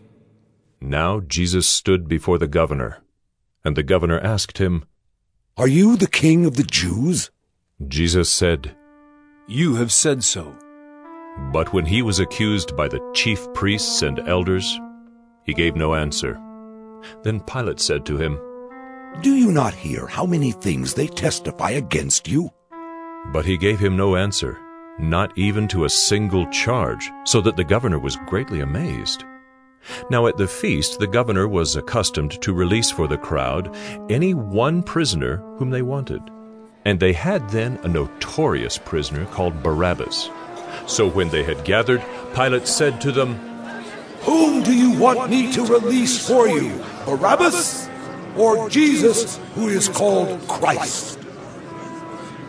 [0.80, 3.02] Now Jesus stood before the governor,
[3.64, 4.86] and the governor asked him,
[5.58, 7.32] Are you the king of the Jews?
[7.88, 8.76] Jesus said,
[9.48, 10.56] You have said so.
[11.52, 14.80] But when he was accused by the chief priests and elders,
[15.44, 16.40] he gave no answer.
[17.24, 18.40] Then Pilate said to him,
[19.22, 22.52] Do you not hear how many things they testify against you?
[23.32, 24.60] But he gave him no answer,
[25.00, 29.24] not even to a single charge, so that the governor was greatly amazed.
[30.10, 33.76] Now at the feast the governor was accustomed to release for the crowd
[34.10, 36.22] any one prisoner whom they wanted.
[36.86, 40.30] And they had then a notorious prisoner called Barabbas.
[40.88, 42.04] So when they had gathered,
[42.36, 43.36] Pilate said to them,
[44.22, 47.90] Whom do you want me to release for you, Barabbas
[48.36, 51.20] or Jesus, who is called Christ?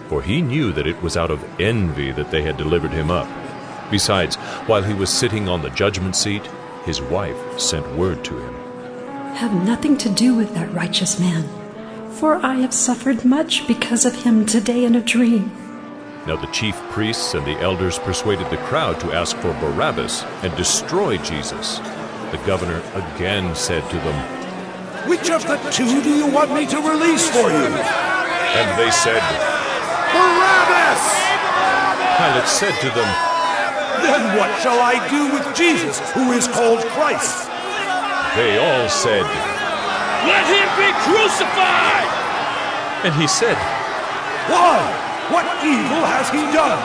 [0.08, 3.28] For he knew that it was out of envy that they had delivered him up.
[3.90, 6.48] Besides, while he was sitting on the judgment seat,
[6.84, 8.54] his wife sent word to him
[9.34, 11.48] Have nothing to do with that righteous man,
[12.12, 15.50] for I have suffered much because of him today in a dream.
[16.26, 20.56] Now the chief priests and the elders persuaded the crowd to ask for Barabbas and
[20.56, 21.78] destroy Jesus.
[22.30, 26.78] The governor again said to them, Which of the two do you want me to
[26.78, 27.66] release for you?
[28.56, 29.22] And they said,
[30.16, 31.04] Barabbas!
[32.16, 33.10] Pilate said to them,
[34.00, 37.52] Then what shall I do with Jesus, who is called Christ?
[38.36, 39.24] They all said,
[40.24, 42.08] Let him be crucified!
[43.04, 43.56] And he said,
[44.48, 44.80] Why?
[45.28, 46.80] What evil has he done?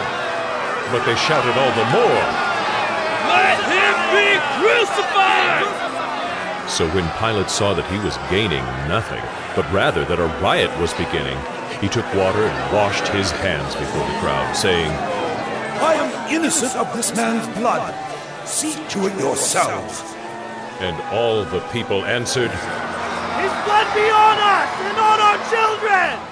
[0.91, 2.23] But they shouted all the more,
[3.31, 4.27] Let him be
[4.59, 5.67] crucified!
[6.69, 9.23] So when Pilate saw that he was gaining nothing,
[9.55, 11.37] but rather that a riot was beginning,
[11.81, 14.91] he took water and washed his hands before the crowd, saying,
[15.81, 17.93] I am innocent of this man's blood.
[18.47, 20.03] See to it yourselves.
[20.79, 26.31] And all the people answered, His blood be on us and on our children!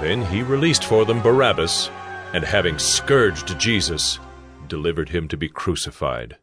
[0.00, 1.90] Then he released for them Barabbas,
[2.32, 4.20] and having scourged Jesus,
[4.68, 6.36] delivered him to be crucified.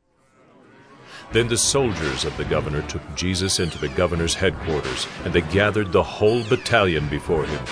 [1.32, 5.92] Then the soldiers of the governor took Jesus into the governor's headquarters, and they gathered
[5.92, 7.66] the whole battalion before him.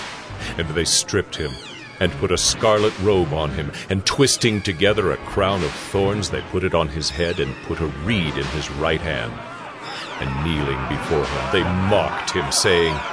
[0.58, 1.52] And they stripped him,
[2.00, 6.42] and put a scarlet robe on him, and twisting together a crown of thorns, they
[6.42, 9.34] put it on his head, and put a reed in his right hand.
[10.20, 12.94] And kneeling before him, they mocked him, saying,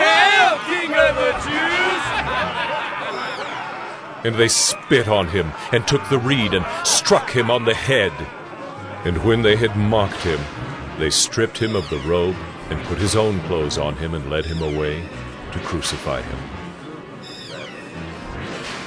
[0.00, 1.86] Hail, King of the Jews!
[4.24, 8.12] And they spit on him, and took the reed, and struck him on the head.
[9.04, 10.40] And when they had mocked him,
[10.98, 12.36] they stripped him of the robe,
[12.70, 15.08] and put his own clothes on him, and led him away
[15.52, 16.38] to crucify him.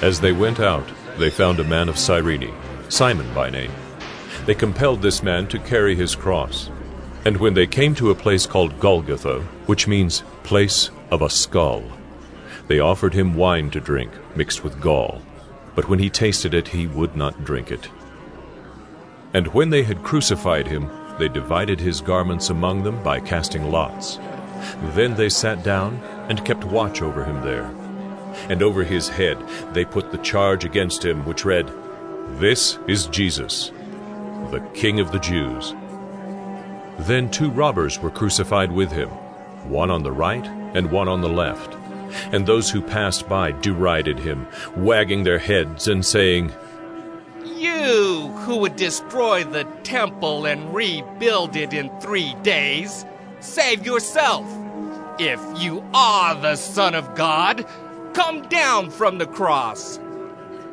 [0.01, 2.53] As they went out, they found a man of Cyrene,
[2.87, 3.71] Simon by name.
[4.45, 6.69] They compelled this man to carry his cross.
[7.25, 11.83] And when they came to a place called Golgotha, which means place of a skull,
[12.67, 15.21] they offered him wine to drink, mixed with gall.
[15.75, 17.89] But when he tasted it, he would not drink it.
[19.33, 24.17] And when they had crucified him, they divided his garments among them by casting lots.
[24.95, 27.71] Then they sat down and kept watch over him there.
[28.49, 29.37] And over his head
[29.73, 31.69] they put the charge against him, which read,
[32.39, 33.71] This is Jesus,
[34.51, 35.73] the King of the Jews.
[36.99, 39.09] Then two robbers were crucified with him,
[39.69, 41.75] one on the right and one on the left.
[42.33, 46.51] And those who passed by derided him, wagging their heads and saying,
[47.59, 53.03] You who would destroy the temple and rebuild it in three days,
[53.41, 54.45] save yourself.
[55.19, 57.65] If you are the Son of God,
[58.13, 59.99] come down from the cross.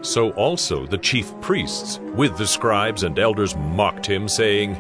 [0.03, 4.77] So also the chief priests, with the scribes and elders, mocked him, saying,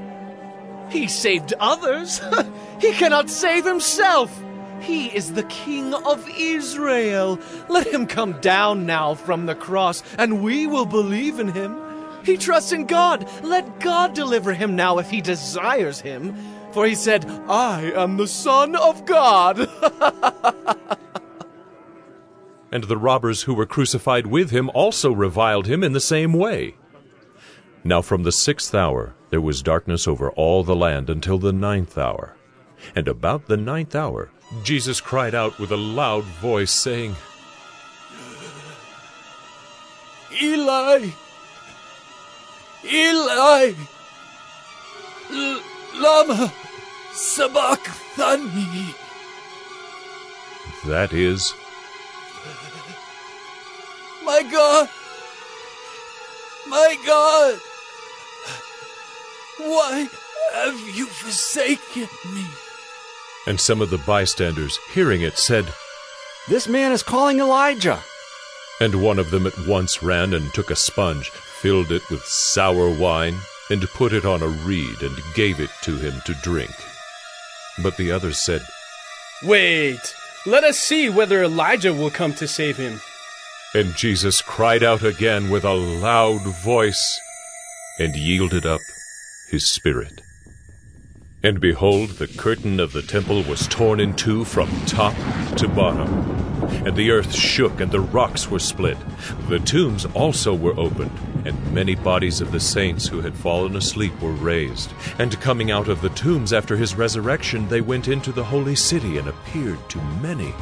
[0.88, 2.20] He saved others.
[2.80, 4.40] he cannot save himself.
[4.78, 7.40] He is the King of Israel.
[7.68, 11.82] Let him come down now from the cross, and we will believe in him.
[12.26, 13.26] He trusts in God.
[13.42, 16.36] Let God deliver him now if he desires him.
[16.72, 19.70] For he said, I am the Son of God.
[22.72, 26.74] And the robbers who were crucified with him also reviled him in the same way.
[27.84, 31.96] Now from the sixth hour there was darkness over all the land until the ninth
[31.96, 32.36] hour.
[32.94, 34.30] And about the ninth hour
[34.62, 37.16] Jesus cried out with a loud voice, saying,
[40.42, 41.08] Eli,
[42.90, 43.72] Eli,
[45.94, 46.52] Lama
[47.12, 48.94] Sabachthani.
[50.86, 51.52] that is,
[54.24, 54.88] My God!
[56.68, 57.60] My God!
[59.58, 60.08] Why
[60.52, 62.44] have you forsaken me?
[63.46, 65.72] And some of the bystanders, hearing it, said,
[66.48, 68.00] This man is calling Elijah.
[68.80, 72.90] And one of them at once ran and took a sponge, filled it with sour
[72.90, 73.36] wine,
[73.70, 76.74] and put it on a reed, and gave it to him to drink.
[77.82, 78.62] But the others said,
[79.42, 80.14] Wait,
[80.46, 83.00] let us see whether Elijah will come to save him.
[83.74, 87.20] And Jesus cried out again with a loud voice,
[87.98, 88.80] and yielded up
[89.50, 90.20] his spirit.
[91.42, 95.14] And behold, the curtain of the temple was torn in two from top
[95.56, 96.08] to bottom.
[96.86, 98.98] And the earth shook, and the rocks were split.
[99.48, 101.16] The tombs also were opened,
[101.46, 104.92] and many bodies of the saints who had fallen asleep were raised.
[105.18, 109.18] And coming out of the tombs after his resurrection, they went into the holy city
[109.18, 110.52] and appeared to many.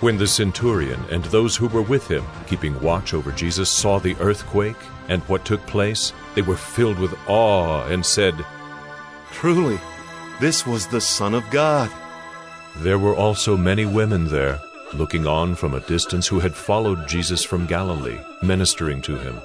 [0.00, 4.16] When the centurion and those who were with him, keeping watch over Jesus, saw the
[4.16, 4.76] earthquake
[5.08, 8.34] and what took place, they were filled with awe and said,
[9.30, 9.78] Truly,
[10.40, 11.90] this was the Son of God.
[12.78, 14.60] There were also many women there,
[14.92, 19.40] looking on from a distance, who had followed Jesus from Galilee, ministering to him,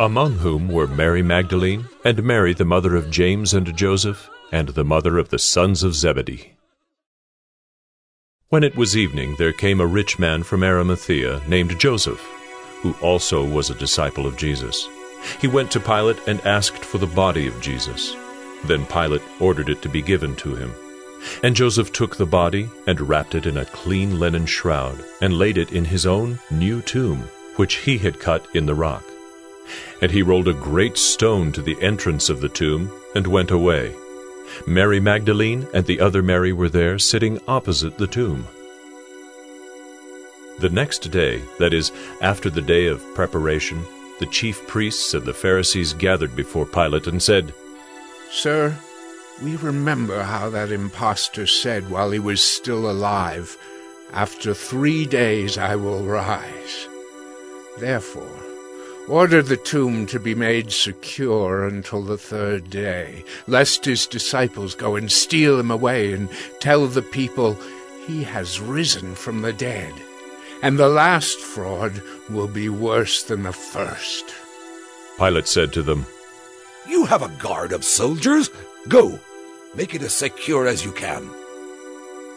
[0.00, 4.84] among whom were Mary Magdalene, and Mary the mother of James and Joseph, and the
[4.84, 6.52] mother of the sons of Zebedee.
[8.48, 12.20] When it was evening, there came a rich man from Arimathea named Joseph,
[12.80, 14.88] who also was a disciple of Jesus.
[15.40, 18.16] He went to Pilate and asked for the body of Jesus.
[18.64, 20.72] Then Pilate ordered it to be given to him.
[21.42, 25.58] And Joseph took the body and wrapped it in a clean linen shroud and laid
[25.58, 29.04] it in his own new tomb, which he had cut in the rock.
[30.00, 33.94] And he rolled a great stone to the entrance of the tomb and went away.
[34.66, 38.46] Mary Magdalene and the other Mary were there sitting opposite the tomb.
[40.58, 43.84] The next day, that is, after the day of preparation,
[44.18, 47.54] the chief priests and the Pharisees gathered before Pilate and said,
[48.30, 48.76] Sir,
[49.40, 53.56] we remember how that impostor said while he was still alive,
[54.12, 56.88] After three days I will rise.
[57.78, 58.37] Therefore,
[59.08, 64.96] order the tomb to be made secure until the third day, lest his disciples go
[64.96, 66.28] and steal him away and
[66.60, 67.56] tell the people,
[68.06, 69.92] He has risen from the dead.
[70.62, 74.34] And the last fraud will be worse than the first.
[75.18, 76.06] Pilate said to them,
[76.88, 78.50] You have a guard of soldiers.
[78.88, 79.18] Go,
[79.74, 81.28] make it as secure as you can.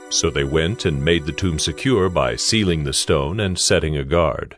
[0.09, 4.03] So they went and made the tomb secure by sealing the stone and setting a
[4.03, 4.57] guard.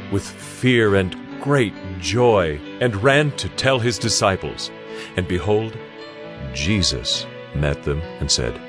[0.11, 4.71] with fear and great joy, and ran to tell his disciples.
[5.17, 5.75] And behold,
[6.53, 7.25] Jesus
[7.55, 8.59] met them and said,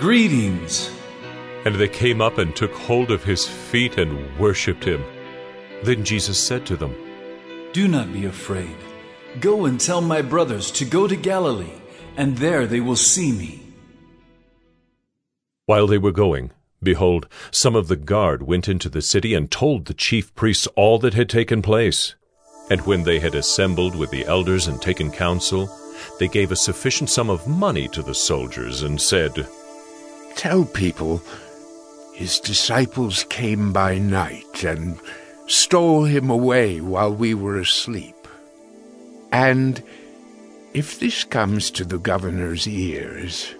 [0.00, 0.90] Greetings.
[1.64, 5.04] And they came up and took hold of his feet and worshipped him.
[5.84, 6.94] Then Jesus said to them,
[7.72, 8.76] Do not be afraid.
[9.40, 11.80] Go and tell my brothers to go to Galilee,
[12.16, 13.62] and there they will see me.
[15.66, 16.50] While they were going,
[16.82, 20.98] behold, some of the guard went into the city and told the chief priests all
[20.98, 22.14] that had taken place.
[22.70, 25.70] And when they had assembled with the elders and taken counsel,
[26.18, 29.46] they gave a sufficient sum of money to the soldiers and said,
[30.36, 31.22] Tell people
[32.14, 34.98] his disciples came by night and
[35.46, 38.16] stole him away while we were asleep.
[39.32, 39.82] And
[40.74, 43.54] if this comes to the governor's ears,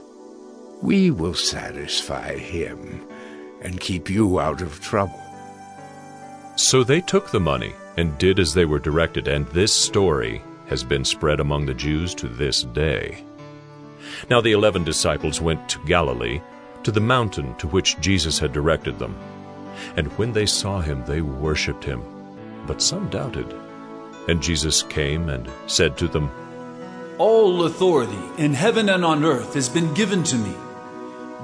[0.82, 3.06] we will satisfy him
[3.62, 5.20] and keep you out of trouble.
[6.56, 10.84] So they took the money and did as they were directed, and this story has
[10.84, 13.24] been spread among the Jews to this day.
[14.30, 16.40] Now the eleven disciples went to Galilee,
[16.84, 19.16] to the mountain to which Jesus had directed them.
[19.96, 22.02] And when they saw him, they worshipped him,
[22.66, 23.54] but some doubted.
[24.28, 26.30] And Jesus came and said to them,
[27.18, 30.54] All authority in heaven and on earth has been given to me.